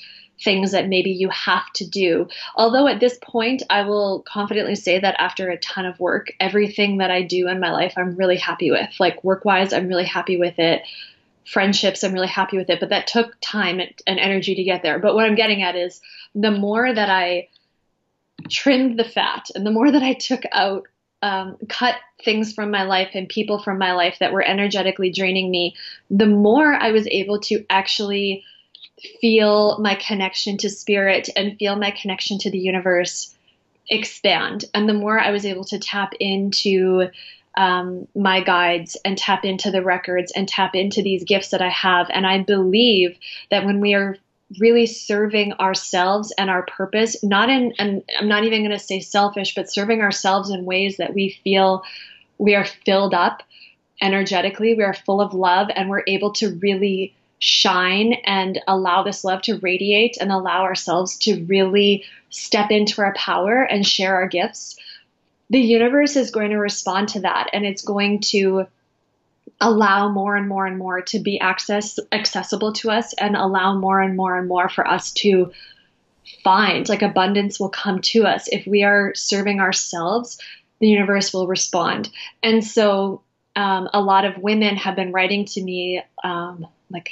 things 0.45 0.73
that 0.73 0.89
maybe 0.89 1.11
you 1.13 1.31
have 1.31 1.73
to 1.73 1.87
do. 1.87 2.29
Although 2.57 2.87
at 2.87 3.01
this 3.01 3.19
point, 3.23 3.63
I 3.71 3.83
will 3.83 4.23
confidently 4.29 4.75
say 4.75 5.01
that 5.01 5.17
after 5.19 5.49
a 5.49 5.59
ton 5.59 5.87
of 5.87 5.99
work, 5.99 6.31
everything 6.39 6.99
that 6.99 7.11
I 7.11 7.23
do 7.23 7.49
in 7.49 7.59
my 7.59 7.73
life, 7.73 7.95
I'm 7.97 8.17
really 8.17 8.37
happy 8.37 8.71
with. 8.71 8.91
Like 9.01 9.25
work 9.25 9.47
wise, 9.47 9.73
I'm 9.73 9.89
really 9.89 10.05
happy 10.05 10.37
with 10.37 10.59
it. 10.59 10.83
friendships. 11.47 12.03
I'm 12.03 12.13
really 12.13 12.27
happy 12.27 12.57
with 12.57 12.69
it, 12.71 12.81
but 12.81 12.91
that 12.91 13.07
took 13.07 13.37
time 13.41 13.81
and, 13.81 14.19
energy 14.19 14.57
to 14.57 14.65
get 14.65 14.83
there. 14.83 14.99
But 14.99 15.15
what 15.15 15.25
I'm 15.25 15.37
getting 15.37 15.63
at 15.63 15.77
is 15.77 16.01
the 16.35 16.51
more 16.51 16.93
that 16.93 17.09
I 17.09 17.49
trimmed 18.51 18.99
the 18.99 19.05
fat 19.05 19.49
and 19.55 19.65
the 19.65 19.71
more 19.71 19.91
that 19.91 20.03
I 20.03 20.13
took 20.15 20.43
out, 20.53 20.87
um, 21.27 21.57
cut 21.69 21.97
things 22.25 22.53
from 22.53 22.71
my 22.71 22.85
life 22.85 23.11
and 23.15 23.29
people 23.29 23.59
from 23.59 23.79
my 23.79 23.93
life 23.95 24.19
that 24.21 24.33
were 24.33 24.45
energetically 24.45 25.11
draining 25.11 25.51
me, 25.51 25.75
the 26.09 26.27
more 26.27 26.73
I 26.73 26.93
was 26.93 27.09
able 27.09 27.41
to 27.41 27.67
actually 27.69 28.45
feel 29.21 29.77
my 29.81 29.97
connection 29.97 30.57
to 30.59 30.71
spirit 30.71 31.29
and 31.37 31.59
feel 31.59 31.75
my 31.75 31.91
connection 31.91 32.39
to 32.39 32.51
the 32.51 32.61
universe 32.61 33.35
expand. 33.91 34.67
And 34.73 34.89
the 34.89 34.95
more 34.95 35.19
I 35.19 35.33
was 35.33 35.45
able 35.45 35.65
to 35.65 35.81
tap 35.81 36.13
into 36.21 37.09
um, 37.57 38.07
my 38.15 38.41
guides 38.41 38.97
and 39.05 39.19
tap 39.19 39.45
into 39.45 39.73
the 39.73 39.83
records 39.83 40.31
and 40.31 40.47
tap 40.47 40.77
into 40.77 41.03
these 41.03 41.25
gifts 41.25 41.49
that 41.49 41.63
I 41.63 41.71
have. 41.71 42.07
And 42.11 42.25
I 42.25 42.43
believe 42.43 43.19
that 43.51 43.65
when 43.65 43.81
we 43.81 43.95
are 43.95 44.17
really 44.61 44.87
serving 44.87 45.53
ourselves 45.55 46.33
and 46.39 46.49
our 46.49 46.65
purpose, 46.65 47.23
not 47.23 47.49
in, 47.49 47.75
and 47.79 48.03
I'm 48.19 48.29
not 48.29 48.45
even 48.45 48.61
going 48.61 48.71
to 48.71 48.79
say 48.79 49.01
selfish, 49.01 49.55
but 49.55 49.71
serving 49.71 50.01
ourselves 50.01 50.51
in 50.51 50.65
ways 50.65 50.99
that 50.99 51.15
we 51.15 51.39
feel 51.43 51.83
we 52.39 52.55
are 52.55 52.67
filled 52.85 53.15
up 53.15 53.43
energetically, 54.01 54.75
we 54.75 54.85
are 54.85 54.95
full 54.95 55.21
of 55.21 55.35
love, 55.35 55.69
and 55.75 55.89
we're 55.89 56.05
able 56.07 56.33
to 56.35 56.55
really 56.57 57.15
shine 57.39 58.15
and 58.25 58.61
allow 58.67 59.03
this 59.03 59.25
love 59.25 59.43
to 59.43 59.59
radiate 59.59 60.17
and 60.21 60.31
allow 60.31 60.63
ourselves 60.63 61.19
to 61.19 61.45
really 61.47 62.05
step 62.31 62.71
into 62.71 63.01
our 63.03 63.15
power 63.15 63.63
and 63.63 63.87
share 63.87 64.15
our 64.15 64.29
gifts, 64.29 64.77
the 65.51 65.61
universe 65.61 66.17
is 66.17 66.31
going 66.31 66.51
to 66.51 66.59
respond 66.59 67.09
to 67.09 67.21
that 67.21 67.49
and 67.53 67.65
it's 67.65 67.83
going 67.83 68.21
to 68.21 68.67
allow 69.61 70.11
more 70.11 70.37
and 70.37 70.49
more 70.49 70.67
and 70.67 70.79
more 70.79 71.01
to 71.01 71.19
be 71.19 71.41
access 71.41 71.99
accessible 72.13 72.73
to 72.75 72.91
us 72.91 73.15
and 73.15 73.37
allow 73.37 73.79
more 73.79 74.01
and 74.01 74.17
more 74.17 74.39
and 74.39 74.49
more 74.49 74.69
for 74.69 74.87
us 74.87 75.13
to 75.13 75.51
find 76.45 76.89
like 76.89 77.03
abundance 77.03 77.59
will 77.59 77.71
come 77.71 78.01
to 78.01 78.25
us. 78.27 78.49
If 78.49 78.67
we 78.67 78.83
are 78.83 79.15
serving 79.15 79.61
ourselves 79.61 80.39
the 80.81 80.89
universe 80.89 81.33
will 81.33 81.47
respond. 81.47 82.11
And 82.43 82.65
so 82.65 83.23
um, 83.55 83.89
a 83.95 84.01
lot 84.01 84.25
of 84.25 84.39
women 84.39 84.77
have 84.77 84.97
been 84.97 85.13
writing 85.13 85.47
to 85.47 85.63
me 85.63 86.03
um, 86.23 86.67
like 86.91 87.11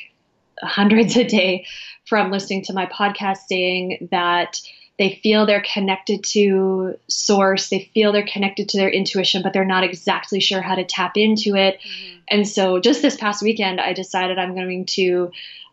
hundreds 0.62 1.16
a 1.16 1.24
day 1.24 1.66
from 2.07 2.30
listening 2.30 2.62
to 2.64 2.72
my 2.72 2.86
podcast 2.86 3.38
saying 3.49 4.09
that 4.11 4.61
they 4.99 5.18
feel 5.22 5.45
they're 5.45 5.64
connected 5.72 6.22
to 6.22 6.97
source 7.09 7.68
they 7.68 7.90
feel 7.95 8.12
they're 8.12 8.26
connected 8.26 8.68
to 8.68 8.78
their 8.78 8.90
intuition 8.90 9.42
but 9.42 9.53
they're 9.53 9.64
not 9.64 9.84
exactly 9.84 10.40
sure 10.40 10.61
how 10.61 10.74
to 10.74 10.84
tap 10.84 11.16
into 11.16 11.55
it 11.57 11.78
mm-hmm. 11.80 12.18
and 12.28 12.49
so 12.49 12.78
just 12.78 13.03
this 13.03 13.16
past 13.16 13.42
weekend 13.42 13.80
i 13.80 13.92
decided 13.92 14.38
i'm 14.38 14.55
going 14.55 14.86
to 14.86 15.30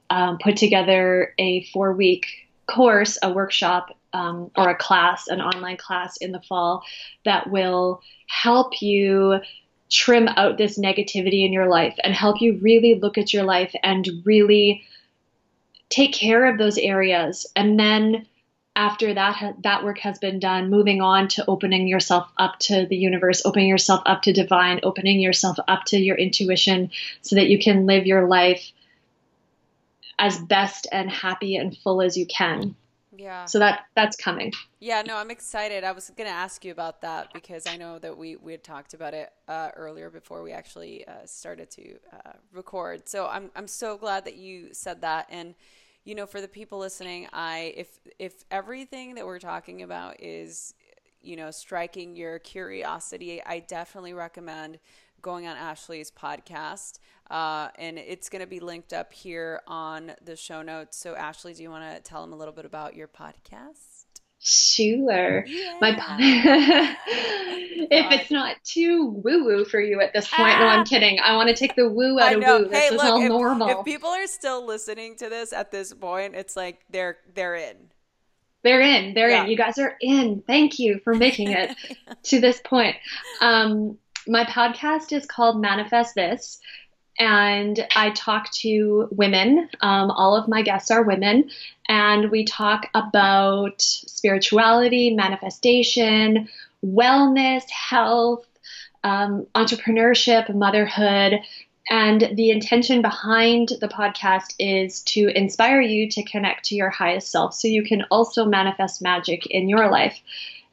um, 0.10 0.38
put 0.40 0.58
together 0.58 1.34
a 1.38 1.64
four 1.66 1.94
week 1.94 2.28
course 2.68 3.18
a 3.22 3.32
workshop 3.32 3.98
um, 4.14 4.52
or 4.58 4.70
a 4.70 4.76
class 4.76 5.28
an 5.28 5.42
online 5.42 5.78
class 5.78 6.18
in 6.18 6.32
the 6.32 6.42
fall 6.42 6.84
that 7.26 7.50
will 7.50 8.02
help 8.28 8.82
you 8.82 9.40
trim 9.90 10.28
out 10.30 10.58
this 10.58 10.80
negativity 10.80 11.46
in 11.46 11.52
your 11.52 11.68
life 11.68 11.96
and 12.04 12.14
help 12.14 12.42
you 12.42 12.58
really 12.62 12.96
look 12.96 13.18
at 13.18 13.34
your 13.34 13.44
life 13.44 13.74
and 13.84 14.08
really 14.24 14.84
take 15.90 16.14
care 16.14 16.46
of 16.46 16.58
those 16.58 16.78
areas 16.78 17.46
and 17.56 17.78
then 17.78 18.26
after 18.76 19.14
that 19.14 19.56
that 19.64 19.84
work 19.84 20.00
has 20.00 20.18
been 20.20 20.40
done 20.40 20.70
moving 20.70 21.02
on 21.02 21.28
to 21.28 21.46
opening 21.48 21.88
yourself 21.88 22.30
up 22.38 22.58
to 22.60 22.86
the 22.86 22.96
universe 22.96 23.42
opening 23.46 23.68
yourself 23.68 24.02
up 24.06 24.22
to 24.22 24.32
divine 24.32 24.80
opening 24.84 25.20
yourself 25.20 25.58
up 25.68 25.84
to 25.86 25.98
your 25.98 26.16
intuition 26.16 26.90
so 27.22 27.36
that 27.36 27.48
you 27.48 27.60
can 27.60 27.86
live 27.86 28.06
your 28.06 28.28
life 28.28 28.72
as 30.18 30.38
best 30.38 30.88
and 30.92 31.10
happy 31.10 31.56
and 31.56 31.78
full 31.78 32.02
as 32.02 32.16
you 32.16 32.26
can 32.26 32.76
yeah. 33.22 33.46
So 33.46 33.60
that 33.60 33.82
that's 33.96 34.18
coming. 34.18 34.52
Yeah, 34.80 35.04
no, 35.04 35.16
I'm 35.18 35.30
excited. 35.30 35.84
I 35.84 35.92
was 35.92 36.10
going 36.18 36.28
to 36.28 36.36
ask 36.36 36.66
you 36.66 36.72
about 36.72 37.02
that 37.02 37.32
because 37.34 37.68
I 37.68 37.78
know 37.78 38.00
that 38.00 38.18
we 38.18 38.36
we 38.38 38.52
had 38.52 38.64
talked 38.64 38.96
about 38.96 39.14
it 39.14 39.32
uh, 39.48 39.70
earlier 39.76 40.10
before 40.10 40.42
we 40.42 40.52
actually 40.52 41.08
uh, 41.08 41.26
started 41.26 41.70
to 41.72 41.98
uh, 42.12 42.32
record. 42.52 43.08
So 43.08 43.28
I'm 43.28 43.52
I'm 43.56 43.68
so 43.68 43.96
glad 43.96 44.26
that 44.26 44.38
you 44.38 44.70
said 44.72 45.02
that 45.02 45.28
and 45.30 45.54
you 46.04 46.16
know 46.16 46.26
for 46.26 46.42
the 46.42 46.48
people 46.48 46.80
listening, 46.80 47.28
I 47.34 47.74
if 47.78 48.00
if 48.20 48.44
everything 48.52 49.16
that 49.16 49.26
we're 49.26 49.40
talking 49.40 49.82
about 49.84 50.16
is 50.20 50.74
you 51.22 51.36
know 51.36 51.52
striking 51.52 52.16
your 52.16 52.40
curiosity, 52.40 53.42
I 53.46 53.60
definitely 53.60 54.14
recommend 54.14 54.80
going 55.22 55.48
on 55.48 55.56
Ashley's 55.56 56.12
podcast. 56.12 57.00
Uh, 57.30 57.70
and 57.76 57.98
it's 57.98 58.28
going 58.28 58.42
to 58.42 58.48
be 58.48 58.60
linked 58.60 58.92
up 58.92 59.14
here 59.14 59.62
on 59.68 60.12
the 60.26 60.36
show 60.36 60.62
notes. 60.62 60.98
So, 60.98 61.16
Ashley, 61.16 61.54
do 61.54 61.64
you 61.64 61.70
want 61.70 61.96
to 61.96 62.02
tell 62.02 62.22
them 62.22 62.34
a 62.34 62.36
little 62.36 62.54
bit 62.54 62.66
about 62.66 62.96
your 62.96 63.08
podcast? 63.08 63.91
Sure. 64.44 65.46
Yeah. 65.46 65.78
My 65.80 65.92
if 67.92 68.12
it's 68.12 68.32
not 68.32 68.56
too 68.64 69.06
woo 69.24 69.46
woo 69.46 69.66
for 69.66 69.80
you 69.80 70.02
at 70.02 70.14
this 70.14 70.28
point, 70.28 70.56
ah. 70.56 70.60
no, 70.60 70.66
I'm 70.66 70.80
ah. 70.80 70.84
kidding. 70.84 71.20
I 71.20 71.36
want 71.36 71.50
to 71.50 71.56
take 71.56 71.76
the 71.76 71.88
woo 71.88 72.20
out 72.20 72.34
of 72.34 72.40
woo. 72.40 72.68
This 72.68 72.90
hey, 72.90 72.96
is 72.96 73.02
all 73.02 73.22
if, 73.22 73.30
normal. 73.30 73.70
If 73.70 73.86
people 73.86 74.10
are 74.10 74.26
still 74.26 74.66
listening 74.66 75.16
to 75.18 75.30
this 75.30 75.54
at 75.54 75.72
this 75.72 75.94
point, 75.94 76.36
it's 76.36 76.56
like 76.56 76.80
they're 76.90 77.18
they're 77.36 77.56
in. 77.56 77.78
They're 78.64 78.82
in. 78.82 79.14
They're 79.14 79.30
yeah. 79.30 79.44
in. 79.44 79.50
You 79.50 79.58
guys 79.58 79.78
are 79.78 79.96
in. 80.02 80.44
Thank 80.48 80.80
you 80.80 81.00
for 81.04 81.14
making 81.14 81.52
it 81.52 81.76
to 82.24 82.40
this 82.40 82.60
point. 82.62 82.96
Um, 83.42 84.00
my 84.28 84.44
podcast 84.46 85.12
is 85.14 85.26
called 85.26 85.62
Manifest 85.62 86.16
This 86.16 86.60
and 87.22 87.88
I 87.96 88.10
talk 88.10 88.52
to 88.62 89.08
women. 89.12 89.70
Um, 89.82 90.10
all 90.10 90.36
of 90.36 90.48
my 90.48 90.64
guests 90.64 90.90
are 90.90 91.04
women, 91.04 91.52
and 91.88 92.32
we 92.32 92.46
talk 92.46 92.90
about 92.96 93.80
spirituality, 93.80 95.14
manifestation, 95.14 96.50
wellness, 96.84 97.70
health, 97.70 98.44
um, 99.04 99.46
entrepreneurship, 99.54 100.54
motherhood. 100.56 101.42
And 101.92 102.32
the 102.34 102.50
intention 102.50 103.04
behind 103.04 103.70
the 103.80 103.88
podcast 103.88 104.56
is 104.58 105.02
to 105.04 105.28
inspire 105.36 105.82
you 105.82 106.10
to 106.10 106.24
connect 106.24 106.66
to 106.66 106.76
your 106.76 106.90
highest 106.90 107.30
self 107.30 107.54
so 107.54 107.68
you 107.68 107.84
can 107.84 108.04
also 108.10 108.46
manifest 108.46 109.00
magic 109.00 109.46
in 109.46 109.70
your 109.70 109.92
life. 109.92 110.20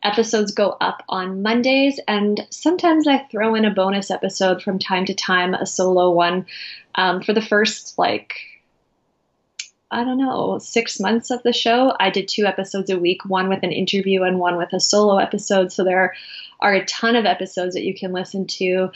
Episodes 0.03 0.53
go 0.53 0.77
up 0.81 1.03
on 1.09 1.43
Mondays, 1.43 1.99
and 2.07 2.47
sometimes 2.51 3.09
I 3.09 3.19
throw 3.19 3.57
in 3.57 3.65
a 3.65 3.75
bonus 3.75 4.11
episode 4.11 4.63
from 4.63 4.79
time 4.79 5.05
to 5.07 5.15
time, 5.15 5.55
a 5.55 5.67
solo 5.67 6.13
one. 6.13 6.47
Um, 6.95 7.21
for 7.23 7.33
the 7.33 7.43
first, 7.43 7.99
like, 7.99 8.35
I 9.91 10.05
don't 10.05 10.19
know, 10.19 10.59
six 10.59 11.01
months 11.01 11.31
of 11.31 11.43
the 11.43 11.53
show, 11.53 11.95
I 11.99 12.11
did 12.11 12.29
two 12.29 12.47
episodes 12.47 12.91
a 12.91 12.99
week, 12.99 13.25
one 13.25 13.49
with 13.49 13.63
an 13.63 13.73
interview 13.73 14.23
and 14.23 14.39
one 14.39 14.57
with 14.57 14.73
a 14.73 14.81
solo 14.81 15.19
episode. 15.19 15.73
So 15.73 15.83
there 15.83 16.15
are 16.61 16.75
a 16.75 16.85
ton 16.85 17.17
of 17.17 17.25
episodes 17.25 17.75
that 17.75 17.85
you 17.85 17.95
can 17.95 18.13
listen 18.13 18.47
to 18.47 18.91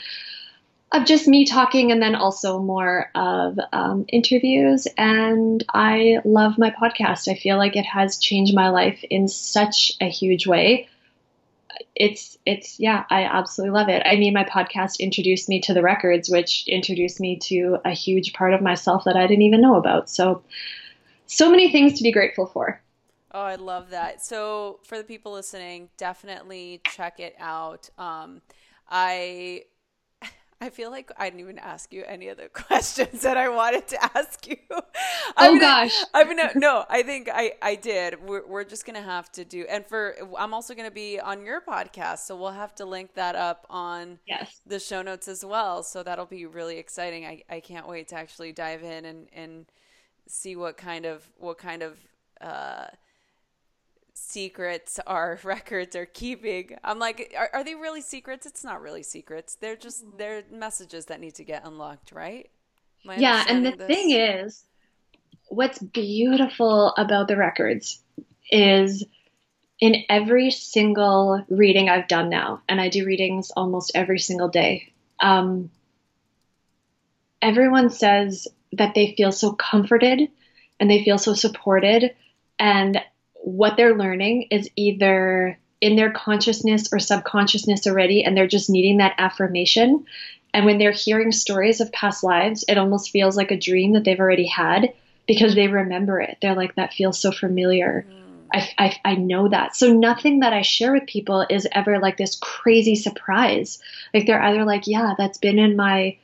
of 0.93 1.05
just 1.05 1.27
me 1.27 1.45
talking 1.45 1.91
and 1.91 2.01
then 2.01 2.15
also 2.15 2.59
more 2.59 3.09
of 3.15 3.59
um, 3.73 4.05
interviews. 4.07 4.87
And 4.95 5.63
I 5.73 6.19
love 6.23 6.59
my 6.59 6.69
podcast. 6.69 7.27
I 7.27 7.35
feel 7.35 7.57
like 7.57 7.75
it 7.75 7.85
has 7.85 8.19
changed 8.19 8.53
my 8.53 8.69
life 8.69 9.03
in 9.09 9.27
such 9.27 9.93
a 9.99 10.07
huge 10.07 10.45
way 10.45 10.87
it's 11.95 12.37
it's 12.45 12.79
yeah 12.79 13.05
i 13.09 13.23
absolutely 13.23 13.73
love 13.73 13.89
it. 13.89 14.03
I 14.05 14.15
mean 14.15 14.33
my 14.33 14.43
podcast 14.43 14.99
introduced 14.99 15.49
me 15.49 15.61
to 15.61 15.73
the 15.73 15.81
records 15.81 16.29
which 16.29 16.67
introduced 16.67 17.19
me 17.19 17.37
to 17.43 17.77
a 17.85 17.91
huge 17.91 18.33
part 18.33 18.53
of 18.53 18.61
myself 18.61 19.03
that 19.05 19.15
i 19.15 19.27
didn't 19.27 19.43
even 19.43 19.61
know 19.61 19.75
about. 19.75 20.09
So 20.09 20.43
so 21.25 21.49
many 21.49 21.71
things 21.71 21.93
to 21.97 22.03
be 22.03 22.11
grateful 22.11 22.47
for. 22.47 22.81
Oh 23.31 23.41
i 23.41 23.55
love 23.55 23.89
that. 23.91 24.23
So 24.23 24.79
for 24.83 24.97
the 24.97 25.03
people 25.03 25.33
listening 25.33 25.89
definitely 25.97 26.81
check 26.89 27.19
it 27.19 27.35
out. 27.39 27.89
Um, 27.97 28.41
i 28.89 29.63
I 30.63 30.69
feel 30.69 30.91
like 30.91 31.11
I 31.17 31.25
didn't 31.25 31.41
even 31.41 31.59
ask 31.59 31.91
you 31.91 32.05
any 32.07 32.29
of 32.29 32.37
the 32.37 32.47
questions 32.53 33.21
that 33.23 33.35
I 33.35 33.49
wanted 33.49 33.85
to 33.89 34.17
ask 34.17 34.47
you. 34.47 34.55
oh 34.71 34.81
gonna, 35.37 35.59
gosh. 35.59 35.93
I 36.13 36.23
mean, 36.23 36.37
no, 36.55 36.85
I 36.89 37.03
think 37.03 37.27
I, 37.31 37.51
I 37.61 37.75
did. 37.75 38.25
We're, 38.25 38.47
we're 38.47 38.63
just 38.63 38.85
going 38.85 38.95
to 38.95 39.01
have 39.01 39.29
to 39.33 39.43
do, 39.43 39.65
and 39.69 39.85
for, 39.85 40.15
I'm 40.37 40.53
also 40.53 40.73
going 40.73 40.87
to 40.87 40.93
be 40.93 41.19
on 41.19 41.45
your 41.45 41.59
podcast. 41.59 42.19
So 42.19 42.37
we'll 42.37 42.51
have 42.51 42.73
to 42.75 42.85
link 42.85 43.13
that 43.15 43.35
up 43.35 43.67
on 43.69 44.19
yes. 44.25 44.61
the 44.65 44.79
show 44.79 45.01
notes 45.01 45.27
as 45.27 45.43
well. 45.43 45.83
So 45.83 46.01
that'll 46.01 46.25
be 46.25 46.45
really 46.45 46.77
exciting. 46.77 47.25
I, 47.25 47.43
I 47.49 47.59
can't 47.59 47.85
wait 47.85 48.07
to 48.09 48.15
actually 48.15 48.53
dive 48.53 48.83
in 48.83 49.03
and, 49.03 49.27
and 49.33 49.65
see 50.29 50.55
what 50.55 50.77
kind 50.77 51.05
of, 51.05 51.27
what 51.39 51.57
kind 51.57 51.83
of, 51.83 51.97
uh, 52.39 52.85
secrets 54.33 54.99
our 55.05 55.39
records 55.43 55.95
are 55.95 56.05
keeping. 56.05 56.77
I'm 56.83 56.99
like, 56.99 57.33
are, 57.37 57.49
are 57.53 57.63
they 57.63 57.75
really 57.75 58.01
secrets? 58.01 58.45
It's 58.45 58.63
not 58.63 58.81
really 58.81 59.03
secrets. 59.03 59.55
They're 59.55 59.75
just 59.75 60.05
mm-hmm. 60.05 60.17
they're 60.17 60.43
messages 60.51 61.05
that 61.05 61.19
need 61.19 61.35
to 61.35 61.43
get 61.43 61.65
unlocked, 61.65 62.11
right? 62.11 62.49
yeah, 63.17 63.45
and 63.47 63.65
the 63.65 63.71
this? 63.71 63.87
thing 63.87 64.11
is, 64.11 64.63
what's 65.49 65.79
beautiful 65.79 66.93
about 66.97 67.27
the 67.27 67.35
records 67.35 68.01
is 68.49 69.03
in 69.79 70.03
every 70.07 70.49
single 70.51 71.43
reading 71.49 71.89
I've 71.89 72.07
done 72.07 72.29
now, 72.29 72.61
and 72.69 72.79
I 72.79 72.89
do 72.89 73.05
readings 73.05 73.51
almost 73.51 73.91
every 73.93 74.19
single 74.19 74.47
day. 74.47 74.93
Um, 75.19 75.69
everyone 77.41 77.89
says 77.89 78.47
that 78.71 78.95
they 78.95 79.13
feel 79.15 79.31
so 79.31 79.51
comforted 79.51 80.29
and 80.79 80.89
they 80.89 81.03
feel 81.03 81.17
so 81.17 81.33
supported. 81.33 82.15
And 82.57 83.01
what 83.43 83.75
they're 83.75 83.95
learning 83.95 84.47
is 84.51 84.69
either 84.77 85.59
in 85.81 85.97
their 85.97 86.11
consciousness 86.11 86.87
or 86.93 86.99
subconsciousness 86.99 87.85
already, 87.85 88.23
and 88.23 88.37
they're 88.37 88.47
just 88.47 88.69
needing 88.69 88.97
that 88.97 89.15
affirmation. 89.17 90.05
And 90.53 90.65
when 90.65 90.77
they're 90.77 90.91
hearing 90.91 91.33
stories 91.33 91.81
of 91.81 91.91
past 91.91 92.23
lives, 92.23 92.63
it 92.69 92.77
almost 92.77 93.11
feels 93.11 93.35
like 93.35 93.51
a 93.51 93.59
dream 93.59 93.93
that 93.93 94.05
they've 94.05 94.19
already 94.19 94.47
had 94.47 94.93
because 95.27 95.55
they 95.55 95.67
remember 95.67 96.21
it. 96.21 96.37
They're 96.41 96.55
like, 96.55 96.75
that 96.75 96.93
feels 96.93 97.19
so 97.19 97.33
familiar. 97.33 98.05
Mm. 98.09 98.23
I, 98.53 98.69
I, 98.77 98.99
I, 99.03 99.15
know 99.15 99.49
that. 99.49 99.75
So 99.75 99.91
nothing 99.91 100.39
that 100.39 100.53
I 100.53 100.61
share 100.61 100.93
with 100.93 101.07
people 101.07 101.45
is 101.49 101.67
ever 101.71 101.99
like 101.99 102.15
this 102.15 102.35
crazy 102.35 102.95
surprise. 102.95 103.79
Like 104.13 104.25
they're 104.25 104.41
either 104.41 104.63
like, 104.63 104.83
yeah, 104.85 105.15
that's 105.17 105.37
been 105.37 105.59
in 105.59 105.75
my 105.75 106.17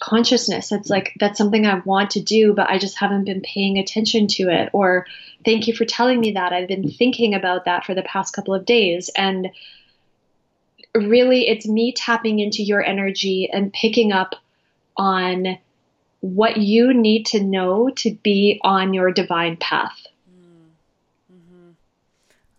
consciousness. 0.00 0.72
It's 0.72 0.90
like, 0.90 1.12
that's 1.20 1.38
something 1.38 1.66
I 1.66 1.80
want 1.80 2.10
to 2.12 2.20
do, 2.20 2.52
but 2.52 2.68
I 2.68 2.78
just 2.78 2.98
haven't 2.98 3.24
been 3.24 3.42
paying 3.42 3.78
attention 3.78 4.26
to 4.28 4.48
it. 4.48 4.70
Or 4.72 5.06
thank 5.44 5.66
you 5.66 5.74
for 5.74 5.84
telling 5.84 6.20
me 6.20 6.32
that. 6.32 6.52
I've 6.52 6.68
been 6.68 6.90
thinking 6.90 7.34
about 7.34 7.64
that 7.64 7.84
for 7.84 7.94
the 7.94 8.02
past 8.02 8.34
couple 8.34 8.54
of 8.54 8.64
days. 8.64 9.10
And 9.16 9.50
really, 10.94 11.48
it's 11.48 11.66
me 11.66 11.92
tapping 11.92 12.38
into 12.38 12.62
your 12.62 12.82
energy 12.82 13.48
and 13.52 13.72
picking 13.72 14.12
up 14.12 14.36
on 14.96 15.58
what 16.20 16.56
you 16.56 16.94
need 16.94 17.26
to 17.26 17.42
know 17.42 17.90
to 17.90 18.14
be 18.22 18.60
on 18.64 18.94
your 18.94 19.10
divine 19.10 19.56
path. 19.58 20.06
Mm-hmm. 21.30 21.70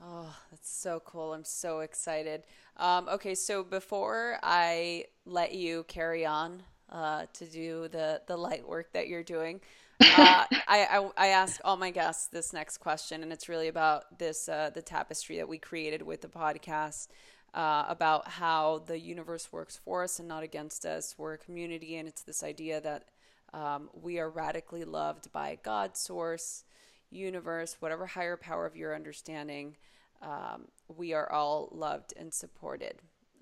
Oh, 0.03 0.35
that's 0.51 0.69
so 0.69 1.01
cool. 1.03 1.33
I'm 1.33 1.43
so 1.43 1.79
excited. 1.79 2.43
Um, 2.77 3.07
okay, 3.09 3.33
so 3.33 3.63
before 3.63 4.37
I 4.43 5.05
let 5.25 5.55
you 5.55 5.85
carry 5.87 6.25
on 6.25 6.61
uh, 6.91 7.25
to 7.33 7.45
do 7.45 7.87
the, 7.87 8.21
the 8.27 8.37
light 8.37 8.67
work 8.67 8.91
that 8.93 9.07
you're 9.07 9.23
doing, 9.23 9.61
uh, 10.01 10.45
I, 10.67 10.87
I, 10.89 11.09
I 11.17 11.27
ask 11.27 11.59
all 11.63 11.77
my 11.77 11.91
guests 11.91 12.27
this 12.27 12.53
next 12.53 12.77
question, 12.77 13.23
and 13.23 13.31
it's 13.31 13.49
really 13.49 13.67
about 13.67 14.19
this 14.19 14.49
uh, 14.49 14.71
the 14.73 14.81
tapestry 14.81 15.37
that 15.37 15.47
we 15.47 15.57
created 15.57 16.01
with 16.01 16.21
the 16.21 16.27
podcast. 16.27 17.07
Uh, 17.53 17.85
about 17.87 18.27
how 18.27 18.83
the 18.85 18.99
universe 18.99 19.49
works 19.49 19.79
for 19.85 20.03
us 20.03 20.19
and 20.19 20.27
not 20.27 20.43
against 20.43 20.85
us. 20.85 21.15
We're 21.17 21.35
a 21.35 21.37
community, 21.37 21.95
and 21.95 22.05
it's 22.05 22.21
this 22.21 22.43
idea 22.43 22.81
that 22.81 23.05
um, 23.53 23.89
we 23.93 24.19
are 24.19 24.29
radically 24.29 24.83
loved 24.83 25.31
by 25.31 25.57
God, 25.63 25.95
source, 25.95 26.65
universe, 27.09 27.77
whatever 27.79 28.07
higher 28.07 28.35
power 28.35 28.65
of 28.65 28.75
your 28.75 28.93
understanding. 28.93 29.77
Um, 30.21 30.67
we 30.89 31.13
are 31.13 31.31
all 31.31 31.69
loved 31.71 32.13
and 32.17 32.33
supported. 32.33 32.95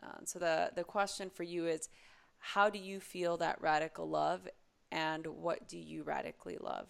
Uh, 0.04 0.20
so 0.26 0.38
the 0.38 0.72
the 0.76 0.84
question 0.84 1.30
for 1.30 1.44
you 1.44 1.66
is, 1.66 1.90
how 2.38 2.70
do 2.70 2.78
you 2.78 3.00
feel 3.00 3.38
that 3.38 3.62
radical 3.62 4.08
love, 4.08 4.48
and 4.94 5.26
what 5.26 5.68
do 5.68 5.78
you 5.78 6.04
radically 6.04 6.58
love? 6.62 6.88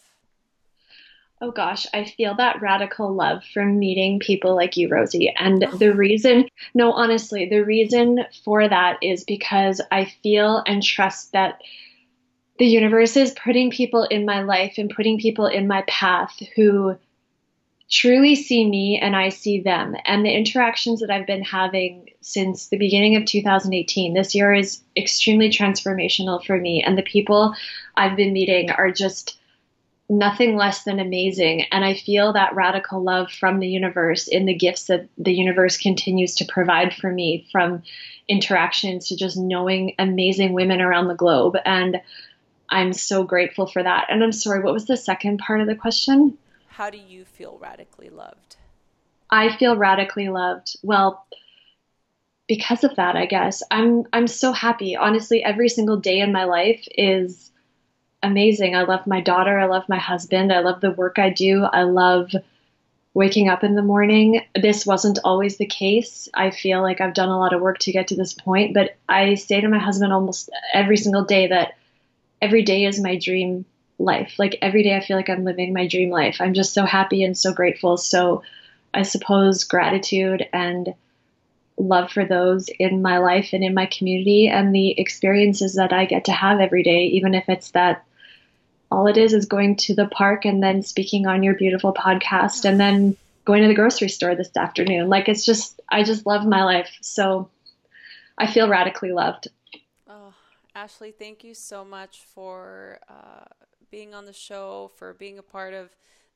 Oh 1.41 1.51
gosh, 1.51 1.87
I 1.93 2.05
feel 2.05 2.35
that 2.35 2.61
radical 2.61 3.13
love 3.13 3.43
from 3.53 3.79
meeting 3.79 4.19
people 4.19 4.55
like 4.55 4.77
you, 4.77 4.87
Rosie. 4.89 5.33
And 5.37 5.61
the 5.61 5.91
oh. 5.91 5.95
reason, 5.95 6.47
no, 6.73 6.91
honestly, 6.91 7.49
the 7.49 7.63
reason 7.65 8.19
for 8.45 8.67
that 8.67 8.97
is 9.01 9.23
because 9.23 9.81
I 9.91 10.05
feel 10.05 10.63
and 10.67 10.83
trust 10.83 11.31
that 11.31 11.61
the 12.59 12.65
universe 12.65 13.17
is 13.17 13.31
putting 13.31 13.71
people 13.71 14.03
in 14.03 14.25
my 14.25 14.43
life 14.43 14.75
and 14.77 14.93
putting 14.95 15.17
people 15.17 15.47
in 15.47 15.67
my 15.67 15.83
path 15.87 16.39
who 16.55 16.95
truly 17.89 18.35
see 18.35 18.67
me 18.67 18.99
and 19.01 19.15
I 19.15 19.29
see 19.29 19.61
them. 19.61 19.95
And 20.05 20.25
the 20.25 20.33
interactions 20.33 20.99
that 21.01 21.11
I've 21.11 21.27
been 21.27 21.43
having 21.43 22.09
since 22.21 22.69
the 22.69 22.77
beginning 22.77 23.15
of 23.15 23.25
2018, 23.25 24.13
this 24.13 24.33
year 24.33 24.53
is 24.53 24.81
extremely 24.97 25.49
transformational 25.49 26.43
for 26.43 26.57
me. 26.57 26.81
And 26.81 26.97
the 26.97 27.03
people 27.03 27.53
I've 27.95 28.15
been 28.15 28.33
meeting 28.33 28.71
are 28.71 28.91
just 28.91 29.37
nothing 30.09 30.55
less 30.55 30.83
than 30.83 30.99
amazing. 30.99 31.63
And 31.71 31.83
I 31.83 31.93
feel 31.93 32.33
that 32.33 32.55
radical 32.55 33.01
love 33.01 33.31
from 33.31 33.59
the 33.59 33.67
universe 33.67 34.27
in 34.27 34.45
the 34.45 34.53
gifts 34.53 34.85
that 34.85 35.07
the 35.17 35.33
universe 35.33 35.77
continues 35.77 36.35
to 36.35 36.45
provide 36.45 36.93
for 36.93 37.11
me 37.11 37.47
from 37.51 37.83
interactions 38.27 39.07
to 39.07 39.15
just 39.15 39.37
knowing 39.37 39.95
amazing 39.99 40.53
women 40.53 40.81
around 40.81 41.07
the 41.07 41.15
globe. 41.15 41.55
And 41.65 42.01
I'm 42.69 42.93
so 42.93 43.23
grateful 43.23 43.67
for 43.67 43.83
that. 43.83 44.07
And 44.09 44.23
I'm 44.23 44.31
sorry, 44.31 44.61
what 44.61 44.73
was 44.73 44.85
the 44.85 44.97
second 44.97 45.39
part 45.39 45.61
of 45.61 45.67
the 45.67 45.75
question? 45.75 46.37
How 46.67 46.89
do 46.89 46.97
you 46.97 47.25
feel 47.25 47.57
radically 47.61 48.09
loved? 48.09 48.57
I 49.29 49.55
feel 49.55 49.75
radically 49.75 50.29
loved. 50.29 50.75
Well, 50.83 51.25
because 52.47 52.83
of 52.83 52.95
that, 52.97 53.15
I 53.15 53.25
guess. 53.25 53.63
I'm 53.71 54.03
I'm 54.11 54.27
so 54.27 54.51
happy. 54.51 54.95
Honestly, 54.95 55.43
every 55.43 55.69
single 55.69 55.97
day 55.97 56.19
in 56.19 56.31
my 56.31 56.43
life 56.43 56.85
is 56.97 57.51
amazing. 58.23 58.75
I 58.75 58.83
love 58.83 59.05
my 59.05 59.21
daughter, 59.21 59.59
I 59.59 59.65
love 59.65 59.87
my 59.89 59.99
husband, 59.99 60.51
I 60.51 60.59
love 60.59 60.81
the 60.81 60.91
work 60.91 61.19
I 61.19 61.29
do. 61.29 61.63
I 61.63 61.83
love 61.83 62.31
waking 63.13 63.47
up 63.47 63.63
in 63.63 63.75
the 63.75 63.81
morning. 63.81 64.41
This 64.55 64.85
wasn't 64.85 65.19
always 65.23 65.57
the 65.57 65.67
case. 65.67 66.27
I 66.33 66.49
feel 66.49 66.81
like 66.81 66.99
I've 66.99 67.13
done 67.13 67.29
a 67.29 67.37
lot 67.37 67.53
of 67.53 67.61
work 67.61 67.77
to 67.79 67.91
get 67.91 68.07
to 68.07 68.15
this 68.15 68.33
point, 68.33 68.73
but 68.73 68.95
I 69.07 69.35
say 69.35 69.61
to 69.61 69.67
my 69.67 69.77
husband 69.77 70.11
almost 70.11 70.49
every 70.73 70.97
single 70.97 71.23
day 71.23 71.47
that 71.47 71.75
every 72.41 72.63
day 72.63 72.85
is 72.85 72.99
my 72.99 73.17
dream 73.17 73.65
life. 73.99 74.33
Like 74.39 74.57
every 74.61 74.83
day 74.83 74.95
I 74.95 75.01
feel 75.01 75.15
like 75.15 75.29
I'm 75.29 75.43
living 75.43 75.73
my 75.73 75.87
dream 75.87 76.09
life. 76.09 76.37
I'm 76.39 76.53
just 76.53 76.73
so 76.73 76.85
happy 76.85 77.23
and 77.23 77.37
so 77.37 77.53
grateful. 77.53 77.97
So 77.97 78.41
I 78.93 79.03
suppose 79.03 79.63
gratitude 79.63 80.47
and 80.51 80.95
love 81.77 82.11
for 82.11 82.25
those 82.25 82.69
in 82.79 83.01
my 83.01 83.17
life 83.19 83.49
and 83.53 83.63
in 83.63 83.73
my 83.73 83.85
community 83.85 84.47
and 84.47 84.73
the 84.73 84.99
experiences 84.99 85.75
that 85.75 85.93
I 85.93 86.05
get 86.05 86.25
to 86.25 86.31
have 86.31 86.59
every 86.59 86.83
day, 86.83 87.05
even 87.05 87.33
if 87.33 87.47
it's 87.47 87.71
that 87.71 88.03
all 88.93 89.07
it 89.07 89.17
is 89.17 89.33
is 89.33 89.45
going 89.45 89.75
to 89.75 89.95
the 89.95 90.07
park 90.07 90.45
and 90.45 90.61
then 90.61 90.83
speaking 90.83 91.25
on 91.25 91.41
your 91.41 91.55
beautiful 91.55 91.93
podcast 91.93 92.63
and 92.63 92.79
then 92.79 93.17
going 93.43 93.63
to 93.63 93.67
the 93.67 93.73
grocery 93.73 94.07
store 94.07 94.35
this 94.35 94.55
afternoon. 94.55 95.09
Like 95.09 95.27
it's 95.27 95.43
just, 95.43 95.81
I 95.89 96.03
just 96.03 96.25
love 96.25 96.45
my 96.45 96.63
life. 96.63 96.95
So 97.01 97.49
I 98.37 98.45
feel 98.45 98.69
radically 98.69 99.11
loved. 99.11 99.47
Oh, 100.07 100.33
Ashley, 100.75 101.11
thank 101.11 101.43
you 101.43 101.53
so 101.53 101.83
much 101.83 102.21
for 102.33 102.99
uh, 103.09 103.45
being 103.89 104.13
on 104.13 104.25
the 104.25 104.33
show, 104.33 104.91
for 104.95 105.13
being 105.13 105.39
a 105.39 105.43
part 105.43 105.73
of 105.73 105.89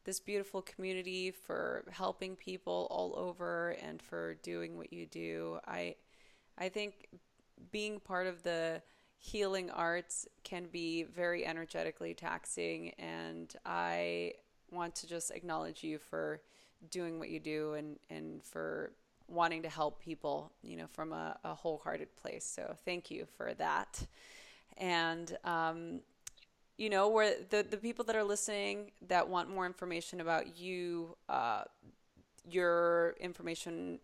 this 0.03 0.19
beautiful 0.19 0.61
community, 0.61 1.31
for 1.31 1.83
helping 1.91 2.35
people 2.35 2.87
all 2.89 3.13
over, 3.17 3.75
and 3.83 4.01
for 4.01 4.35
doing 4.41 4.77
what 4.77 4.91
you 4.91 5.05
do. 5.05 5.59
I, 5.67 5.95
I 6.57 6.69
think 6.69 7.07
being 7.71 7.99
part 7.99 8.25
of 8.25 8.41
the 8.43 8.81
healing 9.17 9.69
arts 9.71 10.27
can 10.43 10.65
be 10.71 11.03
very 11.03 11.45
energetically 11.45 12.13
taxing, 12.13 12.91
and 12.99 13.53
I 13.65 14.33
want 14.71 14.95
to 14.95 15.07
just 15.07 15.31
acknowledge 15.31 15.83
you 15.83 15.97
for 15.97 16.41
doing 16.91 17.19
what 17.19 17.29
you 17.29 17.39
do 17.39 17.73
and, 17.73 17.97
and 18.09 18.43
for 18.43 18.91
wanting 19.27 19.63
to 19.63 19.69
help 19.69 19.99
people, 19.99 20.51
you 20.61 20.77
know, 20.77 20.87
from 20.87 21.11
a, 21.11 21.37
a 21.43 21.53
wholehearted 21.53 22.15
place. 22.15 22.45
So 22.45 22.75
thank 22.85 23.11
you 23.11 23.25
for 23.35 23.53
that. 23.55 24.05
And, 24.77 25.35
um, 25.43 26.01
you 26.77 26.89
know, 26.89 27.09
where 27.09 27.33
the, 27.49 27.65
the 27.69 27.77
people 27.77 28.05
that 28.05 28.15
are 28.15 28.23
listening 28.23 28.91
that 29.07 29.27
want 29.27 29.49
more 29.49 29.65
information 29.65 30.21
about 30.21 30.57
you, 30.57 31.17
uh, 31.27 31.63
your 32.49 33.15
information 33.19 33.99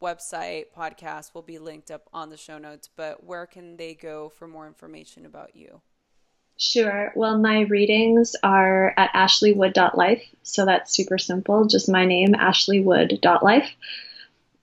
website, 0.00 0.66
podcast 0.76 1.34
will 1.34 1.42
be 1.42 1.58
linked 1.58 1.90
up 1.90 2.08
on 2.12 2.30
the 2.30 2.36
show 2.36 2.58
notes, 2.58 2.88
but 2.94 3.24
where 3.24 3.46
can 3.46 3.76
they 3.76 3.94
go 3.94 4.28
for 4.28 4.46
more 4.46 4.66
information 4.66 5.26
about 5.26 5.56
you? 5.56 5.80
Sure. 6.58 7.12
Well, 7.14 7.38
my 7.38 7.60
readings 7.60 8.34
are 8.42 8.94
at 8.96 9.12
ashleywood.life. 9.12 10.22
So 10.42 10.64
that's 10.64 10.94
super 10.94 11.18
simple. 11.18 11.66
Just 11.66 11.88
my 11.88 12.06
name, 12.06 12.32
ashleywood.life. 12.32 13.70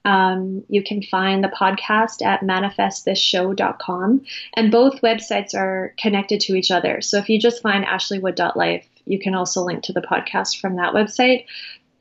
Um, 0.05 0.63
you 0.67 0.84
can 0.84 1.01
find 1.01 1.43
the 1.43 1.49
podcast 1.49 2.25
at 2.25 2.41
manifestthishow.com, 2.41 4.25
and 4.55 4.71
both 4.71 5.01
websites 5.01 5.55
are 5.55 5.93
connected 5.97 6.41
to 6.41 6.55
each 6.55 6.71
other. 6.71 6.99
So 7.01 7.19
if 7.19 7.29
you 7.29 7.39
just 7.39 7.61
find 7.61 7.86
ashleywood.life, 7.86 8.86
you 9.05 9.19
can 9.19 9.36
also 9.36 9.61
link 9.61 9.84
to 9.84 9.93
the 9.93 10.01
podcast 10.01 10.59
from 10.59 10.75
that 10.75 10.93
website. 10.93 11.45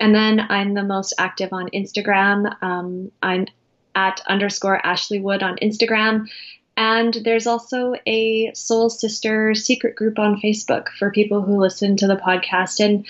And 0.03 0.13
then 0.13 0.41
I'm 0.41 0.75
the 0.75 0.83
most 0.83 1.15
active 1.17 1.53
on 1.53 1.71
Instagram. 1.71 2.61
Um, 2.61 3.13
I'm 3.23 3.47
at 3.95 4.21
underscore 4.27 4.85
Ashley 4.85 5.21
Wood 5.21 5.45
on 5.45 5.59
Instagram. 5.63 6.29
And 6.77 7.15
there's 7.15 7.47
also 7.47 7.95
a 8.05 8.53
Soul 8.53 8.91
Sister 8.91 9.55
secret 9.55 9.95
group 9.95 10.19
on 10.19 10.41
Facebook 10.41 10.89
for 10.99 11.13
people 11.13 11.43
who 11.43 11.61
listen 11.61 11.97
to 11.99 12.09
the 12.09 12.17
podcast. 12.17 12.85
And 12.85 13.07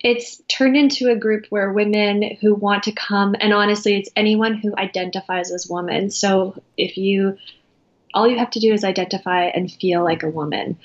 it's 0.00 0.42
turned 0.48 0.76
into 0.76 1.08
a 1.08 1.16
group 1.16 1.46
where 1.50 1.72
women 1.72 2.36
who 2.40 2.56
want 2.56 2.82
to 2.82 2.92
come, 2.92 3.36
and 3.38 3.54
honestly, 3.54 3.94
it's 3.94 4.10
anyone 4.16 4.54
who 4.54 4.74
identifies 4.76 5.52
as 5.52 5.68
woman. 5.68 6.10
So 6.10 6.60
if 6.76 6.96
you, 6.96 7.38
all 8.12 8.26
you 8.26 8.38
have 8.38 8.50
to 8.50 8.60
do 8.60 8.72
is 8.72 8.82
identify 8.82 9.44
and 9.44 9.70
feel 9.70 10.02
like 10.02 10.24
a 10.24 10.28
woman. 10.28 10.78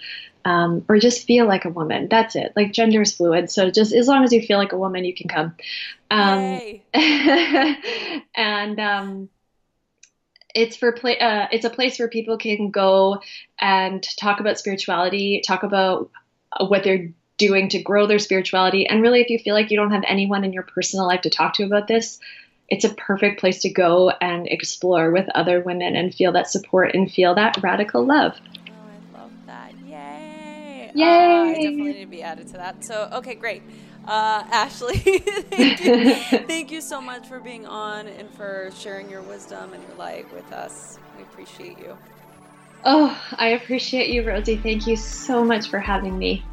Um, 0.50 0.84
or 0.89 0.97
just 0.97 1.28
feel 1.28 1.45
like 1.45 1.66
a 1.66 1.70
woman. 1.70 2.08
That's 2.10 2.36
it. 2.36 2.54
Like 2.56 2.74
gender 2.74 3.04
is 3.04 3.14
fluid, 3.14 3.52
so 3.52 3.70
just 3.70 3.93
as 3.93 4.08
long 4.08 4.24
as 4.24 4.34
you 4.34 4.41
feel 4.41 4.58
like 4.58 4.72
a 4.72 4.78
woman, 4.78 5.06
you 5.06 5.14
can 5.14 5.28
come. 5.28 5.56
Um, 6.10 6.60
and 8.36 8.80
um, 8.80 9.30
it's 10.56 10.76
for 10.76 10.91
play. 10.91 11.20
Uh, 11.20 11.47
it's 11.52 11.66
a 11.66 11.70
place 11.70 12.00
where 12.00 12.08
people 12.08 12.38
can 12.38 12.72
go 12.72 13.22
and 13.60 14.02
talk 14.18 14.39
about 14.39 14.58
spirituality, 14.58 15.43
talk 15.45 15.62
about 15.62 16.10
what 16.60 16.84
they're 16.84 17.12
doing 17.38 17.70
to 17.70 17.82
grow 17.82 18.08
their 18.08 18.20
spirituality. 18.20 18.88
And 18.88 19.04
really, 19.04 19.22
if 19.22 19.30
you 19.30 19.38
feel 19.38 19.54
like 19.54 19.70
you 19.70 19.78
don't 19.78 19.91
have 19.91 20.04
anyone 20.08 20.43
in 20.43 20.52
your 20.54 20.64
personal 20.64 21.06
life 21.06 21.22
to 21.22 21.30
talk 21.30 21.54
to 21.56 21.64
about 21.64 21.88
this, 21.88 22.20
it's 22.70 22.86
a 22.86 22.93
perfect 22.93 23.39
place 23.39 23.62
to 23.62 23.70
go 23.70 24.10
and 24.22 24.47
explore 24.47 25.12
with 25.12 25.28
other 25.36 25.62
women 25.62 25.95
and 25.95 26.14
feel 26.14 26.32
that 26.32 26.50
support 26.50 26.93
and 26.93 27.12
feel 27.12 27.36
that 27.36 27.58
radical 27.62 28.06
love. 28.06 28.36
Yay. 30.95 31.05
Yay. 31.05 31.05
Uh, 31.05 31.43
I 31.43 31.53
definitely 31.53 31.93
need 31.93 31.99
to 32.01 32.07
be 32.07 32.23
added 32.23 32.47
to 32.47 32.53
that. 32.53 32.83
So, 32.83 33.09
okay, 33.13 33.35
great. 33.35 33.63
Uh, 34.05 34.43
Ashley, 34.49 34.97
thank, 34.97 35.79
you. 35.81 36.15
thank 36.47 36.71
you 36.71 36.81
so 36.81 36.99
much 36.99 37.27
for 37.27 37.39
being 37.39 37.67
on 37.67 38.07
and 38.07 38.29
for 38.31 38.71
sharing 38.75 39.09
your 39.09 39.21
wisdom 39.21 39.73
and 39.73 39.83
your 39.83 39.95
light 39.97 40.31
with 40.33 40.51
us. 40.51 40.97
We 41.15 41.23
appreciate 41.23 41.77
you. 41.77 41.97
Oh, 42.85 43.15
I 43.33 43.49
appreciate 43.49 44.09
you, 44.09 44.25
Rosie. 44.25 44.55
Thank 44.55 44.87
you 44.87 44.95
so 44.95 45.43
much 45.43 45.69
for 45.69 45.79
having 45.79 46.17
me. 46.17 46.43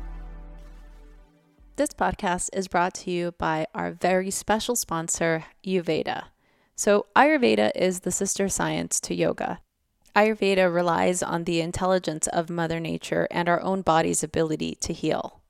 This 1.76 1.90
podcast 1.90 2.50
is 2.52 2.68
brought 2.68 2.94
to 2.94 3.10
you 3.10 3.32
by 3.32 3.66
our 3.74 3.92
very 3.92 4.30
special 4.30 4.76
sponsor, 4.76 5.44
Ayurveda. 5.64 6.24
So, 6.74 7.06
Ayurveda 7.14 7.70
is 7.74 8.00
the 8.00 8.10
sister 8.10 8.48
science 8.48 9.00
to 9.02 9.14
yoga. 9.14 9.60
Ayurveda 10.16 10.72
relies 10.72 11.22
on 11.22 11.44
the 11.44 11.60
intelligence 11.60 12.26
of 12.28 12.48
Mother 12.48 12.80
Nature 12.80 13.28
and 13.30 13.50
our 13.50 13.60
own 13.60 13.82
body's 13.82 14.22
ability 14.22 14.74
to 14.76 14.94
heal. 14.94 15.42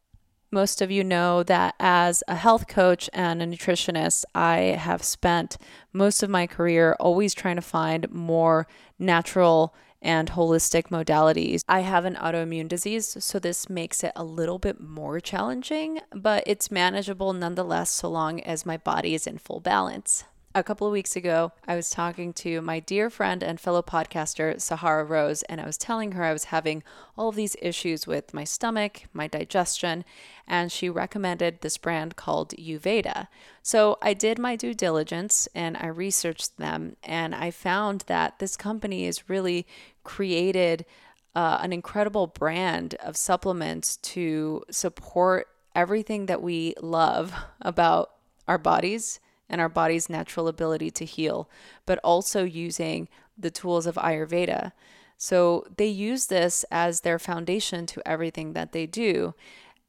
Most 0.50 0.82
of 0.82 0.90
you 0.90 1.04
know 1.04 1.44
that 1.44 1.76
as 1.78 2.24
a 2.26 2.34
health 2.34 2.66
coach 2.66 3.08
and 3.12 3.40
a 3.40 3.46
nutritionist, 3.46 4.24
I 4.34 4.56
have 4.56 5.04
spent 5.04 5.56
most 5.92 6.24
of 6.24 6.30
my 6.30 6.48
career 6.48 6.96
always 6.98 7.32
trying 7.32 7.56
to 7.56 7.62
find 7.62 8.10
more 8.10 8.66
natural 8.98 9.72
and 10.02 10.32
holistic 10.32 10.88
modalities. 10.88 11.62
I 11.68 11.80
have 11.80 12.04
an 12.04 12.16
autoimmune 12.16 12.68
disease, 12.68 13.16
so 13.20 13.38
this 13.38 13.70
makes 13.70 14.02
it 14.02 14.12
a 14.16 14.24
little 14.24 14.58
bit 14.58 14.80
more 14.80 15.20
challenging, 15.20 16.00
but 16.12 16.42
it's 16.44 16.72
manageable 16.72 17.32
nonetheless 17.32 17.90
so 17.90 18.08
long 18.08 18.40
as 18.40 18.66
my 18.66 18.76
body 18.76 19.14
is 19.14 19.28
in 19.28 19.38
full 19.38 19.60
balance. 19.60 20.24
A 20.56 20.62
couple 20.62 20.86
of 20.86 20.92
weeks 20.94 21.16
ago, 21.16 21.52
I 21.68 21.76
was 21.76 21.90
talking 21.90 22.32
to 22.32 22.62
my 22.62 22.80
dear 22.80 23.10
friend 23.10 23.42
and 23.42 23.60
fellow 23.60 23.82
podcaster, 23.82 24.58
Sahara 24.58 25.04
Rose, 25.04 25.42
and 25.42 25.60
I 25.60 25.66
was 25.66 25.76
telling 25.76 26.12
her 26.12 26.24
I 26.24 26.32
was 26.32 26.44
having 26.44 26.82
all 27.14 27.28
of 27.28 27.34
these 27.34 27.56
issues 27.60 28.06
with 28.06 28.32
my 28.32 28.44
stomach, 28.44 29.02
my 29.12 29.26
digestion, 29.26 30.02
and 30.48 30.72
she 30.72 30.88
recommended 30.88 31.60
this 31.60 31.76
brand 31.76 32.16
called 32.16 32.54
Youveda. 32.56 33.28
So 33.62 33.98
I 34.00 34.14
did 34.14 34.38
my 34.38 34.56
due 34.56 34.72
diligence 34.72 35.46
and 35.54 35.76
I 35.76 35.88
researched 35.88 36.56
them, 36.56 36.96
and 37.02 37.34
I 37.34 37.50
found 37.50 38.04
that 38.06 38.38
this 38.38 38.56
company 38.56 39.04
has 39.04 39.28
really 39.28 39.66
created 40.04 40.86
uh, 41.34 41.58
an 41.60 41.74
incredible 41.74 42.28
brand 42.28 42.94
of 42.94 43.18
supplements 43.18 43.98
to 43.98 44.64
support 44.70 45.48
everything 45.74 46.24
that 46.26 46.40
we 46.40 46.72
love 46.80 47.34
about 47.60 48.12
our 48.48 48.56
bodies 48.56 49.20
and 49.48 49.60
our 49.60 49.68
body's 49.68 50.08
natural 50.08 50.48
ability 50.48 50.90
to 50.90 51.04
heal, 51.04 51.48
but 51.84 51.98
also 52.02 52.44
using 52.44 53.08
the 53.38 53.50
tools 53.50 53.86
of 53.86 53.96
Ayurveda. 53.96 54.72
So 55.18 55.66
they 55.76 55.86
use 55.86 56.26
this 56.26 56.64
as 56.70 57.00
their 57.00 57.18
foundation 57.18 57.86
to 57.86 58.06
everything 58.06 58.52
that 58.52 58.72
they 58.72 58.86
do. 58.86 59.34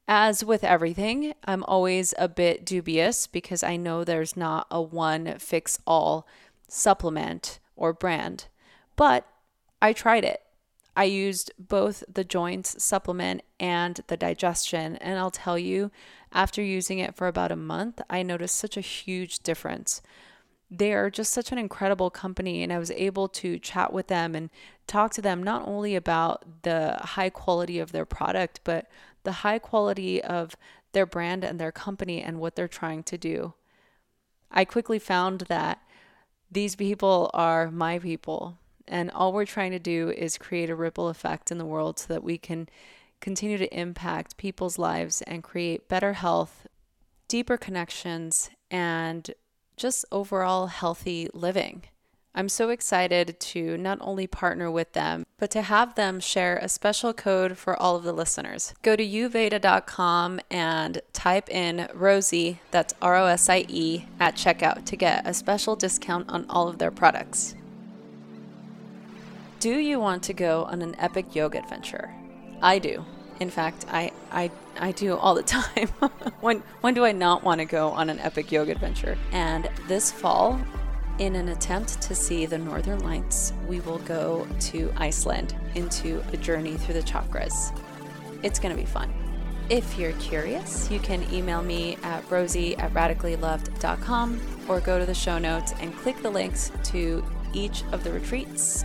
As 0.06 0.42
with 0.42 0.64
everything, 0.64 1.34
I'm 1.44 1.64
always 1.64 2.14
a 2.16 2.28
bit 2.28 2.64
dubious 2.64 3.26
because 3.26 3.62
I 3.62 3.76
know 3.76 4.04
there's 4.04 4.36
not 4.36 4.66
a 4.70 4.80
one 4.80 5.34
fix 5.38 5.78
all 5.86 6.26
supplement 6.66 7.58
or 7.76 7.92
brand. 7.92 8.46
But 8.96 9.26
I 9.82 9.92
tried 9.92 10.24
it. 10.24 10.42
I 10.98 11.04
used 11.04 11.52
both 11.60 12.02
the 12.12 12.24
joints 12.24 12.82
supplement 12.82 13.42
and 13.60 14.00
the 14.08 14.16
digestion, 14.16 14.96
and 14.96 15.16
I'll 15.16 15.30
tell 15.30 15.56
you, 15.56 15.92
after 16.32 16.60
using 16.60 16.98
it 16.98 17.14
for 17.14 17.28
about 17.28 17.52
a 17.52 17.56
month, 17.56 18.00
I 18.10 18.24
noticed 18.24 18.56
such 18.56 18.76
a 18.76 18.80
huge 18.80 19.38
difference. 19.44 20.02
They 20.68 20.92
are 20.92 21.08
just 21.08 21.32
such 21.32 21.52
an 21.52 21.58
incredible 21.58 22.10
company, 22.10 22.64
and 22.64 22.72
I 22.72 22.80
was 22.80 22.90
able 22.90 23.28
to 23.28 23.60
chat 23.60 23.92
with 23.92 24.08
them 24.08 24.34
and 24.34 24.50
talk 24.88 25.12
to 25.12 25.22
them 25.22 25.40
not 25.40 25.68
only 25.68 25.94
about 25.94 26.62
the 26.62 26.98
high 27.00 27.30
quality 27.30 27.78
of 27.78 27.92
their 27.92 28.04
product, 28.04 28.58
but 28.64 28.90
the 29.22 29.46
high 29.46 29.60
quality 29.60 30.20
of 30.20 30.56
their 30.94 31.06
brand 31.06 31.44
and 31.44 31.60
their 31.60 31.70
company 31.70 32.20
and 32.20 32.40
what 32.40 32.56
they're 32.56 32.66
trying 32.66 33.04
to 33.04 33.16
do. 33.16 33.54
I 34.50 34.64
quickly 34.64 34.98
found 34.98 35.42
that 35.42 35.80
these 36.50 36.74
people 36.74 37.30
are 37.34 37.70
my 37.70 38.00
people, 38.00 38.58
and 38.88 39.10
all 39.10 39.32
we're 39.32 39.44
trying 39.44 39.72
to 39.72 39.78
do 39.78 40.10
is 40.10 40.38
create 40.38 40.70
a 40.70 40.74
ripple 40.74 41.08
effect 41.08 41.50
in 41.50 41.58
the 41.58 41.66
world 41.66 41.98
so 41.98 42.12
that 42.12 42.24
we 42.24 42.38
can 42.38 42.68
continue 43.20 43.58
to 43.58 43.78
impact 43.78 44.36
people's 44.36 44.78
lives 44.78 45.22
and 45.22 45.42
create 45.42 45.88
better 45.88 46.14
health, 46.14 46.66
deeper 47.26 47.56
connections, 47.56 48.50
and 48.70 49.32
just 49.76 50.04
overall 50.10 50.66
healthy 50.66 51.28
living. 51.32 51.84
I'm 52.34 52.48
so 52.48 52.68
excited 52.68 53.40
to 53.40 53.76
not 53.78 53.98
only 54.00 54.28
partner 54.28 54.70
with 54.70 54.92
them, 54.92 55.26
but 55.38 55.50
to 55.50 55.62
have 55.62 55.96
them 55.96 56.20
share 56.20 56.56
a 56.58 56.68
special 56.68 57.12
code 57.12 57.58
for 57.58 57.74
all 57.76 57.96
of 57.96 58.04
the 58.04 58.12
listeners. 58.12 58.74
Go 58.82 58.94
to 58.94 59.04
youveda.com 59.04 60.40
and 60.48 61.00
type 61.12 61.48
in 61.48 61.88
Rosie, 61.94 62.60
that's 62.70 62.94
R 63.02 63.16
O 63.16 63.26
S 63.26 63.48
I 63.48 63.64
E, 63.68 64.04
at 64.20 64.36
checkout 64.36 64.84
to 64.84 64.96
get 64.96 65.26
a 65.26 65.34
special 65.34 65.74
discount 65.74 66.28
on 66.28 66.46
all 66.48 66.68
of 66.68 66.78
their 66.78 66.92
products. 66.92 67.56
Do 69.60 69.76
you 69.78 69.98
want 69.98 70.22
to 70.24 70.32
go 70.32 70.66
on 70.66 70.82
an 70.82 70.94
epic 71.00 71.34
yoga 71.34 71.58
adventure? 71.58 72.14
I 72.62 72.78
do. 72.78 73.04
In 73.40 73.50
fact, 73.50 73.86
I, 73.90 74.12
I, 74.30 74.52
I 74.78 74.92
do 74.92 75.16
all 75.16 75.34
the 75.34 75.42
time. 75.58 75.88
when, 76.40 76.62
when 76.80 76.94
do 76.94 77.04
I 77.04 77.10
not 77.10 77.42
want 77.42 77.60
to 77.60 77.64
go 77.64 77.88
on 77.88 78.08
an 78.08 78.20
epic 78.20 78.52
yoga 78.52 78.70
adventure? 78.70 79.18
And 79.32 79.68
this 79.88 80.12
fall, 80.12 80.60
in 81.18 81.34
an 81.34 81.48
attempt 81.48 82.00
to 82.02 82.14
see 82.14 82.46
the 82.46 82.58
northern 82.58 83.00
lights, 83.00 83.52
we 83.66 83.80
will 83.80 83.98
go 83.98 84.46
to 84.60 84.92
Iceland 84.96 85.56
into 85.74 86.22
a 86.32 86.36
journey 86.36 86.76
through 86.76 86.94
the 86.94 87.02
chakras. 87.02 87.76
It's 88.44 88.60
going 88.60 88.76
to 88.76 88.80
be 88.80 88.86
fun. 88.86 89.12
If 89.68 89.98
you're 89.98 90.12
curious, 90.12 90.88
you 90.88 91.00
can 91.00 91.26
email 91.34 91.62
me 91.62 91.98
at 92.04 92.22
rosie 92.30 92.76
at 92.76 92.94
radicallyloved.com 92.94 94.40
or 94.68 94.80
go 94.80 95.00
to 95.00 95.04
the 95.04 95.14
show 95.14 95.38
notes 95.38 95.74
and 95.80 95.92
click 95.96 96.22
the 96.22 96.30
links 96.30 96.70
to 96.84 97.24
each 97.52 97.82
of 97.92 98.04
the 98.04 98.12
retreats, 98.12 98.84